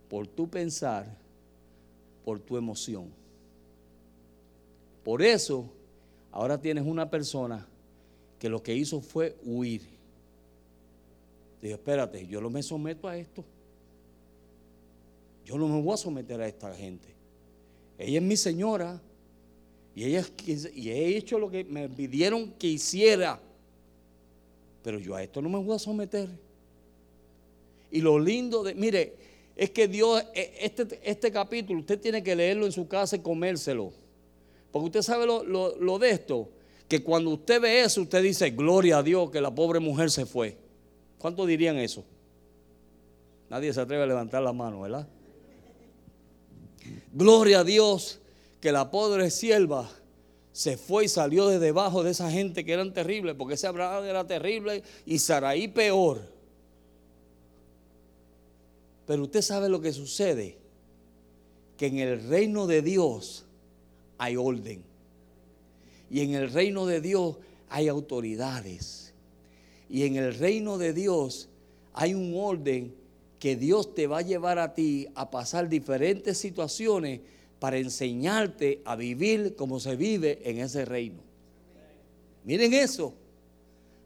por 0.10 0.26
tu 0.26 0.50
pensar, 0.50 1.16
por 2.26 2.40
tu 2.40 2.58
emoción. 2.58 3.10
Por 5.04 5.22
eso, 5.22 5.66
ahora 6.32 6.60
tienes 6.60 6.86
una 6.86 7.10
persona 7.10 7.68
que 8.40 8.50
lo 8.50 8.64
que 8.64 8.76
hizo 8.76 9.02
fue 9.02 9.38
huir. 9.44 9.82
Dijo, 11.64 11.76
espérate, 11.76 12.28
yo 12.28 12.42
no 12.42 12.50
me 12.50 12.62
someto 12.62 13.08
a 13.08 13.18
esto. 13.18 13.42
Yo 15.46 15.58
no 15.58 15.66
me 15.70 15.82
voy 15.82 15.94
a 15.94 15.98
someter 15.98 16.42
a 16.42 16.48
esta 16.48 16.76
gente. 16.76 17.08
Ella 17.98 18.18
es 18.18 18.24
mi 18.24 18.36
señora, 18.36 19.02
y, 19.96 20.04
ella, 20.04 20.28
y 20.76 20.90
he 20.90 21.16
hecho 21.16 21.40
lo 21.40 21.50
que 21.50 21.64
me 21.64 21.88
pidieron 21.88 22.52
que 22.60 22.68
hiciera. 22.68 23.40
Pero 24.84 25.00
yo 25.00 25.16
a 25.16 25.24
esto 25.24 25.42
no 25.42 25.48
me 25.48 25.58
voy 25.58 25.74
a 25.74 25.80
someter. 25.80 26.28
Y 27.90 28.02
lo 28.02 28.20
lindo 28.20 28.62
de, 28.64 28.76
mire, 28.76 29.16
es 29.56 29.70
que 29.70 29.88
Dios, 29.88 30.22
e, 30.34 30.58
este, 30.60 31.00
este 31.02 31.32
capítulo, 31.32 31.80
usted 31.80 31.98
tiene 31.98 32.22
que 32.22 32.36
leerlo 32.36 32.66
en 32.66 32.74
su 32.74 32.90
casa 32.90 33.16
y 33.16 33.20
comérselo. 33.20 33.94
Porque 34.70 34.88
usted 34.88 35.02
sabe 35.02 35.26
lo, 35.26 35.44
lo 35.46 35.98
de 35.98 36.10
esto, 36.10 36.50
que 36.90 37.02
cuando 37.02 37.30
usted 37.30 37.62
ve 37.62 37.84
eso, 37.84 38.02
usted 38.02 38.22
dice, 38.22 38.50
gloria 38.50 38.98
a 38.98 39.04
Dios 39.04 39.32
que 39.32 39.40
la 39.40 39.56
pobre 39.56 39.80
mujer 39.80 40.12
se 40.12 40.26
fue. 40.26 40.63
¿Cuántos 41.24 41.48
dirían 41.48 41.78
eso? 41.78 42.04
Nadie 43.50 43.72
se 43.72 43.80
atreve 43.80 44.04
a 44.04 44.06
levantar 44.06 44.44
la 44.44 44.52
mano, 44.52 44.82
¿verdad? 44.82 45.08
Gloria 47.14 47.60
a 47.62 47.64
Dios 47.64 48.20
que 48.60 48.74
la 48.74 48.92
pobre 48.92 49.32
sierva 49.32 49.90
se 50.52 50.76
fue 50.76 51.06
y 51.06 51.08
salió 51.08 51.48
de 51.48 51.60
debajo 51.60 52.04
de 52.04 52.12
esa 52.12 52.30
gente 52.30 52.66
que 52.66 52.74
eran 52.74 52.94
terribles, 52.94 53.36
porque 53.38 53.54
ese 53.54 53.68
Abraham 53.68 54.04
era 54.04 54.28
terrible 54.28 54.84
y 55.06 55.18
Saraí 55.18 55.70
peor. 55.70 56.28
Pero 59.08 59.24
usted 59.24 59.44
sabe 59.44 59.70
lo 59.70 59.80
que 59.80 59.94
sucede, 59.94 60.58
que 61.78 61.86
en 61.86 62.00
el 62.00 62.28
reino 62.28 62.68
de 62.68 62.82
Dios 62.82 63.46
hay 64.18 64.36
orden. 64.36 64.84
Y 66.12 66.20
en 66.20 66.34
el 66.34 66.52
reino 66.52 66.86
de 66.86 67.00
Dios 67.00 67.38
hay 67.70 67.88
autoridades. 67.88 69.03
Y 69.94 70.08
en 70.08 70.16
el 70.16 70.34
reino 70.34 70.80
de 70.80 70.92
Dios 70.92 71.50
hay 71.94 72.16
un 72.16 72.34
orden 72.36 72.96
que 73.38 73.56
Dios 73.56 73.94
te 73.94 74.08
va 74.08 74.18
a 74.18 74.22
llevar 74.24 74.58
a 74.58 74.74
ti 74.74 75.08
a 75.14 75.30
pasar 75.30 75.70
diferentes 75.70 76.40
situaciones 76.40 77.22
para 77.60 77.78
enseñarte 77.78 78.82
a 78.86 78.96
vivir 78.96 79.56
como 79.56 79.80
se 79.80 79.96
vive 79.96 80.42
en 80.50 80.58
ese 80.58 80.84
reino. 80.84 81.22
Miren 82.44 82.74
eso. 82.74 83.14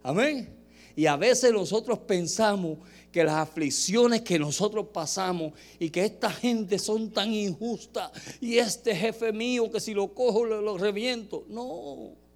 Amén. 0.04 0.50
Y 0.94 1.06
a 1.06 1.16
veces 1.16 1.54
nosotros 1.54 2.00
pensamos 2.00 2.80
que 3.10 3.24
las 3.24 3.36
aflicciones 3.36 4.24
que 4.24 4.38
nosotros 4.38 4.88
pasamos 4.92 5.54
y 5.80 5.90
que 5.90 6.04
esta 6.04 6.30
gente 6.30 6.80
son 6.80 7.12
tan 7.12 7.34
injustas 7.34 8.12
y 8.42 8.58
este 8.58 8.94
jefe 8.94 9.32
mío 9.32 9.72
que 9.72 9.80
si 9.80 9.94
lo 9.94 10.14
cojo 10.14 10.44
lo, 10.44 10.78
reviento. 10.78 11.46
No. 11.48 12.27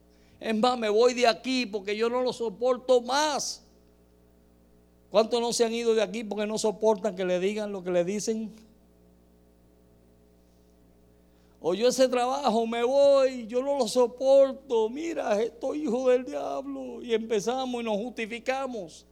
Es 0.42 0.56
más, 0.56 0.78
me 0.78 0.90
voy 0.90 1.14
de 1.14 1.28
aquí 1.28 1.66
porque 1.66 1.96
yo 1.96 2.10
no 2.10 2.22
lo 2.22 2.34
soporto 2.34 3.00
más. 3.00 3.64
¿Cuántos 5.10 5.40
no 5.40 5.54
se 5.54 5.64
han 5.64 5.74
ido 5.74 5.96
de 5.96 6.02
aquí 6.02 6.24
porque 6.24 6.46
no 6.46 6.58
soportan 6.58 7.16
que 7.16 7.24
le 7.24 7.40
digan 7.40 7.72
lo 7.72 7.84
que 7.84 7.92
le 7.92 8.04
dicen? 8.04 8.54
o 11.64 11.76
yo 11.76 11.90
ese 11.90 12.10
trabajo 12.10 12.66
me 12.66 12.84
voy, 12.84 13.46
yo 13.46 13.62
no 13.62 13.78
lo 13.78 13.88
soporto, 13.88 14.90
mira, 14.90 15.40
estoy 15.40 15.84
hijo 15.84 16.10
del 16.10 16.26
diablo. 16.26 17.04
Y 17.04 17.14
empezamos 17.14 17.82
y 17.82 17.86
nos 17.86 17.98
justificamos. 17.98 19.06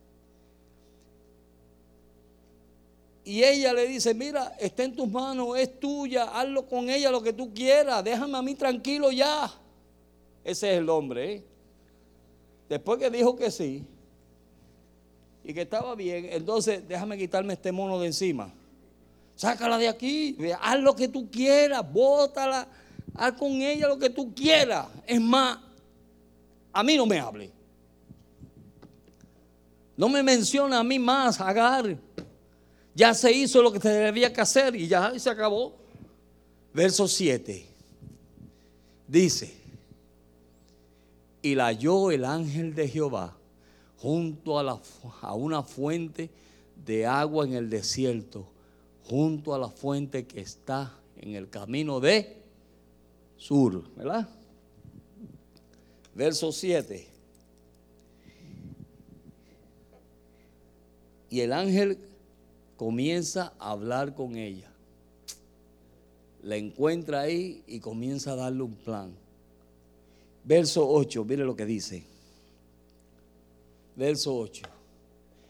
Y 3.23 3.43
ella 3.43 3.71
le 3.71 3.85
dice, 3.85 4.15
mira, 4.15 4.55
está 4.59 4.83
en 4.83 4.95
tus 4.95 5.07
manos, 5.07 5.59
es 5.59 5.79
tuya, 5.79 6.23
hazlo 6.23 6.67
con 6.67 6.89
ella 6.89 7.11
lo 7.11 7.21
que 7.21 7.33
tú 7.33 7.53
quieras, 7.53 8.03
déjame 8.03 8.35
a 8.35 8.41
mí 8.41 8.55
tranquilo 8.55 9.11
ya. 9.11 9.53
Ese 10.49 10.71
es 10.71 10.77
el 10.79 10.89
hombre. 10.89 11.33
¿eh? 11.33 11.43
Después 12.69 12.99
que 12.99 13.09
dijo 13.09 13.35
que 13.35 13.51
sí 13.51 13.85
y 15.43 15.53
que 15.53 15.61
estaba 15.61 15.95
bien, 15.95 16.27
entonces 16.31 16.87
déjame 16.87 17.17
quitarme 17.17 17.53
este 17.53 17.71
mono 17.71 17.99
de 17.99 18.07
encima 18.07 18.53
sácala 19.39 19.77
de 19.77 19.87
aquí, 19.87 20.35
haz 20.61 20.81
lo 20.81 20.93
que 20.93 21.07
tú 21.07 21.31
quieras, 21.31 21.81
bótala, 21.89 22.67
haz 23.15 23.31
con 23.33 23.53
ella 23.61 23.87
lo 23.87 23.97
que 23.97 24.09
tú 24.09 24.35
quieras. 24.35 24.87
Es 25.07 25.21
más, 25.21 25.59
a 26.73 26.83
mí 26.83 26.97
no 26.97 27.05
me 27.05 27.19
hable. 27.21 27.49
No 29.95 30.09
me 30.09 30.21
menciona 30.21 30.79
a 30.79 30.83
mí 30.83 30.99
más, 30.99 31.39
Agar. 31.39 31.95
Ya 32.93 33.13
se 33.13 33.31
hizo 33.31 33.61
lo 33.61 33.71
que 33.71 33.79
se 33.79 33.87
debía 33.87 34.33
que 34.33 34.41
hacer 34.41 34.75
y 34.75 34.89
ya 34.89 35.17
se 35.17 35.29
acabó. 35.29 35.73
Verso 36.73 37.07
7. 37.07 37.65
Dice, 39.07 39.53
y 41.41 41.55
la 41.55 41.67
halló 41.67 42.11
el 42.11 42.25
ángel 42.25 42.75
de 42.75 42.87
Jehová 42.87 43.35
junto 43.97 44.59
a, 44.59 45.33
una 45.33 45.61
fuente 45.63 46.29
de 46.85 47.05
agua 47.05 47.45
en 47.45 47.53
el 47.53 47.69
desierto, 47.69 48.47
junto 49.05 49.53
a 49.53 49.59
la 49.59 49.69
fuente 49.69 50.25
que 50.25 50.39
está 50.39 50.97
en 51.17 51.35
el 51.35 51.49
camino 51.49 51.99
de 51.99 52.37
sur, 53.37 53.83
¿verdad? 53.95 54.27
Verso 56.15 56.51
7. 56.51 57.07
Y 61.29 61.41
el 61.41 61.53
ángel 61.53 61.99
comienza 62.77 63.53
a 63.59 63.71
hablar 63.71 64.15
con 64.15 64.35
ella. 64.35 64.71
La 66.41 66.55
encuentra 66.55 67.21
ahí 67.21 67.63
y 67.67 67.79
comienza 67.79 68.31
a 68.31 68.35
darle 68.35 68.63
un 68.63 68.75
plan. 68.75 69.13
Verso 70.49 70.89
8, 70.89 71.25
mire 71.25 71.45
lo 71.45 71.55
que 71.55 71.63
dice. 71.63 72.03
Verso 73.95 74.35
8. 74.35 74.63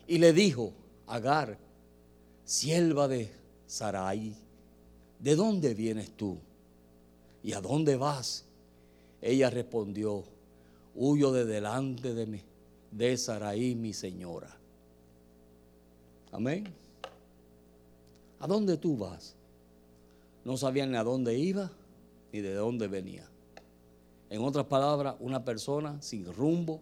Y 0.10 0.18
le 0.18 0.34
dijo, 0.34 0.74
Agar, 1.08 1.58
sierva 2.44 3.08
de 3.08 3.32
Sarai, 3.66 4.36
¿de 5.20 5.36
dónde 5.38 5.74
vienes 5.74 6.12
tú? 6.18 6.38
¿Y 7.46 7.54
a 7.54 7.62
dónde 7.62 7.96
vas? 7.96 8.44
Ella 9.22 9.50
respondió, 9.50 10.26
huyo 10.96 11.32
de 11.32 11.46
delante 11.46 12.14
de 12.14 12.26
mí, 12.26 12.42
de 12.92 13.18
Sarai, 13.18 13.76
mi 13.76 13.94
señora. 13.94 14.54
Amén. 16.34 16.66
¿A 18.42 18.48
dónde 18.48 18.76
tú 18.76 18.98
vas? 18.98 19.34
No 20.44 20.58
sabían 20.58 20.92
ni 20.92 20.98
a 20.98 21.06
dónde 21.06 21.40
iba 21.40 21.72
ni 22.34 22.42
de 22.42 22.54
dónde 22.54 22.90
venía. 22.90 23.29
En 24.30 24.42
otras 24.42 24.66
palabras, 24.66 25.16
una 25.20 25.44
persona 25.44 26.02
sin 26.02 26.32
rumbo, 26.32 26.82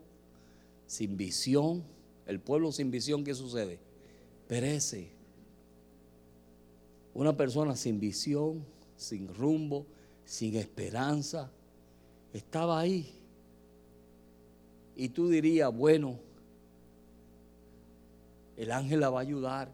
sin 0.86 1.16
visión. 1.16 1.84
El 2.26 2.40
pueblo 2.40 2.72
sin 2.72 2.92
visión, 2.92 3.24
¿qué 3.24 3.34
sucede? 3.34 3.80
Perece. 4.48 5.10
Una 7.14 7.36
persona 7.36 7.76
sin 7.76 8.00
visión, 8.00 8.66
sin 8.98 9.34
rumbo, 9.34 9.86
sin 10.26 10.56
esperanza, 10.56 11.50
estaba 12.34 12.80
ahí. 12.80 13.14
Y 14.96 15.10
tú 15.10 15.30
dirías, 15.30 15.74
bueno, 15.74 16.20
el 18.58 18.72
ángel 18.72 19.00
la 19.00 19.10
va 19.10 19.20
a 19.20 19.22
ayudar, 19.22 19.72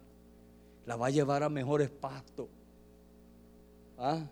la 0.86 0.96
va 0.96 1.08
a 1.08 1.10
llevar 1.10 1.42
a 1.44 1.50
mejores 1.50 1.90
pastos. 1.90 2.48
¿Ah? 3.98 4.28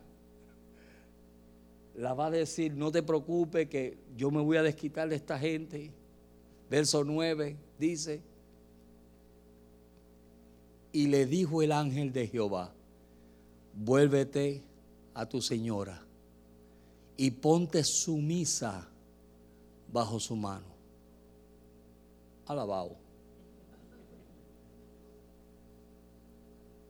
La 1.96 2.14
va 2.14 2.28
a 2.28 2.32
decir, 2.32 2.74
no 2.74 2.92
te 2.92 3.04
preocupes 3.04 3.68
que 3.68 3.98
yo 4.16 4.32
me 4.32 4.42
voy 4.42 4.58
a 4.58 4.64
desquitar 4.64 5.10
de 5.10 5.16
esta 5.16 5.38
gente. 5.38 5.92
Verso 6.70 7.04
9 7.04 7.58
dice, 7.78 8.22
y 10.94 11.08
le 11.08 11.26
dijo 11.26 11.62
el 11.62 11.72
ángel 11.72 12.12
de 12.14 12.28
Jehová, 12.28 12.74
vuélvete 13.74 14.64
a 15.14 15.28
tu 15.28 15.42
señora 15.42 16.02
y 17.18 17.32
ponte 17.32 17.84
sumisa 17.84 18.88
bajo 19.92 20.20
su 20.20 20.36
mano. 20.36 20.68
Alabado. 22.46 22.96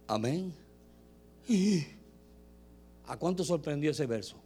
Amén. 0.08 0.54
¿A 3.08 3.18
cuánto 3.18 3.44
sorprendió 3.44 3.92
ese 3.92 4.06
verso? 4.06 4.38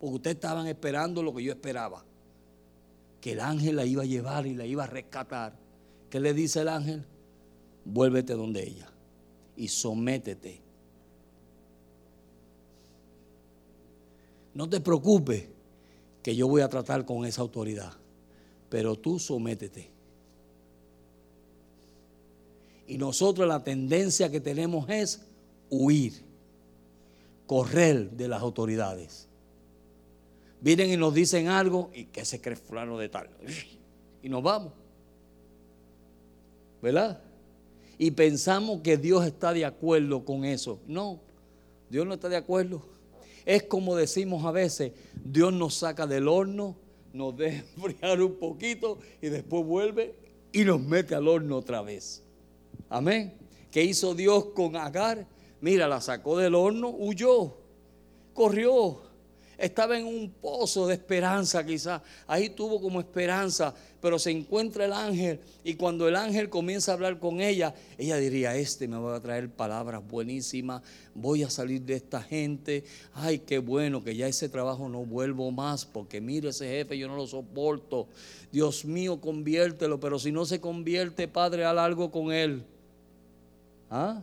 Porque 0.00 0.16
ustedes 0.16 0.36
estaban 0.36 0.66
esperando 0.66 1.22
lo 1.22 1.34
que 1.34 1.42
yo 1.42 1.52
esperaba. 1.52 2.04
Que 3.20 3.32
el 3.32 3.40
ángel 3.40 3.76
la 3.76 3.84
iba 3.84 4.02
a 4.02 4.06
llevar 4.06 4.46
y 4.46 4.54
la 4.54 4.64
iba 4.64 4.84
a 4.84 4.86
rescatar. 4.86 5.56
¿Qué 6.10 6.20
le 6.20 6.32
dice 6.34 6.60
el 6.60 6.68
ángel? 6.68 7.04
Vuélvete 7.84 8.34
donde 8.34 8.62
ella 8.62 8.90
y 9.58 9.68
sométete. 9.68 10.60
No 14.54 14.68
te 14.68 14.80
preocupes 14.80 15.48
que 16.22 16.34
yo 16.34 16.48
voy 16.48 16.62
a 16.62 16.68
tratar 16.68 17.04
con 17.04 17.24
esa 17.26 17.42
autoridad, 17.42 17.92
pero 18.70 18.96
tú 18.96 19.18
sométete. 19.18 19.90
Y 22.86 22.96
nosotros 22.98 23.46
la 23.46 23.62
tendencia 23.62 24.30
que 24.30 24.40
tenemos 24.40 24.88
es 24.88 25.20
huir, 25.68 26.24
correr 27.46 28.10
de 28.12 28.28
las 28.28 28.40
autoridades. 28.40 29.27
Vienen 30.60 30.90
y 30.90 30.96
nos 30.96 31.14
dicen 31.14 31.48
algo 31.48 31.90
y 31.94 32.06
que 32.06 32.24
se 32.24 32.40
cree 32.40 32.56
fulano 32.56 32.98
de 32.98 33.08
tal. 33.08 33.30
Y 34.22 34.28
nos 34.28 34.42
vamos. 34.42 34.72
¿Verdad? 36.82 37.20
Y 37.98 38.10
pensamos 38.12 38.80
que 38.80 38.96
Dios 38.96 39.26
está 39.26 39.52
de 39.52 39.64
acuerdo 39.64 40.24
con 40.24 40.44
eso. 40.44 40.80
No, 40.86 41.20
Dios 41.90 42.06
no 42.06 42.14
está 42.14 42.28
de 42.28 42.36
acuerdo. 42.36 42.82
Es 43.44 43.64
como 43.64 43.96
decimos 43.96 44.44
a 44.44 44.52
veces, 44.52 44.92
Dios 45.24 45.52
nos 45.52 45.74
saca 45.74 46.06
del 46.06 46.28
horno, 46.28 46.76
nos 47.12 47.36
deja 47.36 47.64
enfriar 47.76 48.20
un 48.20 48.34
poquito 48.34 48.98
y 49.22 49.28
después 49.28 49.64
vuelve 49.64 50.14
y 50.52 50.64
nos 50.64 50.80
mete 50.80 51.14
al 51.14 51.26
horno 51.26 51.56
otra 51.56 51.82
vez. 51.82 52.22
Amén. 52.88 53.34
¿Qué 53.70 53.84
hizo 53.84 54.14
Dios 54.14 54.46
con 54.54 54.76
Agar? 54.76 55.26
Mira, 55.60 55.88
la 55.88 56.00
sacó 56.00 56.38
del 56.38 56.54
horno, 56.54 56.90
huyó, 56.90 57.56
corrió, 58.32 59.00
estaba 59.58 59.98
en 59.98 60.06
un 60.06 60.30
pozo 60.30 60.86
de 60.86 60.94
esperanza 60.94 61.66
quizás. 61.66 62.00
Ahí 62.28 62.48
tuvo 62.50 62.80
como 62.80 63.00
esperanza, 63.00 63.74
pero 64.00 64.18
se 64.18 64.30
encuentra 64.30 64.84
el 64.84 64.92
ángel 64.92 65.40
y 65.64 65.74
cuando 65.74 66.06
el 66.06 66.14
ángel 66.14 66.48
comienza 66.48 66.92
a 66.92 66.94
hablar 66.94 67.18
con 67.18 67.40
ella, 67.40 67.74
ella 67.98 68.16
diría, 68.16 68.54
este 68.54 68.86
me 68.86 68.96
va 68.96 69.16
a 69.16 69.20
traer 69.20 69.50
palabras 69.50 70.00
buenísimas, 70.06 70.82
voy 71.12 71.42
a 71.42 71.50
salir 71.50 71.82
de 71.82 71.94
esta 71.94 72.22
gente. 72.22 72.84
Ay, 73.14 73.40
qué 73.40 73.58
bueno 73.58 74.04
que 74.04 74.14
ya 74.14 74.28
ese 74.28 74.48
trabajo 74.48 74.88
no 74.88 75.04
vuelvo 75.04 75.50
más, 75.50 75.84
porque 75.84 76.20
mire 76.20 76.50
ese 76.50 76.68
jefe, 76.68 76.96
yo 76.96 77.08
no 77.08 77.16
lo 77.16 77.26
soporto. 77.26 78.06
Dios 78.52 78.84
mío, 78.84 79.20
conviértelo, 79.20 79.98
pero 79.98 80.20
si 80.20 80.30
no 80.30 80.46
se 80.46 80.60
convierte, 80.60 81.26
Padre, 81.26 81.64
haz 81.64 81.76
algo 81.76 82.12
con 82.12 82.32
él. 82.32 82.62
¿Ah? 83.90 84.22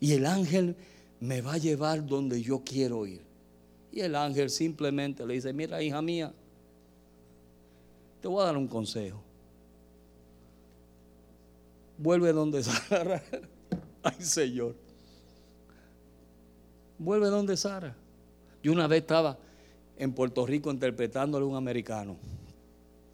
Y 0.00 0.14
el 0.14 0.26
ángel 0.26 0.76
me 1.20 1.42
va 1.42 1.54
a 1.54 1.58
llevar 1.58 2.04
donde 2.04 2.40
yo 2.42 2.62
quiero 2.64 3.06
ir. 3.06 3.20
Y 3.92 4.00
el 4.00 4.16
ángel 4.16 4.50
simplemente 4.50 5.26
le 5.26 5.34
dice, 5.34 5.52
mira 5.52 5.82
hija 5.82 6.00
mía, 6.00 6.32
te 8.20 8.28
voy 8.28 8.42
a 8.42 8.46
dar 8.46 8.56
un 8.56 8.66
consejo. 8.66 9.22
Vuelve 11.98 12.32
donde 12.32 12.62
Sara. 12.62 13.22
Ay 14.02 14.16
Señor. 14.20 14.74
Vuelve 16.98 17.28
donde 17.28 17.56
Sara. 17.56 17.94
Yo 18.62 18.72
una 18.72 18.86
vez 18.86 19.02
estaba 19.02 19.38
en 19.98 20.12
Puerto 20.12 20.46
Rico 20.46 20.70
interpretándole 20.70 21.44
a 21.44 21.48
un 21.48 21.56
americano. 21.56 22.16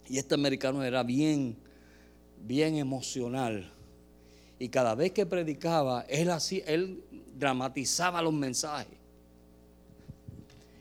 Y 0.07 0.17
este 0.17 0.35
americano 0.35 0.83
era 0.83 1.03
bien, 1.03 1.57
bien 2.45 2.75
emocional. 2.75 3.69
Y 4.59 4.69
cada 4.69 4.95
vez 4.95 5.11
que 5.11 5.25
predicaba, 5.25 6.01
él, 6.07 6.29
así, 6.31 6.63
él 6.65 7.03
dramatizaba 7.37 8.21
los 8.21 8.33
mensajes. 8.33 8.97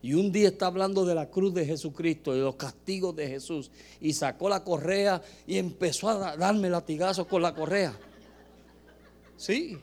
Y 0.03 0.15
un 0.15 0.31
día 0.31 0.49
está 0.49 0.67
hablando 0.67 1.05
de 1.05 1.15
la 1.15 1.29
cruz 1.29 1.53
de 1.53 1.67
Jesucristo, 1.67 2.33
de 2.33 2.41
los 2.41 2.55
castigos 2.55 3.17
de 3.17 3.27
Jesús. 3.27 3.71
Y 4.01 4.13
sacó 4.13 4.49
la 4.49 4.63
correa 4.63 5.21
y 5.47 5.59
empezó 5.59 6.09
a 6.09 6.37
darme 6.37 6.71
latigazos 6.71 7.27
con 7.27 7.43
la 7.43 7.53
correa. 7.55 7.99
Sí. 9.37 9.77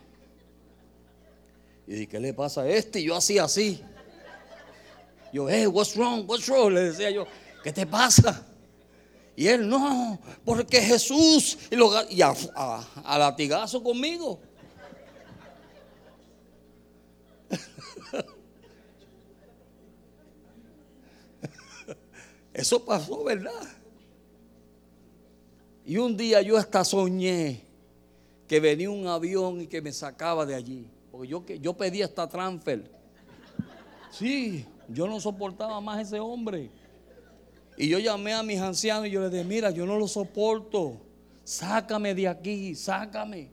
Y 1.86 1.92
dije, 1.92 2.08
¿qué 2.08 2.20
le 2.20 2.34
pasa 2.34 2.62
a 2.62 2.70
este? 2.70 3.02
Y 3.02 3.06
yo 3.06 3.16
hacía 3.18 3.44
así. 3.44 3.82
Yo, 5.34 5.50
hey, 5.50 5.68
what's 5.68 5.96
wrong? 5.98 6.24
What's 6.26 6.48
wrong? 6.48 6.72
Le 6.72 6.84
decía 6.84 7.12
yo, 7.12 7.28
¿qué 7.62 7.74
te 7.74 7.86
pasa? 7.86 8.46
Y 9.36 9.48
él, 9.48 9.68
no, 9.68 10.20
porque 10.46 10.80
Jesús. 10.80 11.58
Y, 11.70 11.76
lo, 11.76 11.92
a, 11.92 12.88
a 13.04 13.18
latigazo 13.18 13.84
conmigo. 13.84 14.40
Eso 22.54 22.86
pasó, 22.86 23.24
¿verdad? 23.24 23.52
Y 25.86 25.98
un 25.98 26.16
día 26.16 26.42
yo 26.42 26.58
hasta 26.58 26.84
soñé 26.84 27.62
que 28.48 28.60
venía 28.60 28.90
un 28.90 29.08
avión 29.08 29.62
y 29.62 29.68
que 29.68 29.82
me 29.82 29.92
sacaba 29.92 30.46
de 30.46 30.56
allí. 30.56 30.88
Porque 31.12 31.28
yo, 31.28 31.44
yo 31.48 31.74
pedí 31.74 32.02
hasta 32.02 32.28
transfer. 32.28 32.90
Sí, 34.12 34.66
yo 34.88 35.08
no 35.08 35.20
soportaba 35.20 35.82
más 35.82 36.08
ese 36.08 36.20
hombre. 36.20 36.70
Y 37.78 37.90
yo 37.90 38.00
llamé 38.00 38.34
a 38.34 38.44
mis 38.44 38.60
ancianos 38.60 39.08
y 39.08 39.12
yo 39.12 39.22
les 39.22 39.32
dije, 39.32 39.44
mira, 39.44 39.72
yo 39.72 39.86
no 39.86 39.98
lo 39.98 40.08
soporto. 40.08 40.98
Sácame 41.44 42.14
de 42.14 42.28
aquí, 42.28 42.76
sácame. 42.76 43.50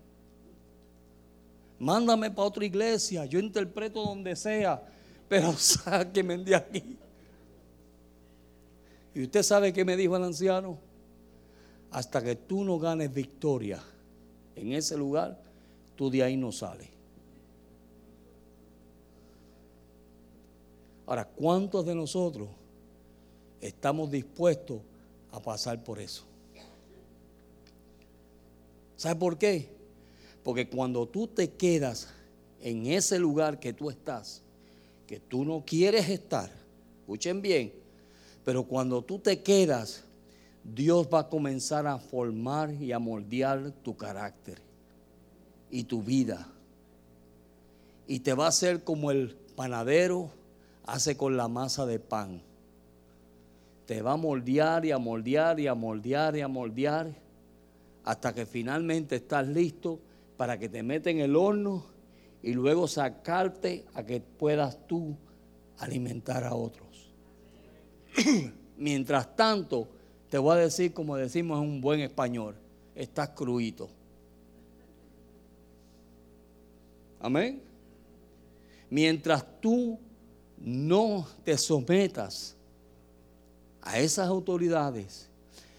Mándame 1.79 2.31
para 2.31 2.49
otra 2.49 2.65
iglesia. 2.65 3.25
Yo 3.25 3.39
interpreto 3.39 4.05
donde 4.05 4.37
sea, 4.37 4.83
pero 5.29 5.53
sáqueme 5.57 6.37
de 6.39 6.55
aquí. 6.55 6.99
Y 9.15 9.25
usted 9.25 9.43
sabe 9.43 9.73
qué 9.73 9.85
me 9.85 9.97
dijo 9.97 10.17
el 10.17 10.25
anciano. 10.25 10.79
Hasta 11.91 12.23
que 12.23 12.37
tú 12.37 12.65
no 12.65 12.79
ganes 12.79 13.13
victoria 13.13 13.83
en 14.55 14.73
ese 14.73 14.97
lugar, 14.97 15.41
tú 15.97 16.11
de 16.11 16.23
ahí 16.23 16.37
no 16.37 16.53
sales. 16.53 16.89
Ahora, 21.07 21.25
¿cuántos 21.25 21.85
de 21.85 21.95
nosotros 21.95 22.49
estamos 23.61 24.13
dispuestos 24.13 24.81
a 25.33 25.41
pasar 25.41 25.83
por 25.83 25.99
eso? 25.99 26.23
¿Sabe 28.97 29.17
por 29.17 29.37
qué? 29.37 29.69
Porque 30.45 30.69
cuando 30.69 31.09
tú 31.09 31.27
te 31.27 31.51
quedas 31.51 32.09
en 32.61 32.87
ese 32.87 33.19
lugar 33.19 33.59
que 33.59 33.73
tú 33.73 33.91
estás, 33.91 34.43
que 35.07 35.19
tú 35.19 35.45
no 35.45 35.65
quieres 35.67 36.09
estar, 36.09 36.51
escuchen 37.01 37.43
bien, 37.43 37.80
pero 38.45 38.65
cuando 38.65 39.03
tú 39.03 39.19
te 39.19 39.43
quedas, 39.43 40.05
Dios 40.65 41.09
va 41.13 41.21
a 41.21 41.29
comenzar 41.29 41.87
a 41.87 41.99
formar 41.99 42.73
y 42.73 42.93
a 42.93 42.99
moldear 42.99 43.73
tu 43.83 43.97
carácter 43.97 44.61
y 45.71 45.85
tu 45.85 46.03
vida. 46.03 46.49
Y 48.07 48.21
te 48.21 48.35
va 48.35 48.47
a 48.47 48.49
hacer 48.49 48.85
como 48.85 49.11
el 49.11 49.37
panadero 49.57 50.31
hace 50.85 51.17
con 51.17 51.37
la 51.37 51.49
masa 51.49 51.87
de 51.87 51.99
pan. 51.99 52.43
Te 53.87 54.03
va 54.03 54.13
a 54.13 54.17
moldear 54.17 54.85
y 54.85 54.93
a 54.93 54.99
moldear 54.99 55.61
y 55.61 55.67
a 55.67 55.75
moldear 55.75 56.37
y 56.37 56.41
a 56.41 56.49
moldear 56.49 57.15
hasta 58.05 58.35
que 58.35 58.47
finalmente 58.47 59.17
estás 59.17 59.47
listo 59.47 60.01
para 60.37 60.59
que 60.59 60.69
te 60.69 60.83
meten 60.83 61.19
en 61.19 61.25
el 61.25 61.37
horno 61.37 61.85
y 62.43 62.53
luego 62.53 62.89
sacarte 62.89 63.85
a 63.95 64.05
que 64.05 64.21
puedas 64.21 64.87
tú 64.87 65.17
alimentar 65.79 66.45
a 66.45 66.55
otros. 66.55 66.90
Mientras 68.77 69.37
tanto, 69.37 69.89
te 70.29 70.39
voy 70.39 70.57
a 70.57 70.61
decir 70.61 70.93
como 70.93 71.17
decimos 71.17 71.63
en 71.63 71.69
un 71.69 71.81
buen 71.81 72.01
español, 72.01 72.55
estás 72.95 73.31
cruito. 73.31 73.91
Amén. 77.19 77.61
Mientras 78.89 79.45
tú 79.61 79.99
no 80.59 81.27
te 81.45 81.57
sometas 81.57 82.57
a 83.83 83.99
esas 83.99 84.27
autoridades 84.29 85.29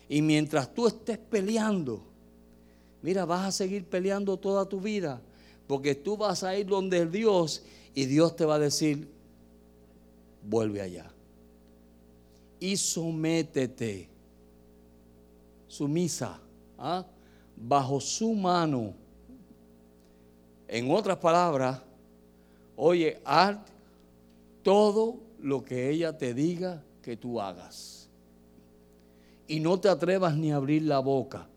y 0.07 0.21
mientras 0.21 0.73
tú 0.73 0.87
estés 0.87 1.17
peleando, 1.17 2.03
mira, 3.01 3.25
vas 3.25 3.47
a 3.47 3.51
seguir 3.51 3.85
peleando 3.85 4.37
toda 4.37 4.67
tu 4.67 4.79
vida, 4.79 5.21
porque 5.67 5.95
tú 5.95 6.17
vas 6.17 6.43
a 6.43 6.55
ir 6.55 6.67
donde 6.67 7.05
Dios 7.05 7.63
y 7.93 8.05
Dios 8.05 8.35
te 8.35 8.45
va 8.45 8.55
a 8.55 8.59
decir, 8.59 9.07
vuelve 10.43 10.81
allá. 10.81 11.10
Y 12.61 12.77
sométete, 12.77 14.07
sumisa, 15.67 16.39
¿ah? 16.77 17.03
bajo 17.57 17.99
su 17.99 18.35
mano. 18.35 18.93
En 20.67 20.91
otras 20.91 21.17
palabras, 21.17 21.81
oye, 22.75 23.19
haz 23.25 23.57
todo 24.61 25.19
lo 25.39 25.65
que 25.65 25.89
ella 25.89 26.15
te 26.15 26.35
diga 26.35 26.83
que 27.01 27.17
tú 27.17 27.41
hagas. 27.41 28.07
Y 29.47 29.59
no 29.59 29.79
te 29.79 29.89
atrevas 29.89 30.37
ni 30.37 30.51
a 30.51 30.57
abrir 30.57 30.83
la 30.83 30.99
boca. 30.99 31.49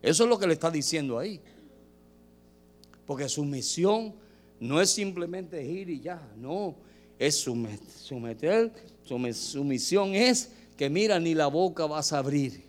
Eso 0.00 0.22
es 0.22 0.30
lo 0.30 0.38
que 0.38 0.46
le 0.46 0.52
está 0.52 0.70
diciendo 0.70 1.18
ahí. 1.18 1.40
Porque 3.04 3.28
su 3.28 3.44
misión 3.44 4.14
no 4.60 4.80
es 4.80 4.88
simplemente 4.88 5.64
ir 5.64 5.90
y 5.90 5.98
ya, 5.98 6.32
no, 6.36 6.76
es 7.18 7.36
someter, 7.38 8.72
su 9.04 9.64
misión 9.64 10.14
es 10.14 10.50
que 10.76 10.90
mira, 10.90 11.18
ni 11.18 11.34
la 11.34 11.46
boca 11.46 11.86
vas 11.86 12.12
a 12.12 12.18
abrir. 12.18 12.64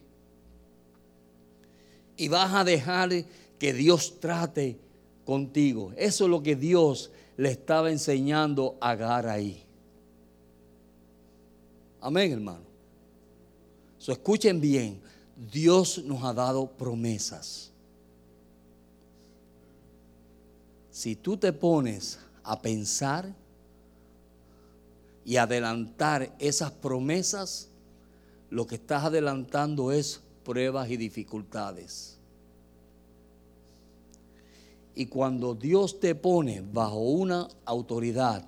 Y 2.16 2.30
vas 2.30 2.54
a 2.54 2.64
dejar 2.64 3.10
que 3.60 3.74
Dios 3.74 4.20
trate 4.20 4.78
contigo. 5.26 5.94
Eso 5.98 6.24
es 6.26 6.30
lo 6.30 6.42
que 6.42 6.56
Dios 6.56 7.12
le 7.36 7.52
estaba 7.52 7.92
enseñando 7.92 8.78
a 8.80 8.92
Agar 8.92 9.28
ahí. 9.28 9.64
Amén, 12.00 12.32
hermano. 12.32 12.66
Escuchen 14.08 14.62
bien, 14.62 15.02
Dios 15.52 16.02
nos 16.06 16.24
ha 16.24 16.34
dado 16.34 16.66
promesas. 16.66 17.72
Si 20.90 21.16
tú 21.18 21.36
te 21.36 21.52
pones 21.52 22.18
a 22.42 22.62
pensar 22.62 23.36
y 25.28 25.36
adelantar 25.36 26.34
esas 26.40 26.72
promesas, 26.72 27.68
lo 28.50 28.66
que 28.66 28.76
estás 28.76 29.04
adelantando 29.04 29.92
es 29.92 30.22
pruebas 30.46 30.90
y 30.90 30.96
dificultades. 30.96 32.18
Y 34.96 35.08
cuando 35.08 35.54
Dios 35.54 36.00
te 36.00 36.16
pone 36.16 36.62
bajo 36.62 37.00
una 37.00 37.50
autoridad, 37.66 38.46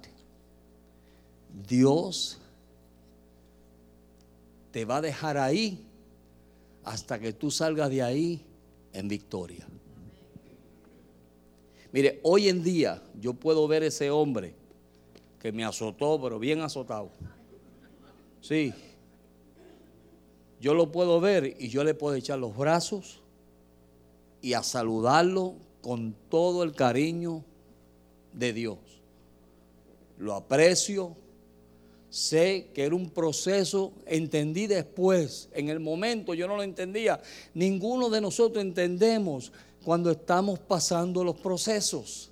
Dios 1.68 2.38
te 4.72 4.86
va 4.86 4.98
a 4.98 5.02
dejar 5.02 5.38
ahí 5.38 5.86
hasta 6.86 7.20
que 7.20 7.34
tú 7.34 7.52
salgas 7.52 7.90
de 7.90 8.04
ahí 8.04 8.42
en 8.94 9.10
victoria. 9.10 9.68
Mire, 11.92 12.22
hoy 12.24 12.48
en 12.48 12.64
día 12.64 13.04
yo 13.20 13.34
puedo 13.34 13.68
ver 13.68 13.84
ese 13.84 14.10
hombre 14.10 14.59
que 15.40 15.52
me 15.52 15.64
azotó, 15.64 16.20
pero 16.22 16.38
bien 16.40 16.62
azotado. 16.62 17.10
Sí. 18.42 18.74
Yo 20.60 20.74
lo 20.74 20.92
puedo 20.92 21.20
ver 21.22 21.56
y 21.60 21.70
yo 21.70 21.84
le 21.84 21.94
puedo 21.94 22.16
echar 22.16 22.40
los 22.40 22.56
brazos 22.56 23.22
y 24.42 24.54
a 24.54 24.64
saludarlo 24.64 25.56
con 25.82 26.14
todo 26.30 26.64
el 26.64 26.74
cariño 26.74 27.44
de 28.34 28.54
Dios. 28.54 28.78
Lo 30.18 30.34
aprecio, 30.34 31.16
sé 32.10 32.72
que 32.74 32.84
era 32.84 32.96
un 32.96 33.10
proceso, 33.10 33.94
entendí 34.06 34.68
después, 34.68 35.50
en 35.54 35.70
el 35.70 35.80
momento 35.80 36.34
yo 36.34 36.48
no 36.48 36.58
lo 36.58 36.64
entendía. 36.64 37.22
Ninguno 37.54 38.10
de 38.10 38.20
nosotros 38.20 38.62
entendemos 38.62 39.54
cuando 39.86 40.12
estamos 40.12 40.60
pasando 40.60 41.24
los 41.24 41.38
procesos. 41.38 42.32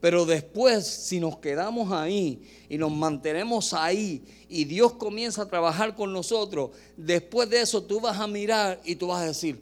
Pero 0.00 0.24
después, 0.24 0.86
si 0.86 1.20
nos 1.20 1.38
quedamos 1.38 1.92
ahí 1.92 2.42
y 2.68 2.78
nos 2.78 2.90
mantenemos 2.90 3.74
ahí 3.74 4.24
y 4.48 4.64
Dios 4.64 4.94
comienza 4.94 5.42
a 5.42 5.48
trabajar 5.48 5.94
con 5.94 6.12
nosotros, 6.12 6.70
después 6.96 7.50
de 7.50 7.60
eso 7.60 7.82
tú 7.82 8.00
vas 8.00 8.18
a 8.18 8.26
mirar 8.26 8.80
y 8.84 8.94
tú 8.96 9.08
vas 9.08 9.22
a 9.22 9.26
decir, 9.26 9.60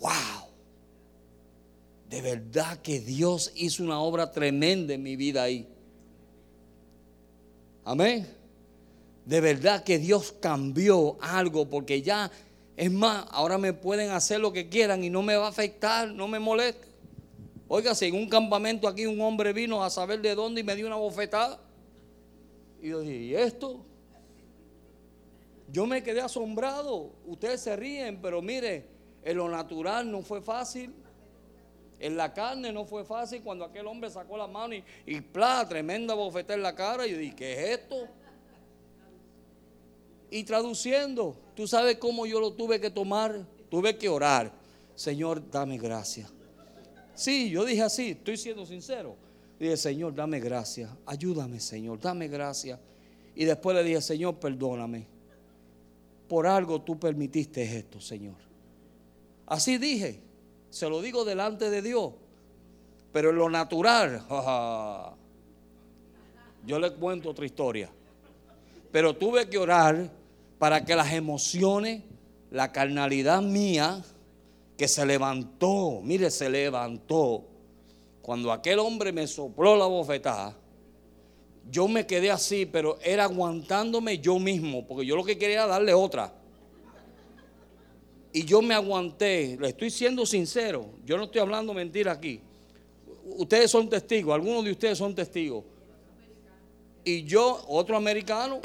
wow, 0.00 0.48
de 2.10 2.20
verdad 2.20 2.78
que 2.78 2.98
Dios 2.98 3.52
hizo 3.54 3.84
una 3.84 4.00
obra 4.00 4.32
tremenda 4.32 4.94
en 4.94 5.02
mi 5.04 5.14
vida 5.14 5.44
ahí. 5.44 5.68
Amén. 7.84 8.26
De 9.24 9.40
verdad 9.40 9.84
que 9.84 9.98
Dios 9.98 10.34
cambió 10.40 11.16
algo 11.20 11.68
porque 11.68 12.02
ya 12.02 12.28
es 12.76 12.90
más, 12.90 13.24
ahora 13.30 13.56
me 13.56 13.72
pueden 13.72 14.10
hacer 14.10 14.40
lo 14.40 14.52
que 14.52 14.68
quieran 14.68 15.04
y 15.04 15.10
no 15.10 15.22
me 15.22 15.36
va 15.36 15.46
a 15.46 15.50
afectar, 15.50 16.08
no 16.08 16.26
me 16.26 16.40
molesta. 16.40 16.87
Oiga, 17.70 17.94
si 17.94 18.06
en 18.06 18.14
un 18.14 18.28
campamento 18.28 18.88
aquí 18.88 19.04
un 19.04 19.20
hombre 19.20 19.52
vino 19.52 19.84
a 19.84 19.90
saber 19.90 20.22
de 20.22 20.34
dónde 20.34 20.62
y 20.62 20.64
me 20.64 20.74
dio 20.74 20.86
una 20.86 20.96
bofetada. 20.96 21.60
Y 22.80 22.88
yo 22.88 23.00
dije, 23.00 23.16
¿y 23.16 23.34
esto? 23.34 23.84
Yo 25.70 25.86
me 25.86 26.02
quedé 26.02 26.22
asombrado. 26.22 27.12
Ustedes 27.26 27.60
se 27.60 27.76
ríen, 27.76 28.22
pero 28.22 28.40
mire, 28.40 28.86
en 29.22 29.36
lo 29.36 29.50
natural 29.50 30.10
no 30.10 30.22
fue 30.22 30.40
fácil. 30.40 30.94
En 32.00 32.16
la 32.16 32.32
carne 32.32 32.72
no 32.72 32.86
fue 32.86 33.04
fácil 33.04 33.42
cuando 33.42 33.66
aquel 33.66 33.86
hombre 33.86 34.08
sacó 34.08 34.38
la 34.38 34.46
mano 34.46 34.74
y, 34.74 34.84
y 35.04 35.20
tremenda 35.68 36.14
bofetada 36.14 36.54
en 36.54 36.62
la 36.62 36.74
cara. 36.74 37.06
Y 37.06 37.10
yo 37.10 37.18
dije, 37.18 37.36
¿qué 37.36 37.52
es 37.52 37.80
esto? 37.80 38.08
Y 40.30 40.44
traduciendo, 40.44 41.36
tú 41.54 41.66
sabes 41.66 41.98
cómo 41.98 42.24
yo 42.24 42.40
lo 42.40 42.54
tuve 42.54 42.80
que 42.80 42.90
tomar. 42.90 43.44
Tuve 43.68 43.98
que 43.98 44.08
orar. 44.08 44.52
Señor, 44.94 45.50
dame 45.50 45.76
gracia. 45.76 46.30
Sí, 47.18 47.50
yo 47.50 47.64
dije 47.64 47.82
así, 47.82 48.10
estoy 48.10 48.36
siendo 48.36 48.64
sincero. 48.64 49.16
Dije, 49.58 49.76
Señor, 49.76 50.14
dame 50.14 50.38
gracia. 50.38 50.96
Ayúdame, 51.04 51.58
Señor, 51.58 51.98
dame 51.98 52.28
gracia. 52.28 52.78
Y 53.34 53.44
después 53.44 53.74
le 53.74 53.82
dije, 53.82 54.00
Señor, 54.00 54.36
perdóname. 54.36 55.04
Por 56.28 56.46
algo 56.46 56.80
tú 56.80 56.96
permitiste 56.96 57.64
esto, 57.76 58.00
Señor. 58.00 58.36
Así 59.46 59.78
dije. 59.78 60.20
Se 60.70 60.88
lo 60.88 61.02
digo 61.02 61.24
delante 61.24 61.70
de 61.70 61.82
Dios. 61.82 62.12
Pero 63.12 63.30
en 63.30 63.36
lo 63.36 63.50
natural, 63.50 64.24
yo 66.66 66.78
le 66.78 66.92
cuento 66.92 67.30
otra 67.30 67.46
historia. 67.46 67.90
Pero 68.92 69.16
tuve 69.16 69.48
que 69.48 69.58
orar 69.58 70.08
para 70.60 70.84
que 70.84 70.94
las 70.94 71.12
emociones, 71.12 72.04
la 72.52 72.70
carnalidad 72.70 73.42
mía, 73.42 74.04
que 74.78 74.86
se 74.86 75.04
levantó, 75.04 76.00
mire, 76.04 76.30
se 76.30 76.48
levantó. 76.48 77.44
Cuando 78.22 78.52
aquel 78.52 78.78
hombre 78.78 79.12
me 79.12 79.26
sopló 79.26 79.74
la 79.74 79.86
bofetada, 79.86 80.56
yo 81.68 81.88
me 81.88 82.06
quedé 82.06 82.30
así, 82.30 82.64
pero 82.64 82.96
era 83.02 83.24
aguantándome 83.24 84.18
yo 84.18 84.38
mismo, 84.38 84.86
porque 84.86 85.04
yo 85.04 85.16
lo 85.16 85.24
que 85.24 85.36
quería 85.36 85.56
era 85.56 85.66
darle 85.66 85.92
otra. 85.92 86.32
Y 88.32 88.44
yo 88.44 88.62
me 88.62 88.72
aguanté, 88.72 89.58
le 89.60 89.70
estoy 89.70 89.90
siendo 89.90 90.24
sincero, 90.24 90.90
yo 91.04 91.16
no 91.16 91.24
estoy 91.24 91.40
hablando 91.40 91.74
mentira 91.74 92.12
aquí. 92.12 92.40
Ustedes 93.36 93.72
son 93.72 93.88
testigos, 93.88 94.32
algunos 94.32 94.64
de 94.64 94.70
ustedes 94.70 94.96
son 94.96 95.12
testigos. 95.12 95.64
Y 97.02 97.24
yo, 97.24 97.64
otro 97.66 97.96
americano, 97.96 98.60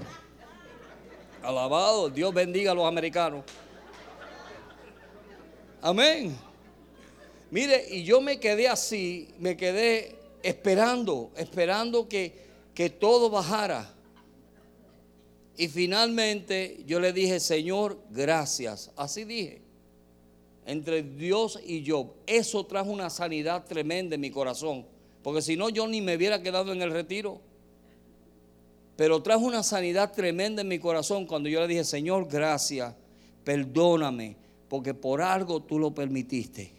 alabado, 1.42 2.10
Dios 2.10 2.32
bendiga 2.32 2.72
a 2.72 2.76
los 2.76 2.86
americanos. 2.86 3.44
Amén. 5.86 6.34
Mire, 7.52 7.86
y 7.92 8.06
yo 8.06 8.22
me 8.22 8.40
quedé 8.40 8.70
así, 8.70 9.28
me 9.38 9.58
quedé 9.58 10.16
esperando, 10.42 11.30
esperando 11.36 12.08
que, 12.08 12.32
que 12.74 12.90
todo 12.90 13.30
bajara. 13.30 13.94
Y 15.58 15.68
finalmente 15.68 16.82
yo 16.88 17.02
le 17.02 17.12
dije, 17.12 17.38
Señor, 17.42 18.00
gracias. 18.10 18.92
Así 18.96 19.26
dije. 19.26 19.62
Entre 20.66 21.04
Dios 21.04 21.60
y 21.66 21.84
yo. 21.84 22.14
Eso 22.28 22.66
trajo 22.66 22.90
una 22.90 23.10
sanidad 23.10 23.66
tremenda 23.66 24.16
en 24.16 24.22
mi 24.22 24.32
corazón. 24.32 24.86
Porque 25.22 25.42
si 25.42 25.58
no, 25.58 25.68
yo 25.68 25.86
ni 25.86 26.00
me 26.00 26.16
hubiera 26.16 26.42
quedado 26.42 26.72
en 26.72 26.82
el 26.82 26.92
retiro. 26.92 27.42
Pero 28.96 29.22
trajo 29.22 29.42
una 29.42 29.64
sanidad 29.64 30.14
tremenda 30.14 30.62
en 30.62 30.70
mi 30.70 30.80
corazón 30.80 31.26
cuando 31.26 31.50
yo 31.50 31.60
le 31.60 31.68
dije, 31.68 31.84
Señor, 31.84 32.30
gracias. 32.30 32.96
Perdóname. 33.44 34.43
Porque 34.74 34.96
por 34.96 35.22
algo 35.22 35.62
tú 35.62 35.78
lo 35.78 35.94
permitiste. 35.94 36.72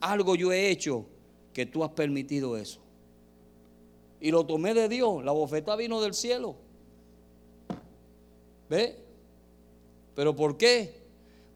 Algo 0.00 0.36
yo 0.36 0.50
he 0.52 0.70
hecho 0.70 1.04
que 1.52 1.66
tú 1.66 1.84
has 1.84 1.90
permitido 1.90 2.56
eso. 2.56 2.80
Y 4.22 4.30
lo 4.30 4.46
tomé 4.46 4.72
de 4.72 4.88
Dios. 4.88 5.22
La 5.22 5.32
bofeta 5.32 5.76
vino 5.76 6.00
del 6.00 6.14
cielo. 6.14 6.56
¿Ve? 8.70 8.96
¿Pero 10.14 10.34
por 10.34 10.56
qué? 10.56 10.94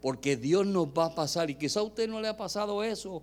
Porque 0.02 0.36
Dios 0.36 0.66
nos 0.66 0.88
va 0.88 1.06
a 1.06 1.14
pasar. 1.14 1.48
Y 1.48 1.54
quizá 1.54 1.80
a 1.80 1.84
usted 1.84 2.06
no 2.10 2.20
le 2.20 2.28
ha 2.28 2.36
pasado 2.36 2.84
eso. 2.84 3.22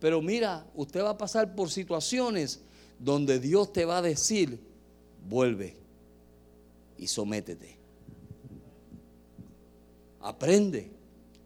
Pero 0.00 0.22
mira, 0.22 0.66
usted 0.74 1.02
va 1.02 1.10
a 1.10 1.18
pasar 1.18 1.54
por 1.54 1.70
situaciones 1.70 2.62
donde 2.98 3.38
Dios 3.38 3.70
te 3.70 3.84
va 3.84 3.98
a 3.98 4.02
decir, 4.02 4.58
vuelve 5.28 5.76
y 6.96 7.06
sométete. 7.06 7.76
Aprende. 10.22 10.94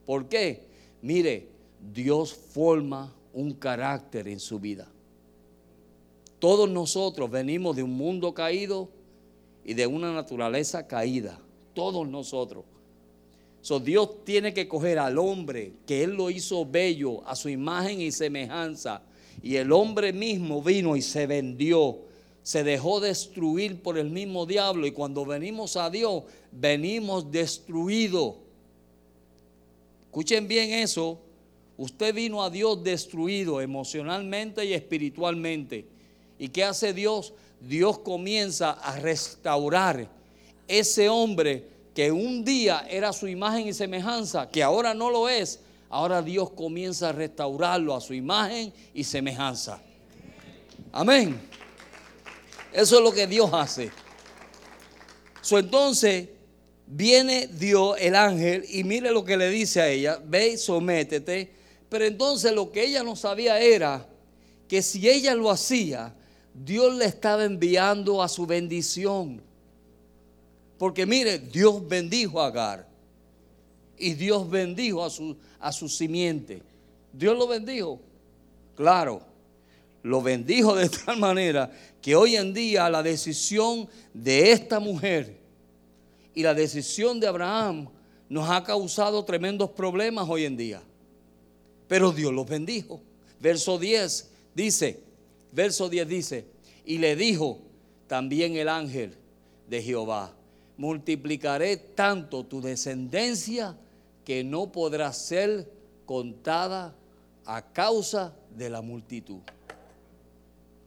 ¿Por 0.09 0.27
qué? 0.27 0.63
Mire, 1.03 1.49
Dios 1.93 2.33
forma 2.33 3.15
un 3.35 3.53
carácter 3.53 4.27
en 4.27 4.41
su 4.41 4.59
vida. 4.59 4.91
Todos 6.39 6.71
nosotros 6.71 7.31
venimos 7.31 7.77
de 7.77 7.83
un 7.83 7.95
mundo 7.95 8.33
caído 8.33 8.89
y 9.67 9.75
de 9.75 9.87
una 9.87 10.11
naturaleza 10.15 10.87
caída. 10.87 11.39
Todos 11.75 12.09
nosotros. 12.09 12.65
So, 13.61 13.81
Dios 13.81 14.25
tiene 14.25 14.55
que 14.55 14.67
coger 14.67 14.99
al 14.99 15.19
hombre 15.19 15.75
que 15.85 16.05
Él 16.05 16.13
lo 16.13 16.31
hizo 16.31 16.65
bello 16.65 17.23
a 17.29 17.37
su 17.37 17.51
imagen 17.51 18.01
y 18.01 18.11
semejanza. 18.11 19.03
Y 19.43 19.57
el 19.57 19.71
hombre 19.73 20.15
mismo 20.15 20.63
vino 20.63 20.97
y 20.97 21.03
se 21.03 21.27
vendió. 21.27 21.99
Se 22.43 22.65
dejó 22.65 23.01
destruir 23.01 23.83
por 23.83 23.99
el 23.99 24.09
mismo 24.09 24.47
diablo. 24.47 24.87
Y 24.87 24.93
cuando 24.93 25.27
venimos 25.27 25.77
a 25.77 25.91
Dios, 25.91 26.23
venimos 26.51 27.31
destruidos. 27.31 28.48
Escuchen 30.09 30.49
bien 30.49 30.73
eso. 30.73 31.21
Usted 31.77 32.15
vino 32.15 32.43
a 32.43 32.49
Dios 32.49 32.83
destruido 32.83 33.61
emocionalmente 33.61 34.65
y 34.65 34.73
espiritualmente. 34.73 35.87
¿Y 36.39 36.49
qué 36.49 36.65
hace 36.65 36.95
Dios? 36.95 37.35
Dios 37.61 37.99
comienza 37.99 38.71
a 38.71 38.99
restaurar 38.99 40.09
ese 40.67 41.11
hombre 41.11 41.69
que 41.95 42.11
un 42.11 42.43
día 42.43 42.87
era 42.89 43.13
su 43.13 43.29
imagen 43.29 43.69
y 43.69 43.75
semejanza, 43.75 44.49
que 44.49 44.63
ahora 44.63 44.95
no 44.95 45.11
lo 45.11 45.29
es, 45.29 45.61
ahora 45.91 46.23
Dios 46.23 46.51
comienza 46.51 47.11
a 47.11 47.13
restaurarlo 47.13 47.95
a 47.95 48.01
su 48.01 48.15
imagen 48.15 48.73
y 48.95 49.05
semejanza. 49.05 49.81
Amén. 50.91 51.39
Eso 52.73 52.97
es 52.97 53.03
lo 53.03 53.13
que 53.13 53.27
Dios 53.27 53.51
hace. 53.53 53.91
So, 55.43 55.59
entonces 55.59 56.29
viene 56.91 57.47
Dios, 57.47 57.97
el 58.01 58.15
ángel, 58.15 58.65
y 58.69 58.85
mire 58.85 59.11
lo 59.11 59.25
que 59.25 59.37
le 59.37 59.51
dice 59.51 59.81
a 59.81 59.89
ella, 59.89 60.21
ve 60.25 60.51
y 60.51 60.57
sométete. 60.57 61.51
Pero 61.89 62.05
entonces 62.05 62.53
lo 62.53 62.71
que 62.71 62.85
ella 62.85 63.03
no 63.03 63.17
sabía 63.17 63.61
era 63.61 64.07
que 64.67 64.83
si 64.83 65.09
ella 65.09 65.35
lo 65.35 65.51
hacía, 65.51 66.15
Dios 66.55 66.95
le 66.95 67.07
estaba 67.07 67.45
enviando 67.45 68.23
a 68.23 68.29
su 68.29 68.47
bendición. 68.47 69.41
Porque 70.79 71.07
mire, 71.07 71.39
Dios 71.39 71.87
bendijo 71.87 72.41
a 72.41 72.47
Agar. 72.47 72.89
Y 73.97 74.15
Dios 74.15 74.49
bendijo 74.49 75.05
a 75.05 75.11
su, 75.11 75.37
a 75.59 75.73
su 75.73 75.89
simiente. 75.89 76.63
Dios 77.13 77.37
lo 77.37 77.49
bendijo. 77.49 78.01
Claro, 78.77 79.23
lo 80.03 80.23
bendijo 80.23 80.77
de 80.77 80.89
tal 81.07 81.19
manera 81.19 81.71
que 82.01 82.15
hoy 82.15 82.37
en 82.37 82.55
día 82.55 82.89
la 82.89 83.03
decisión 83.03 83.89
de 84.15 84.53
esta 84.53 84.79
mujer 84.79 85.38
y 86.39 86.43
la 86.45 86.55
decisión 86.55 87.19
de 87.19 87.27
Abraham 87.27 87.89
nos 88.29 88.49
ha 88.49 88.63
causado 88.63 89.25
tremendos 89.25 89.71
problemas 89.71 90.29
hoy 90.29 90.45
en 90.45 90.57
día. 90.57 90.81
Pero 91.89 92.13
Dios 92.13 92.33
los 92.33 92.47
bendijo. 92.47 93.01
Verso 93.41 93.77
10 93.77 94.31
dice, 94.55 95.01
verso 95.51 95.89
10 95.89 96.07
dice, 96.07 96.45
y 96.85 96.99
le 96.99 97.17
dijo 97.17 97.59
también 98.07 98.55
el 98.55 98.69
ángel 98.69 99.17
de 99.69 99.83
Jehová, 99.83 100.33
multiplicaré 100.77 101.77
tanto 101.77 102.47
tu 102.47 102.61
descendencia 102.61 103.77
que 104.25 104.45
no 104.45 104.71
podrá 104.71 105.13
ser 105.13 105.69
contada 106.07 106.95
a 107.47 107.73
causa 107.73 108.33
de 108.57 108.71
la 108.71 108.81
multitud. 108.81 109.41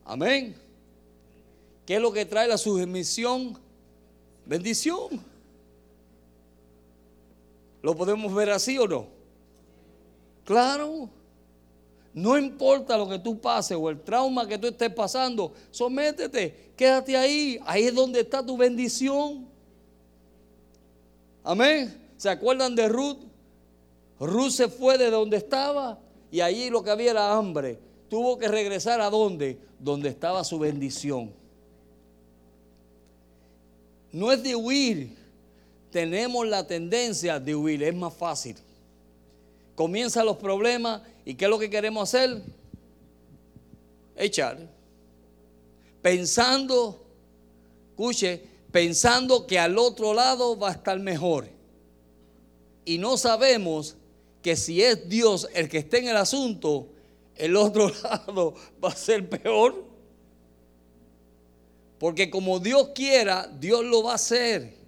Amén. 0.06 0.56
¿Qué 1.84 1.96
es 1.96 2.00
lo 2.00 2.10
que 2.10 2.24
trae 2.24 2.48
la 2.48 2.56
sumisión? 2.56 3.58
Bendición. 4.46 5.31
¿Lo 7.82 7.96
podemos 7.96 8.32
ver 8.32 8.50
así 8.50 8.78
o 8.78 8.86
no? 8.86 9.06
Claro. 10.44 11.10
No 12.14 12.36
importa 12.36 12.96
lo 12.96 13.08
que 13.08 13.18
tú 13.18 13.40
pases 13.40 13.76
o 13.80 13.88
el 13.88 14.00
trauma 14.00 14.46
que 14.46 14.58
tú 14.58 14.66
estés 14.66 14.92
pasando, 14.92 15.52
sométete, 15.70 16.72
quédate 16.76 17.16
ahí. 17.16 17.58
Ahí 17.64 17.84
es 17.84 17.94
donde 17.94 18.20
está 18.20 18.44
tu 18.44 18.56
bendición. 18.56 19.46
Amén. 21.42 21.98
¿Se 22.16 22.28
acuerdan 22.28 22.76
de 22.76 22.88
Ruth? 22.88 23.18
Ruth 24.20 24.50
se 24.50 24.68
fue 24.68 24.98
de 24.98 25.10
donde 25.10 25.38
estaba 25.38 25.98
y 26.30 26.40
allí 26.40 26.70
lo 26.70 26.84
que 26.84 26.90
había 26.90 27.10
era 27.10 27.34
hambre. 27.34 27.78
Tuvo 28.08 28.38
que 28.38 28.46
regresar 28.46 29.00
a 29.00 29.10
donde? 29.10 29.58
Donde 29.78 30.10
estaba 30.10 30.44
su 30.44 30.58
bendición. 30.58 31.32
No 34.12 34.30
es 34.30 34.42
de 34.42 34.54
huir. 34.54 35.16
Tenemos 35.92 36.48
la 36.48 36.66
tendencia 36.66 37.38
de 37.38 37.54
huir. 37.54 37.82
Es 37.82 37.94
más 37.94 38.14
fácil. 38.14 38.56
Comienzan 39.76 40.24
los 40.24 40.38
problemas 40.38 41.02
y 41.24 41.34
¿qué 41.34 41.44
es 41.44 41.50
lo 41.50 41.58
que 41.58 41.68
queremos 41.68 42.08
hacer? 42.08 42.42
Echar. 44.16 44.58
Pensando, 46.00 47.04
escuche, 47.90 48.42
pensando 48.72 49.46
que 49.46 49.58
al 49.58 49.76
otro 49.78 50.14
lado 50.14 50.58
va 50.58 50.70
a 50.70 50.72
estar 50.72 50.98
mejor. 50.98 51.46
Y 52.86 52.96
no 52.96 53.18
sabemos 53.18 53.94
que 54.40 54.56
si 54.56 54.82
es 54.82 55.08
Dios 55.08 55.46
el 55.54 55.68
que 55.68 55.78
esté 55.78 55.98
en 55.98 56.08
el 56.08 56.16
asunto, 56.16 56.88
el 57.36 57.54
otro 57.54 57.92
lado 58.02 58.54
va 58.82 58.88
a 58.88 58.96
ser 58.96 59.28
peor. 59.28 59.84
Porque 61.98 62.30
como 62.30 62.58
Dios 62.58 62.88
quiera, 62.94 63.46
Dios 63.60 63.84
lo 63.84 64.02
va 64.02 64.12
a 64.12 64.16
hacer. 64.16 64.81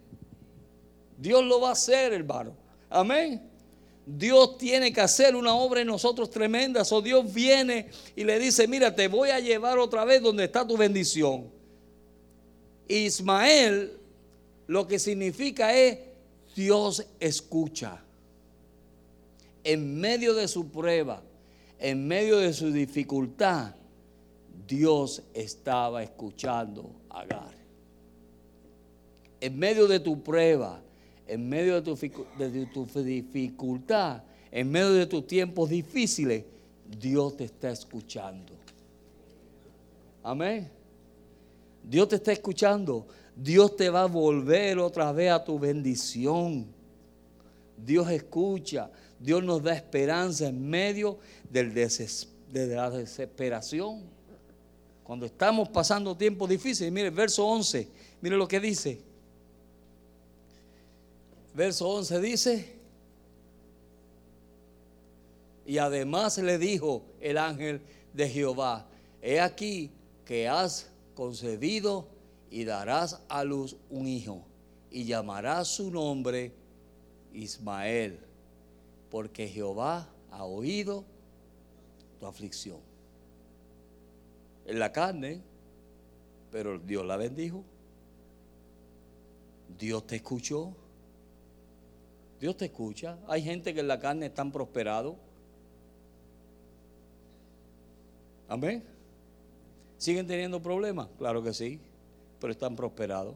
Dios 1.18 1.44
lo 1.44 1.60
va 1.60 1.70
a 1.70 1.72
hacer, 1.72 2.12
hermano. 2.12 2.54
Amén. 2.90 3.42
Dios 4.06 4.58
tiene 4.58 4.92
que 4.92 5.00
hacer 5.00 5.34
una 5.34 5.54
obra 5.54 5.80
en 5.80 5.86
nosotros 5.86 6.30
tremenda. 6.30 6.82
O 6.90 7.02
Dios 7.02 7.32
viene 7.32 7.88
y 8.14 8.24
le 8.24 8.38
dice, 8.38 8.68
mira, 8.68 8.94
te 8.94 9.08
voy 9.08 9.30
a 9.30 9.40
llevar 9.40 9.78
otra 9.78 10.04
vez 10.04 10.22
donde 10.22 10.44
está 10.44 10.66
tu 10.66 10.76
bendición. 10.76 11.48
Ismael 12.88 13.98
lo 14.66 14.86
que 14.86 14.98
significa 14.98 15.74
es 15.74 15.98
Dios 16.54 17.06
escucha. 17.20 18.02
En 19.62 19.98
medio 19.98 20.34
de 20.34 20.46
su 20.48 20.68
prueba, 20.68 21.22
en 21.78 22.06
medio 22.06 22.38
de 22.38 22.52
su 22.52 22.70
dificultad, 22.70 23.74
Dios 24.66 25.22
estaba 25.32 26.02
escuchando 26.02 26.90
a 27.10 27.20
Agar. 27.20 27.54
En 29.40 29.58
medio 29.58 29.86
de 29.86 30.00
tu 30.00 30.22
prueba, 30.22 30.80
en 31.26 31.48
medio 31.48 31.80
de 31.80 32.66
tu, 32.66 32.86
dificultad, 33.02 34.22
en 34.50 34.70
medio 34.70 34.92
de 34.92 35.06
tus 35.06 35.26
tiempos 35.26 35.70
difíciles, 35.70 36.44
Dios 36.98 37.36
te 37.36 37.44
está 37.44 37.70
escuchando. 37.70 38.52
Amén. 40.22 40.70
Dios 41.82 42.08
te 42.08 42.16
está 42.16 42.32
escuchando. 42.32 43.06
Dios 43.36 43.76
te 43.76 43.90
va 43.90 44.02
a 44.02 44.06
volver 44.06 44.78
otra 44.78 45.12
vez 45.12 45.30
a 45.30 45.42
tu 45.42 45.58
bendición. 45.58 46.66
Dios 47.76 48.10
escucha. 48.10 48.90
Dios 49.18 49.42
nos 49.42 49.62
da 49.62 49.74
esperanza 49.74 50.48
en 50.48 50.68
medio 50.68 51.18
del 51.50 51.72
de 51.74 52.66
la 52.68 52.90
desesperación. 52.90 54.02
Cuando 55.02 55.26
estamos 55.26 55.68
pasando 55.68 56.16
tiempos 56.16 56.48
difíciles. 56.48 56.92
Mire, 56.92 57.10
verso 57.10 57.46
11. 57.46 57.88
Mire 58.20 58.36
lo 58.36 58.46
que 58.46 58.60
dice. 58.60 59.13
Verso 61.54 61.88
11 61.88 62.20
dice. 62.20 62.74
Y 65.66 65.78
además 65.78 66.36
le 66.38 66.58
dijo 66.58 67.02
el 67.20 67.38
ángel 67.38 67.80
de 68.12 68.28
Jehová, 68.28 68.86
he 69.22 69.40
aquí 69.40 69.90
que 70.26 70.48
has 70.48 70.90
concebido 71.14 72.08
y 72.50 72.64
darás 72.64 73.22
a 73.28 73.44
luz 73.44 73.76
un 73.88 74.06
hijo 74.06 74.44
y 74.90 75.04
llamarás 75.04 75.68
su 75.68 75.90
nombre 75.90 76.52
Ismael, 77.32 78.20
porque 79.10 79.48
Jehová 79.48 80.08
ha 80.30 80.44
oído 80.44 81.04
tu 82.20 82.26
aflicción. 82.26 82.78
En 84.66 84.78
la 84.78 84.92
carne, 84.92 85.40
pero 86.50 86.78
Dios 86.78 87.04
la 87.06 87.16
bendijo. 87.16 87.64
Dios 89.78 90.06
te 90.06 90.16
escuchó. 90.16 90.74
Dios 92.44 92.58
te 92.58 92.66
escucha. 92.66 93.16
Hay 93.26 93.40
gente 93.40 93.72
que 93.72 93.80
en 93.80 93.88
la 93.88 93.98
carne 93.98 94.26
están 94.26 94.52
prosperados. 94.52 95.16
Amén. 98.46 98.84
¿Siguen 99.96 100.26
teniendo 100.26 100.60
problemas? 100.60 101.08
Claro 101.16 101.42
que 101.42 101.54
sí, 101.54 101.80
pero 102.38 102.52
están 102.52 102.76
prosperados. 102.76 103.34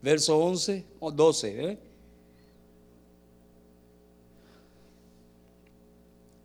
Verso 0.00 0.38
11 0.38 0.84
o 1.00 1.10
12. 1.10 1.64
¿eh? 1.64 1.78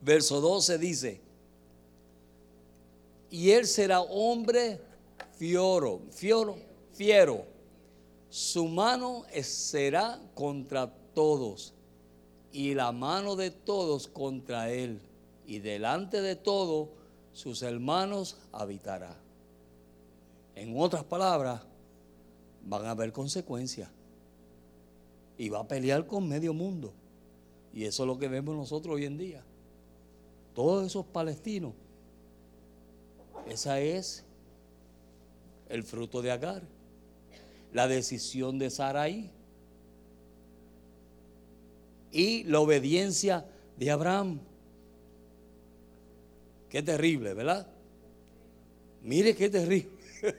Verso 0.02 0.42
12 0.42 0.80
dice, 0.80 1.22
y 3.30 3.52
él 3.52 3.68
será 3.68 4.02
hombre 4.02 4.82
fioro, 5.34 6.02
fioro, 6.10 6.58
fiero. 6.92 7.46
Su 8.32 8.66
mano 8.66 9.26
será 9.44 10.20
contra 10.34 10.92
todos 11.16 11.74
y 12.52 12.76
la 12.76 12.92
mano 12.92 13.36
de 13.36 13.50
todos 13.52 14.08
contra 14.08 14.72
él. 14.72 15.02
Y 15.48 15.60
delante 15.60 16.22
de 16.22 16.36
todo 16.36 16.90
sus 17.34 17.62
hermanos 17.64 18.38
habitará. 18.52 19.18
En 20.56 20.80
otras 20.80 21.04
palabras, 21.04 21.62
van 22.64 22.86
a 22.86 22.92
haber 22.92 23.12
consecuencias. 23.12 23.90
Y 25.38 25.50
va 25.50 25.60
a 25.60 25.68
pelear 25.68 26.08
con 26.08 26.30
medio 26.30 26.54
mundo. 26.54 26.94
Y 27.74 27.84
eso 27.84 28.04
es 28.04 28.08
lo 28.08 28.18
que 28.18 28.30
vemos 28.30 28.56
nosotros 28.56 28.96
hoy 28.96 29.06
en 29.06 29.18
día. 29.18 29.44
Todos 30.54 30.88
esos 30.88 31.06
palestinos. 31.06 31.74
Esa 33.48 33.82
es 33.82 34.24
el 35.68 35.84
fruto 35.84 36.22
de 36.22 36.32
Agar. 36.32 36.64
La 37.74 37.90
decisión 37.90 38.58
de 38.60 38.70
Sarai. 38.70 39.35
Y 42.16 42.46
la 42.46 42.62
obediencia 42.62 43.46
de 43.76 43.92
Abraham. 43.92 44.40
Qué 46.70 46.82
terrible, 46.82 47.34
¿verdad? 47.34 47.68
Mire 49.04 49.36
qué 49.36 49.50
terrible. 49.50 49.92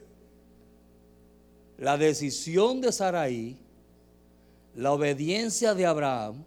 La 1.77 1.99
decisión 1.99 2.81
de 2.81 2.91
Sarai, 2.93 3.59
la 4.75 4.93
obediencia 4.93 5.75
de 5.75 5.85
Abraham, 5.85 6.43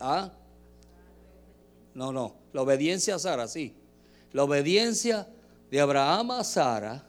¿ah? 0.00 0.32
No, 1.94 2.12
no, 2.12 2.34
la 2.52 2.62
obediencia 2.62 3.14
a 3.14 3.18
Sara, 3.20 3.46
sí. 3.46 3.74
La 4.32 4.42
obediencia 4.42 5.28
de 5.70 5.80
Abraham 5.80 6.32
a 6.32 6.42
Sara, 6.42 7.06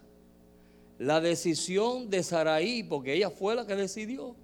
la 1.00 1.20
decisión 1.20 2.12
de 2.12 2.22
Sarai, 2.22 2.84
porque 2.84 3.16
ella 3.16 3.32
fue 3.32 3.56
la 3.56 3.66
que 3.66 3.76
decidió, 3.76 4.36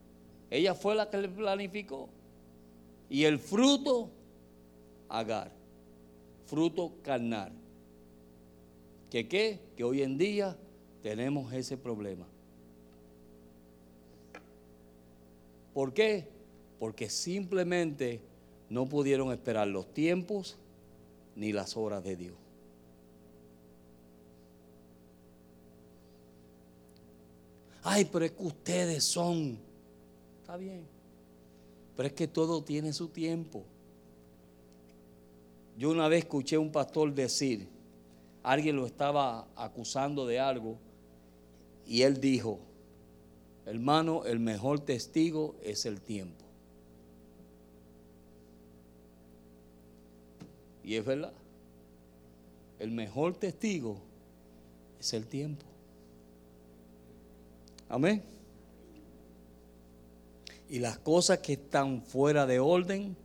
ella 0.57 0.73
fue 0.73 0.95
la 0.95 1.09
que 1.09 1.17
le 1.17 1.29
planificó. 1.29 2.09
Y 3.09 3.23
el 3.23 3.39
fruto 3.39 4.09
Agar, 5.07 5.51
fruto 6.45 6.93
carnal. 7.03 7.51
¿Que 9.09 9.27
qué? 9.27 9.59
Que 9.77 9.83
hoy 9.83 10.01
en 10.01 10.17
día 10.17 10.57
tenemos 11.01 11.53
ese 11.53 11.77
problema. 11.77 12.25
¿Por 15.73 15.93
qué? 15.93 16.27
Porque 16.79 17.09
simplemente 17.09 18.19
no 18.69 18.87
pudieron 18.87 19.31
esperar 19.31 19.67
los 19.67 19.93
tiempos 19.93 20.57
ni 21.35 21.53
las 21.53 21.77
horas 21.77 22.03
de 22.03 22.15
Dios. 22.15 22.35
Ay, 27.83 28.05
pero 28.11 28.25
es 28.25 28.31
que 28.31 28.43
ustedes 28.43 29.03
son. 29.03 29.59
Está 30.45 30.57
bien. 30.57 30.85
Pero 31.97 32.05
es 32.05 32.13
que 32.13 32.27
todo 32.27 32.63
tiene 32.63 32.93
su 32.93 33.07
tiempo. 33.07 33.63
Yo 35.75 35.89
una 35.89 36.07
vez 36.07 36.19
escuché 36.19 36.57
a 36.57 36.59
un 36.59 36.71
pastor 36.71 37.11
decir, 37.15 37.67
alguien 38.43 38.75
lo 38.75 38.85
estaba 38.85 39.47
acusando 39.55 40.27
de 40.27 40.39
algo, 40.39 40.77
y 41.87 42.03
él 42.03 42.21
dijo, 42.21 42.59
hermano, 43.65 44.23
el 44.25 44.39
mejor 44.39 44.81
testigo 44.81 45.55
es 45.63 45.87
el 45.87 45.99
tiempo. 45.99 46.45
Y 50.83 50.93
es 50.93 51.03
verdad, 51.03 51.33
el 52.77 52.91
mejor 52.91 53.33
testigo 53.33 53.97
es 54.99 55.11
el 55.11 55.25
tiempo. 55.25 55.65
Amén. 57.89 58.34
Y 60.69 60.79
las 60.79 60.97
cosas 60.97 61.39
que 61.39 61.53
están 61.53 62.01
fuera 62.01 62.45
de 62.45 62.59
orden, 62.59 63.15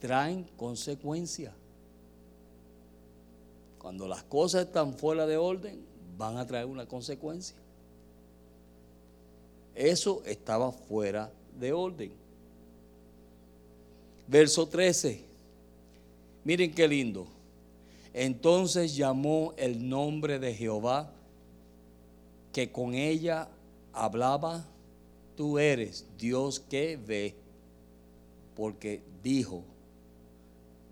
traen 0.00 0.44
consecuencias. 0.56 1.54
Cuando 3.78 4.06
las 4.06 4.22
cosas 4.24 4.66
están 4.66 4.94
fuera 4.94 5.26
de 5.26 5.36
orden, 5.36 5.80
van 6.18 6.36
a 6.36 6.46
traer 6.46 6.66
una 6.66 6.86
consecuencia. 6.86 7.56
Eso 9.74 10.22
estaba 10.26 10.72
fuera 10.72 11.30
de 11.58 11.72
orden. 11.72 12.12
Verso 14.28 14.66
13. 14.66 15.22
Miren 16.44 16.74
qué 16.74 16.88
lindo. 16.88 17.26
Entonces 18.14 18.94
llamó 18.94 19.54
el 19.56 19.88
nombre 19.88 20.38
de 20.38 20.54
Jehová, 20.54 21.10
que 22.52 22.70
con 22.70 22.94
ella 22.94 23.48
hablaba, 23.92 24.64
tú 25.36 25.58
eres 25.58 26.06
Dios 26.18 26.60
que 26.60 26.96
ve, 26.96 27.34
porque 28.54 29.02
dijo, 29.22 29.62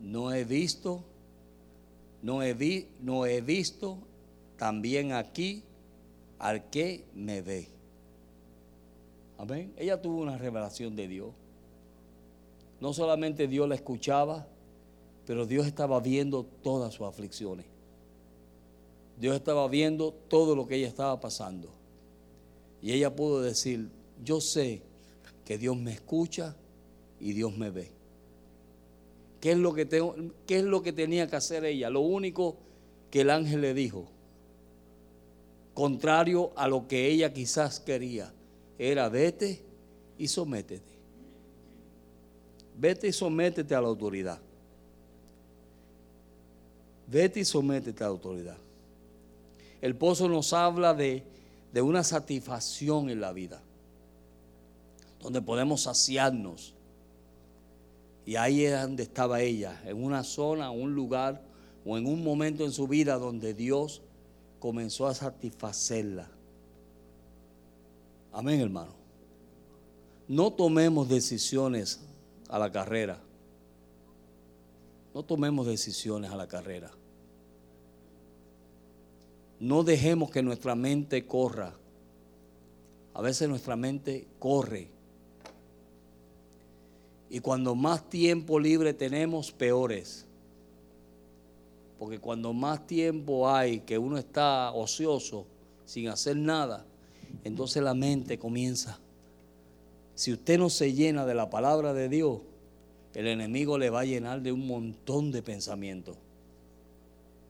no 0.00 0.32
he 0.32 0.44
visto, 0.44 1.02
no 2.22 2.42
he, 2.42 2.54
vi, 2.54 2.88
no 3.00 3.26
he 3.26 3.40
visto 3.40 3.98
también 4.56 5.12
aquí 5.12 5.62
al 6.38 6.68
que 6.70 7.04
me 7.14 7.42
ve. 7.42 7.68
Amén. 9.38 9.72
Ella 9.76 10.00
tuvo 10.00 10.20
una 10.20 10.36
revelación 10.36 10.94
de 10.96 11.08
Dios. 11.08 11.30
No 12.80 12.92
solamente 12.92 13.46
Dios 13.46 13.68
la 13.68 13.74
escuchaba, 13.74 14.46
pero 15.26 15.46
Dios 15.46 15.66
estaba 15.66 16.00
viendo 16.00 16.44
todas 16.62 16.94
sus 16.94 17.06
aflicciones. 17.06 17.66
Dios 19.18 19.36
estaba 19.36 19.68
viendo 19.68 20.12
todo 20.28 20.56
lo 20.56 20.66
que 20.66 20.76
ella 20.76 20.88
estaba 20.88 21.20
pasando. 21.20 21.68
Y 22.82 22.92
ella 22.92 23.14
pudo 23.14 23.42
decir, 23.42 23.90
yo 24.24 24.40
sé 24.40 24.82
que 25.44 25.58
Dios 25.58 25.76
me 25.76 25.92
escucha 25.92 26.56
y 27.18 27.32
Dios 27.32 27.56
me 27.56 27.70
ve. 27.70 27.90
¿Qué 29.40 29.52
es 29.52 29.58
lo 29.58 29.72
que, 29.72 29.86
tengo, 29.86 30.14
qué 30.46 30.58
es 30.58 30.64
lo 30.64 30.82
que 30.82 30.92
tenía 30.92 31.26
que 31.26 31.36
hacer 31.36 31.64
ella? 31.64 31.88
Lo 31.88 32.00
único 32.00 32.56
que 33.10 33.22
el 33.22 33.30
ángel 33.30 33.62
le 33.62 33.74
dijo, 33.74 34.06
contrario 35.74 36.52
a 36.56 36.68
lo 36.68 36.86
que 36.86 37.06
ella 37.08 37.32
quizás 37.32 37.80
quería, 37.80 38.32
era 38.78 39.08
vete 39.08 39.62
y 40.18 40.28
sométete. 40.28 40.92
Vete 42.78 43.08
y 43.08 43.12
sométete 43.12 43.74
a 43.74 43.80
la 43.80 43.88
autoridad. 43.88 44.40
Vete 47.06 47.40
y 47.40 47.44
sométete 47.44 48.04
a 48.04 48.06
la 48.06 48.12
autoridad. 48.12 48.58
El 49.80 49.96
pozo 49.96 50.28
nos 50.28 50.52
habla 50.52 50.94
de, 50.94 51.22
de 51.72 51.82
una 51.82 52.04
satisfacción 52.04 53.08
en 53.10 53.20
la 53.20 53.32
vida, 53.32 53.62
donde 55.20 55.42
podemos 55.42 55.82
saciarnos 55.82 56.74
y 58.30 58.36
ahí 58.36 58.64
es 58.64 58.80
donde 58.80 59.02
estaba 59.02 59.40
ella, 59.40 59.80
en 59.84 60.02
una 60.02 60.22
zona, 60.22 60.70
un 60.70 60.94
lugar 60.94 61.42
o 61.84 61.96
en 61.98 62.06
un 62.06 62.22
momento 62.22 62.64
en 62.64 62.72
su 62.72 62.86
vida 62.86 63.18
donde 63.18 63.54
Dios 63.54 64.02
comenzó 64.58 65.06
a 65.06 65.14
satisfacerla. 65.14 66.30
Amén, 68.32 68.60
hermano. 68.60 68.92
No 70.28 70.52
tomemos 70.52 71.08
decisiones 71.08 72.00
a 72.48 72.58
la 72.58 72.70
carrera. 72.70 73.20
No 75.12 75.24
tomemos 75.24 75.66
decisiones 75.66 76.30
a 76.30 76.36
la 76.36 76.46
carrera. 76.46 76.92
No 79.58 79.82
dejemos 79.82 80.30
que 80.30 80.42
nuestra 80.42 80.76
mente 80.76 81.26
corra. 81.26 81.74
A 83.14 83.22
veces 83.22 83.48
nuestra 83.48 83.74
mente 83.74 84.28
corre. 84.38 84.99
Y 87.30 87.40
cuando 87.40 87.76
más 87.76 88.10
tiempo 88.10 88.58
libre 88.58 88.92
tenemos, 88.92 89.52
peores. 89.52 90.26
Porque 91.98 92.18
cuando 92.18 92.52
más 92.52 92.86
tiempo 92.86 93.48
hay 93.48 93.80
que 93.80 93.96
uno 93.96 94.18
está 94.18 94.72
ocioso, 94.72 95.46
sin 95.84 96.08
hacer 96.08 96.36
nada, 96.36 96.84
entonces 97.44 97.82
la 97.82 97.94
mente 97.94 98.38
comienza. 98.38 98.98
Si 100.14 100.32
usted 100.32 100.58
no 100.58 100.68
se 100.70 100.92
llena 100.92 101.24
de 101.24 101.34
la 101.34 101.48
palabra 101.48 101.94
de 101.94 102.08
Dios, 102.08 102.40
el 103.14 103.26
enemigo 103.26 103.78
le 103.78 103.90
va 103.90 104.00
a 104.00 104.04
llenar 104.04 104.42
de 104.42 104.52
un 104.52 104.66
montón 104.66 105.32
de 105.32 105.42
pensamientos 105.42 106.16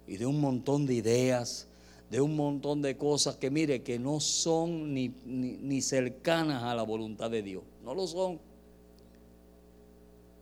y 0.07 0.17
de 0.17 0.27
un 0.27 0.41
montón 0.41 0.87
de 0.87 0.95
ideas, 0.95 1.69
de 2.11 2.21
un 2.21 2.35
montón 2.35 2.83
de 2.83 2.97
cosas 2.97 3.37
que 3.37 3.51
mire 3.51 3.83
que 3.83 3.99
no 3.99 4.21
son 4.21 4.93
ni, 4.93 5.13
ni, 5.25 5.81
cercanas 5.81 6.65
a 6.65 6.75
la 6.75 6.83
voluntad 6.83 7.31
de 7.31 7.43
Dios. 7.43 7.63
No 7.85 7.95
lo 7.95 8.07
son. 8.07 8.41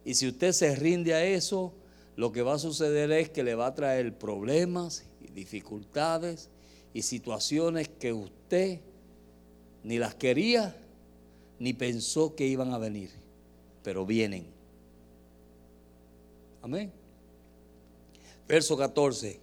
Y 0.09 0.14
si 0.14 0.26
usted 0.26 0.52
se 0.52 0.74
rinde 0.74 1.12
a 1.12 1.22
eso, 1.22 1.70
lo 2.16 2.32
que 2.32 2.40
va 2.40 2.54
a 2.54 2.59
suceder 2.59 3.12
es 3.12 3.28
que 3.28 3.42
le 3.42 3.54
va 3.54 3.66
a 3.66 3.74
traer 3.74 4.16
problemas 4.16 5.04
y 5.20 5.30
dificultades 5.32 6.48
y 6.94 7.02
situaciones 7.02 7.90
que 7.90 8.14
usted 8.14 8.80
ni 9.84 9.98
las 9.98 10.14
quería 10.14 10.74
ni 11.59 11.74
pensó 11.74 12.34
que 12.34 12.46
iban 12.46 12.72
a 12.72 12.78
venir, 12.78 13.11
pero 13.82 14.06
vienen. 14.06 14.46
Amén. 16.62 16.90
Verso 18.48 18.78
14 18.78 19.38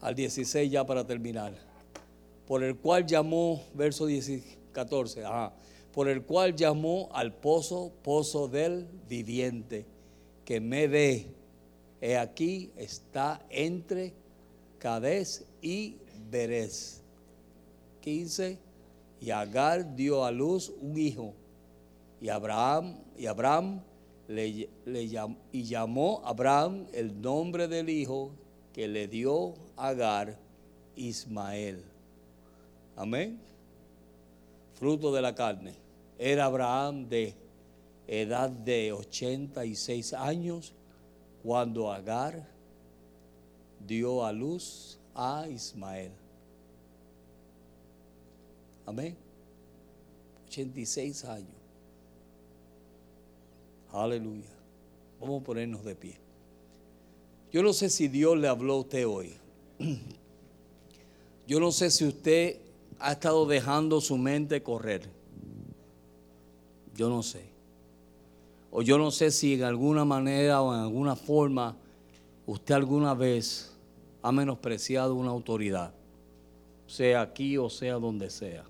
al 0.00 0.14
16 0.14 0.70
ya 0.70 0.86
para 0.86 1.04
terminar. 1.04 1.54
Por 2.46 2.62
el 2.62 2.76
cual 2.76 3.04
llamó, 3.04 3.60
verso 3.74 4.06
14, 4.70 5.24
ajá, 5.24 5.52
por 5.92 6.08
el 6.08 6.22
cual 6.22 6.56
llamó 6.56 7.08
al 7.12 7.34
pozo, 7.34 7.92
pozo 8.02 8.48
del 8.48 8.86
viviente, 9.08 9.84
que 10.44 10.60
me 10.60 10.86
ve, 10.88 11.26
he 12.00 12.16
aquí 12.16 12.70
está 12.76 13.44
entre 13.50 14.14
Cades 14.78 15.44
y 15.60 15.96
Berez. 16.30 17.02
15. 18.00 18.58
Y 19.20 19.30
Agar 19.30 19.94
dio 19.94 20.24
a 20.24 20.32
luz 20.32 20.72
un 20.80 20.98
hijo. 20.98 21.34
Y 22.20 22.28
Abraham, 22.28 22.98
y 23.16 23.26
Abraham 23.26 23.80
le, 24.26 24.68
y 25.52 25.62
llamó 25.62 26.22
Abraham 26.24 26.86
el 26.92 27.20
nombre 27.20 27.68
del 27.68 27.88
hijo 27.88 28.32
que 28.72 28.88
le 28.88 29.06
dio 29.06 29.54
Agar 29.76 30.38
Ismael. 30.96 31.84
Amén. 32.96 33.38
Fruto 34.74 35.12
de 35.12 35.22
la 35.22 35.34
carne. 35.34 35.81
Era 36.18 36.46
Abraham 36.46 37.08
de 37.08 37.34
edad 38.06 38.50
de 38.50 38.92
86 38.92 40.12
años 40.12 40.74
cuando 41.42 41.90
Agar 41.90 42.46
dio 43.86 44.24
a 44.24 44.32
luz 44.32 44.98
a 45.14 45.48
Ismael. 45.48 46.12
Amén. 48.86 49.16
86 50.46 51.24
años. 51.24 51.48
Aleluya. 53.92 54.50
Vamos 55.20 55.42
a 55.42 55.44
ponernos 55.44 55.84
de 55.84 55.94
pie. 55.94 56.16
Yo 57.52 57.62
no 57.62 57.72
sé 57.72 57.90
si 57.90 58.08
Dios 58.08 58.36
le 58.38 58.48
habló 58.48 58.74
a 58.74 58.80
usted 58.80 59.06
hoy. 59.06 59.34
Yo 61.46 61.60
no 61.60 61.70
sé 61.70 61.90
si 61.90 62.06
usted 62.06 62.56
ha 62.98 63.12
estado 63.12 63.46
dejando 63.46 64.00
su 64.00 64.16
mente 64.16 64.62
correr. 64.62 65.08
Yo 66.96 67.08
no 67.08 67.22
sé. 67.22 67.44
O 68.70 68.82
yo 68.82 68.98
no 68.98 69.10
sé 69.10 69.30
si 69.30 69.54
en 69.54 69.64
alguna 69.64 70.04
manera 70.04 70.62
o 70.62 70.74
en 70.74 70.80
alguna 70.80 71.14
forma 71.14 71.76
usted 72.46 72.74
alguna 72.74 73.14
vez 73.14 73.72
ha 74.22 74.32
menospreciado 74.32 75.14
una 75.14 75.30
autoridad, 75.30 75.92
sea 76.86 77.20
aquí 77.20 77.58
o 77.58 77.68
sea 77.68 77.94
donde 77.94 78.30
sea. 78.30 78.64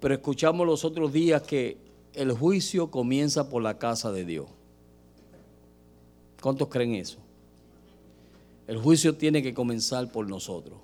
Pero 0.00 0.14
escuchamos 0.14 0.66
los 0.66 0.84
otros 0.84 1.12
días 1.12 1.42
que 1.42 1.76
el 2.14 2.32
juicio 2.32 2.90
comienza 2.90 3.48
por 3.48 3.62
la 3.62 3.78
casa 3.78 4.12
de 4.12 4.24
Dios. 4.24 4.46
¿Cuántos 6.40 6.68
creen 6.68 6.94
eso? 6.94 7.18
El 8.68 8.78
juicio 8.78 9.16
tiene 9.16 9.42
que 9.42 9.54
comenzar 9.54 10.12
por 10.12 10.28
nosotros. 10.28 10.78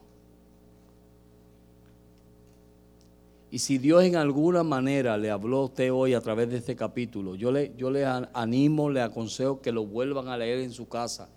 Y 3.55 3.61
si 3.61 3.79
Dios 3.79 4.03
en 4.03 4.17
alguna 4.17 4.65
manera 4.65 5.17
le 5.17 5.31
habló 5.31 5.59
a 5.59 5.65
usted 5.67 5.93
hoy 5.93 6.13
a 6.13 6.21
través 6.21 6.51
de 6.51 6.57
este 6.57 6.75
capítulo, 6.75 7.37
yo 7.37 7.53
le, 7.53 7.73
yo 7.77 7.89
le 7.89 8.05
animo, 8.05 8.91
le 8.91 9.01
aconsejo 9.01 9.61
que 9.61 9.71
lo 9.71 9.87
vuelvan 9.87 10.27
a 10.27 10.37
leer 10.37 10.59
en 10.59 10.73
su 10.73 10.89
casa. 10.89 11.29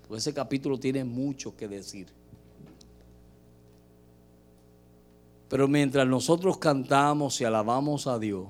Porque 0.00 0.18
ese 0.18 0.34
capítulo 0.34 0.76
tiene 0.80 1.04
mucho 1.04 1.56
que 1.56 1.68
decir. 1.68 2.08
Pero 5.48 5.68
mientras 5.68 6.04
nosotros 6.04 6.58
cantamos 6.58 7.40
y 7.40 7.44
alabamos 7.44 8.08
a 8.08 8.18
Dios, 8.18 8.48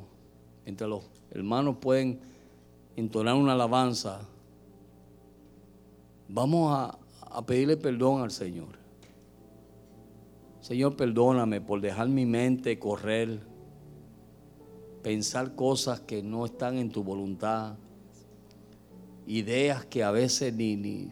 mientras 0.64 0.88
los 0.88 1.04
hermanos 1.32 1.76
pueden 1.82 2.18
entonar 2.96 3.34
una 3.34 3.52
alabanza, 3.52 4.22
vamos 6.28 6.74
a, 6.74 6.98
a 7.20 7.44
pedirle 7.44 7.76
perdón 7.76 8.22
al 8.22 8.30
Señor. 8.30 8.82
Señor, 10.62 10.96
perdóname 10.96 11.60
por 11.60 11.82
dejar 11.82 12.08
mi 12.08 12.24
mente 12.24 12.78
correr, 12.78 13.40
pensar 15.02 15.55
cosas 15.55 16.01
que 16.01 16.22
no 16.22 16.47
están 16.47 16.78
en 16.78 16.90
tu 16.90 17.05
voluntad, 17.05 17.74
ideas 19.26 19.84
que 19.84 20.02
a 20.02 20.10
veces 20.10 20.55
ni, 20.55 20.76
ni 20.76 21.10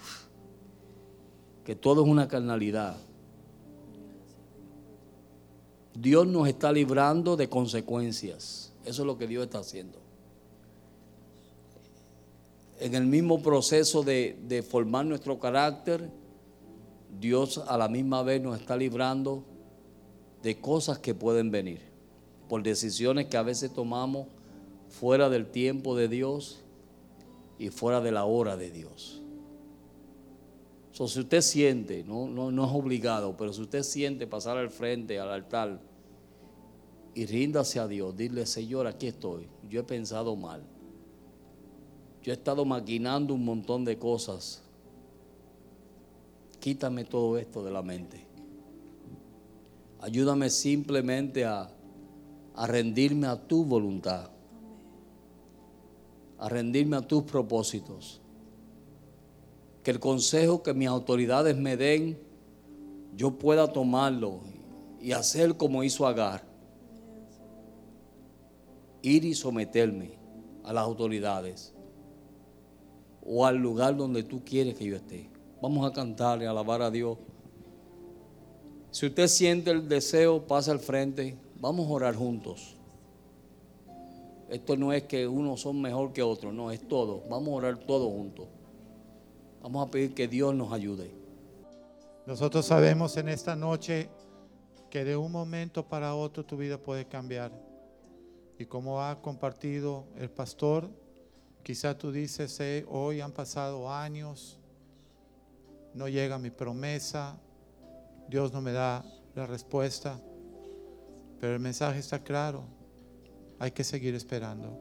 que 1.65 1.77
todo 1.77 2.03
es 2.03 2.09
una 2.09 2.27
carnalidad. 2.27 2.97
Dios 5.95 6.27
nos 6.27 6.49
está 6.49 6.73
librando 6.73 7.37
de 7.37 7.49
consecuencias. 7.49 8.73
Eso 8.85 9.03
es 9.03 9.07
lo 9.07 9.19
que 9.19 9.27
Dios 9.27 9.45
está 9.45 9.59
haciendo. 9.59 9.99
En 12.79 12.95
el 12.95 13.07
mismo 13.07 13.43
proceso 13.43 14.03
de, 14.03 14.65
formar 14.69 15.05
nuestro 15.05 15.39
carácter, 15.39 16.09
Dios 17.19 17.59
a 17.59 17.77
la 17.77 17.89
misma 17.89 18.23
vez 18.23 18.41
nos 18.43 18.61
está 18.61 18.77
librando 18.77 19.45
de 20.43 20.61
cosas 20.61 20.99
que 20.99 21.15
pueden 21.15 21.51
venir, 21.51 21.81
por 22.49 22.63
decisiones 22.63 23.27
que 23.27 23.37
a 23.37 23.43
veces 23.43 23.73
tomamos 23.73 24.27
fuera 24.89 25.29
del 25.29 25.47
tiempo 25.47 25.97
de 25.97 26.09
Dios 26.09 26.63
y 27.59 27.71
fuera 27.71 28.01
de 28.01 28.13
la 28.13 28.25
hora 28.25 28.57
de 28.57 28.71
Dios. 28.71 29.23
So, 30.93 31.09
si 31.09 31.21
usted 31.21 31.41
siente, 31.41 32.05
no, 32.05 32.29
no, 32.29 32.51
no 32.51 32.65
es 32.65 32.73
obligado, 32.73 33.37
pero 33.37 33.53
si 33.53 33.63
usted 33.63 33.83
siente 33.83 34.27
pasar 34.27 34.57
al 34.57 34.71
frente, 34.71 35.19
al 35.19 35.31
altar, 35.31 35.81
y 37.15 37.27
ríndase 37.27 37.79
a 37.79 37.89
Dios. 37.89 38.17
Dile, 38.17 38.47
Señor, 38.47 38.87
aquí 38.87 39.09
estoy. 39.09 39.49
Yo 39.69 39.81
he 39.81 39.85
pensado 39.85 40.37
mal. 40.37 40.63
Yo 42.23 42.33
he 42.33 42.37
estado 42.37 42.65
maquinando 42.65 43.35
un 43.35 43.45
montón 43.45 43.85
de 43.85 43.99
cosas. 43.99 44.63
Quítame 46.61 47.05
todo 47.05 47.39
esto 47.39 47.65
de 47.65 47.71
la 47.71 47.83
mente. 47.83 48.27
Ayúdame 50.01 50.51
simplemente 50.51 51.45
a, 51.45 51.71
a 52.55 52.67
rendirme 52.67 53.27
a 53.27 53.37
tu 53.37 53.65
voluntad. 53.65 54.31
A 56.39 56.49
rendirme 56.49 56.97
a 56.97 57.03
tus 57.03 57.25
propósitos. 57.25 58.21
Que 59.83 59.91
el 59.91 60.01
consejo 60.01 60.63
que 60.63 60.75
mis 60.75 60.89
autoridades 60.89 61.57
me 61.57 61.77
den, 61.77 62.19
yo 63.17 63.39
pueda 63.39 63.73
tomarlo 63.73 64.41
y 65.01 65.13
hacer 65.13 65.57
como 65.57 65.83
hizo 65.83 66.07
Agar 66.07 66.51
ir 69.03 69.25
y 69.25 69.35
someterme 69.35 70.19
a 70.65 70.73
las 70.73 70.85
autoridades 70.85 71.73
o 73.23 73.47
al 73.47 73.57
lugar 73.57 73.97
donde 73.97 74.23
tú 74.23 74.43
quieres 74.45 74.75
que 74.75 74.85
yo 74.85 74.97
esté. 74.97 75.30
Vamos 75.61 75.89
a 75.89 75.93
cantar 75.93 76.41
y 76.43 76.47
alabar 76.47 76.81
a 76.81 76.91
Dios. 76.91 77.19
Si 78.91 79.07
usted 79.07 79.29
siente 79.29 79.71
el 79.71 79.89
deseo, 79.89 80.47
pasa 80.47 80.73
al 80.73 80.81
frente. 80.81 81.37
Vamos 81.61 81.87
a 81.87 81.91
orar 81.91 82.15
juntos. 82.15 82.77
Esto 84.49 84.77
no 84.77 84.93
es 84.93 85.05
que 85.05 85.29
unos 85.29 85.61
son 85.61 85.81
mejor 85.81 86.13
que 86.13 86.23
otros, 86.23 86.53
no, 86.53 86.71
es 86.71 86.89
todo. 86.89 87.23
Vamos 87.29 87.51
a 87.51 87.57
orar 87.57 87.79
todos 87.79 88.11
juntos. 88.11 88.49
Vamos 89.63 89.87
a 89.87 89.91
pedir 89.91 90.15
que 90.15 90.27
Dios 90.27 90.55
nos 90.55 90.73
ayude. 90.73 91.11
Nosotros 92.27 92.67
sabemos 92.67 93.17
en 93.17 93.29
esta 93.29 93.55
noche 93.55 94.09
que 94.91 95.05
de 95.05 95.17
un 95.17 95.31
momento 95.31 95.87
para 95.87 96.15
otro 96.15 96.45
tu 96.45 96.57
vida 96.57 96.79
puede 96.79 97.05
cambiar. 97.07 97.53
Y 98.59 98.65
como 98.65 99.03
ha 99.03 99.21
compartido 99.23 100.05
el 100.17 100.31
pastor, 100.31 100.89
quizá 101.63 101.97
tú 101.97 102.11
dices, 102.11 102.59
"Eh, 102.61 102.85
hoy 102.89 103.21
han 103.21 103.33
pasado 103.33 103.91
años, 103.93 104.60
no 105.95 106.09
llega 106.09 106.39
mi 106.39 106.51
promesa, 106.51 107.37
Dios 108.29 108.53
no 108.53 108.61
me 108.61 108.73
da 108.73 109.05
la 109.35 109.47
respuesta, 109.47 110.19
pero 111.41 111.55
el 111.55 111.61
mensaje 111.61 111.99
está 111.99 112.21
claro, 112.21 112.65
hay 113.59 113.73
que 113.73 113.85
seguir 113.85 114.15
esperando, 114.15 114.79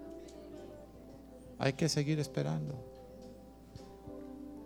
hay 1.58 1.74
que 1.74 1.90
seguir 1.90 2.20
esperando. 2.20 2.76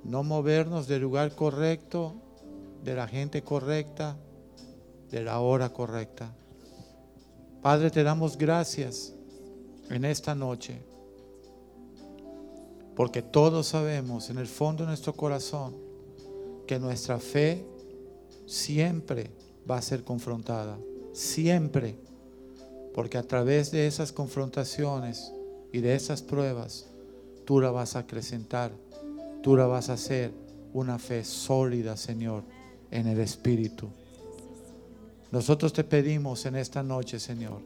No 0.03 0.23
movernos 0.23 0.87
del 0.87 1.01
lugar 1.01 1.33
correcto, 1.33 2.15
de 2.83 2.93
la 2.93 3.07
gente 3.07 3.41
correcta, 3.41 4.17
de 5.09 5.23
la 5.23 5.39
hora 5.39 5.69
correcta. 5.69 6.29
Padre, 7.61 7.89
te 7.89 8.03
damos 8.03 8.37
gracias 8.37 9.13
en 9.89 10.03
esta 10.03 10.35
noche, 10.35 10.81
porque 12.95 13.21
todos 13.21 13.67
sabemos 13.67 14.29
en 14.29 14.37
el 14.37 14.47
fondo 14.47 14.83
de 14.83 14.87
nuestro 14.87 15.13
corazón 15.13 15.82
que 16.67 16.79
nuestra 16.79 17.19
fe 17.19 17.65
siempre 18.45 19.29
va 19.69 19.77
a 19.77 19.81
ser 19.81 20.03
confrontada, 20.03 20.77
siempre, 21.13 21.95
porque 22.93 23.17
a 23.17 23.23
través 23.23 23.71
de 23.71 23.87
esas 23.87 24.11
confrontaciones 24.11 25.31
y 25.71 25.79
de 25.79 25.95
esas 25.95 26.21
pruebas, 26.21 26.87
tú 27.45 27.59
la 27.59 27.71
vas 27.71 27.95
a 27.95 27.99
acrecentar, 27.99 28.71
tú 29.41 29.55
la 29.55 29.65
vas 29.65 29.89
a 29.89 29.93
hacer 29.93 30.31
una 30.73 30.99
fe 30.99 31.23
sólida, 31.23 31.97
Señor, 31.97 32.43
en 32.91 33.07
el 33.07 33.19
Espíritu. 33.19 33.89
Nosotros 35.31 35.73
te 35.73 35.83
pedimos 35.83 36.45
en 36.45 36.55
esta 36.55 36.83
noche, 36.83 37.19
Señor, 37.19 37.59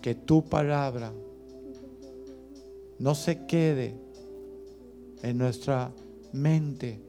que 0.00 0.14
tu 0.14 0.44
palabra 0.44 1.12
no 2.98 3.14
se 3.14 3.44
quede 3.46 3.94
en 5.22 5.38
nuestra 5.38 5.90
mente, 6.32 7.00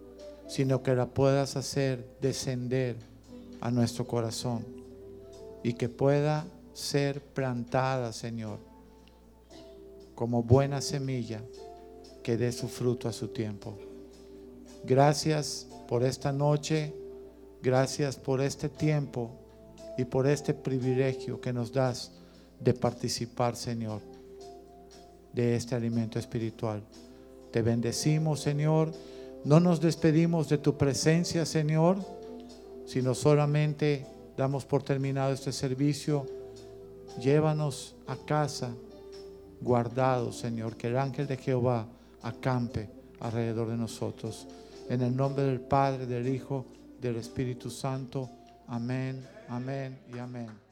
sino 0.47 0.81
que 0.81 0.95
la 0.95 1.07
puedas 1.07 1.55
hacer 1.55 2.07
descender 2.21 2.95
a 3.61 3.71
nuestro 3.71 4.07
corazón 4.07 4.65
y 5.63 5.73
que 5.73 5.89
pueda 5.89 6.45
ser 6.73 7.21
plantada, 7.21 8.13
Señor, 8.13 8.59
como 10.15 10.43
buena 10.43 10.81
semilla 10.81 11.41
que 12.23 12.37
dé 12.37 12.51
su 12.51 12.67
fruto 12.67 13.09
a 13.09 13.13
su 13.13 13.29
tiempo. 13.29 13.77
Gracias 14.85 15.67
por 15.87 16.03
esta 16.03 16.31
noche, 16.31 16.93
gracias 17.61 18.15
por 18.17 18.41
este 18.41 18.69
tiempo 18.69 19.31
y 19.97 20.05
por 20.05 20.27
este 20.27 20.53
privilegio 20.53 21.41
que 21.41 21.51
nos 21.51 21.71
das 21.71 22.11
de 22.59 22.73
participar, 22.73 23.55
Señor, 23.55 24.01
de 25.33 25.55
este 25.55 25.75
alimento 25.75 26.19
espiritual. 26.19 26.83
Te 27.51 27.61
bendecimos, 27.61 28.39
Señor. 28.41 28.91
No 29.43 29.59
nos 29.59 29.79
despedimos 29.79 30.49
de 30.49 30.57
tu 30.57 30.77
presencia, 30.77 31.45
Señor, 31.45 31.97
sino 32.85 33.13
solamente 33.13 34.05
damos 34.35 34.65
por 34.65 34.83
terminado 34.83 35.33
este 35.33 35.51
servicio. 35.51 36.25
Llévanos 37.19 37.95
a 38.07 38.15
casa 38.15 38.73
guardados, 39.61 40.37
Señor, 40.37 40.75
que 40.77 40.87
el 40.87 40.97
ángel 40.97 41.27
de 41.27 41.37
Jehová 41.37 41.87
acampe 42.21 42.89
alrededor 43.19 43.69
de 43.69 43.77
nosotros. 43.77 44.47
En 44.89 45.01
el 45.01 45.15
nombre 45.15 45.43
del 45.43 45.61
Padre, 45.61 46.05
del 46.05 46.27
Hijo, 46.27 46.65
del 47.01 47.17
Espíritu 47.17 47.69
Santo. 47.69 48.29
Amén, 48.67 49.25
amén 49.49 49.99
y 50.13 50.17
amén. 50.17 50.66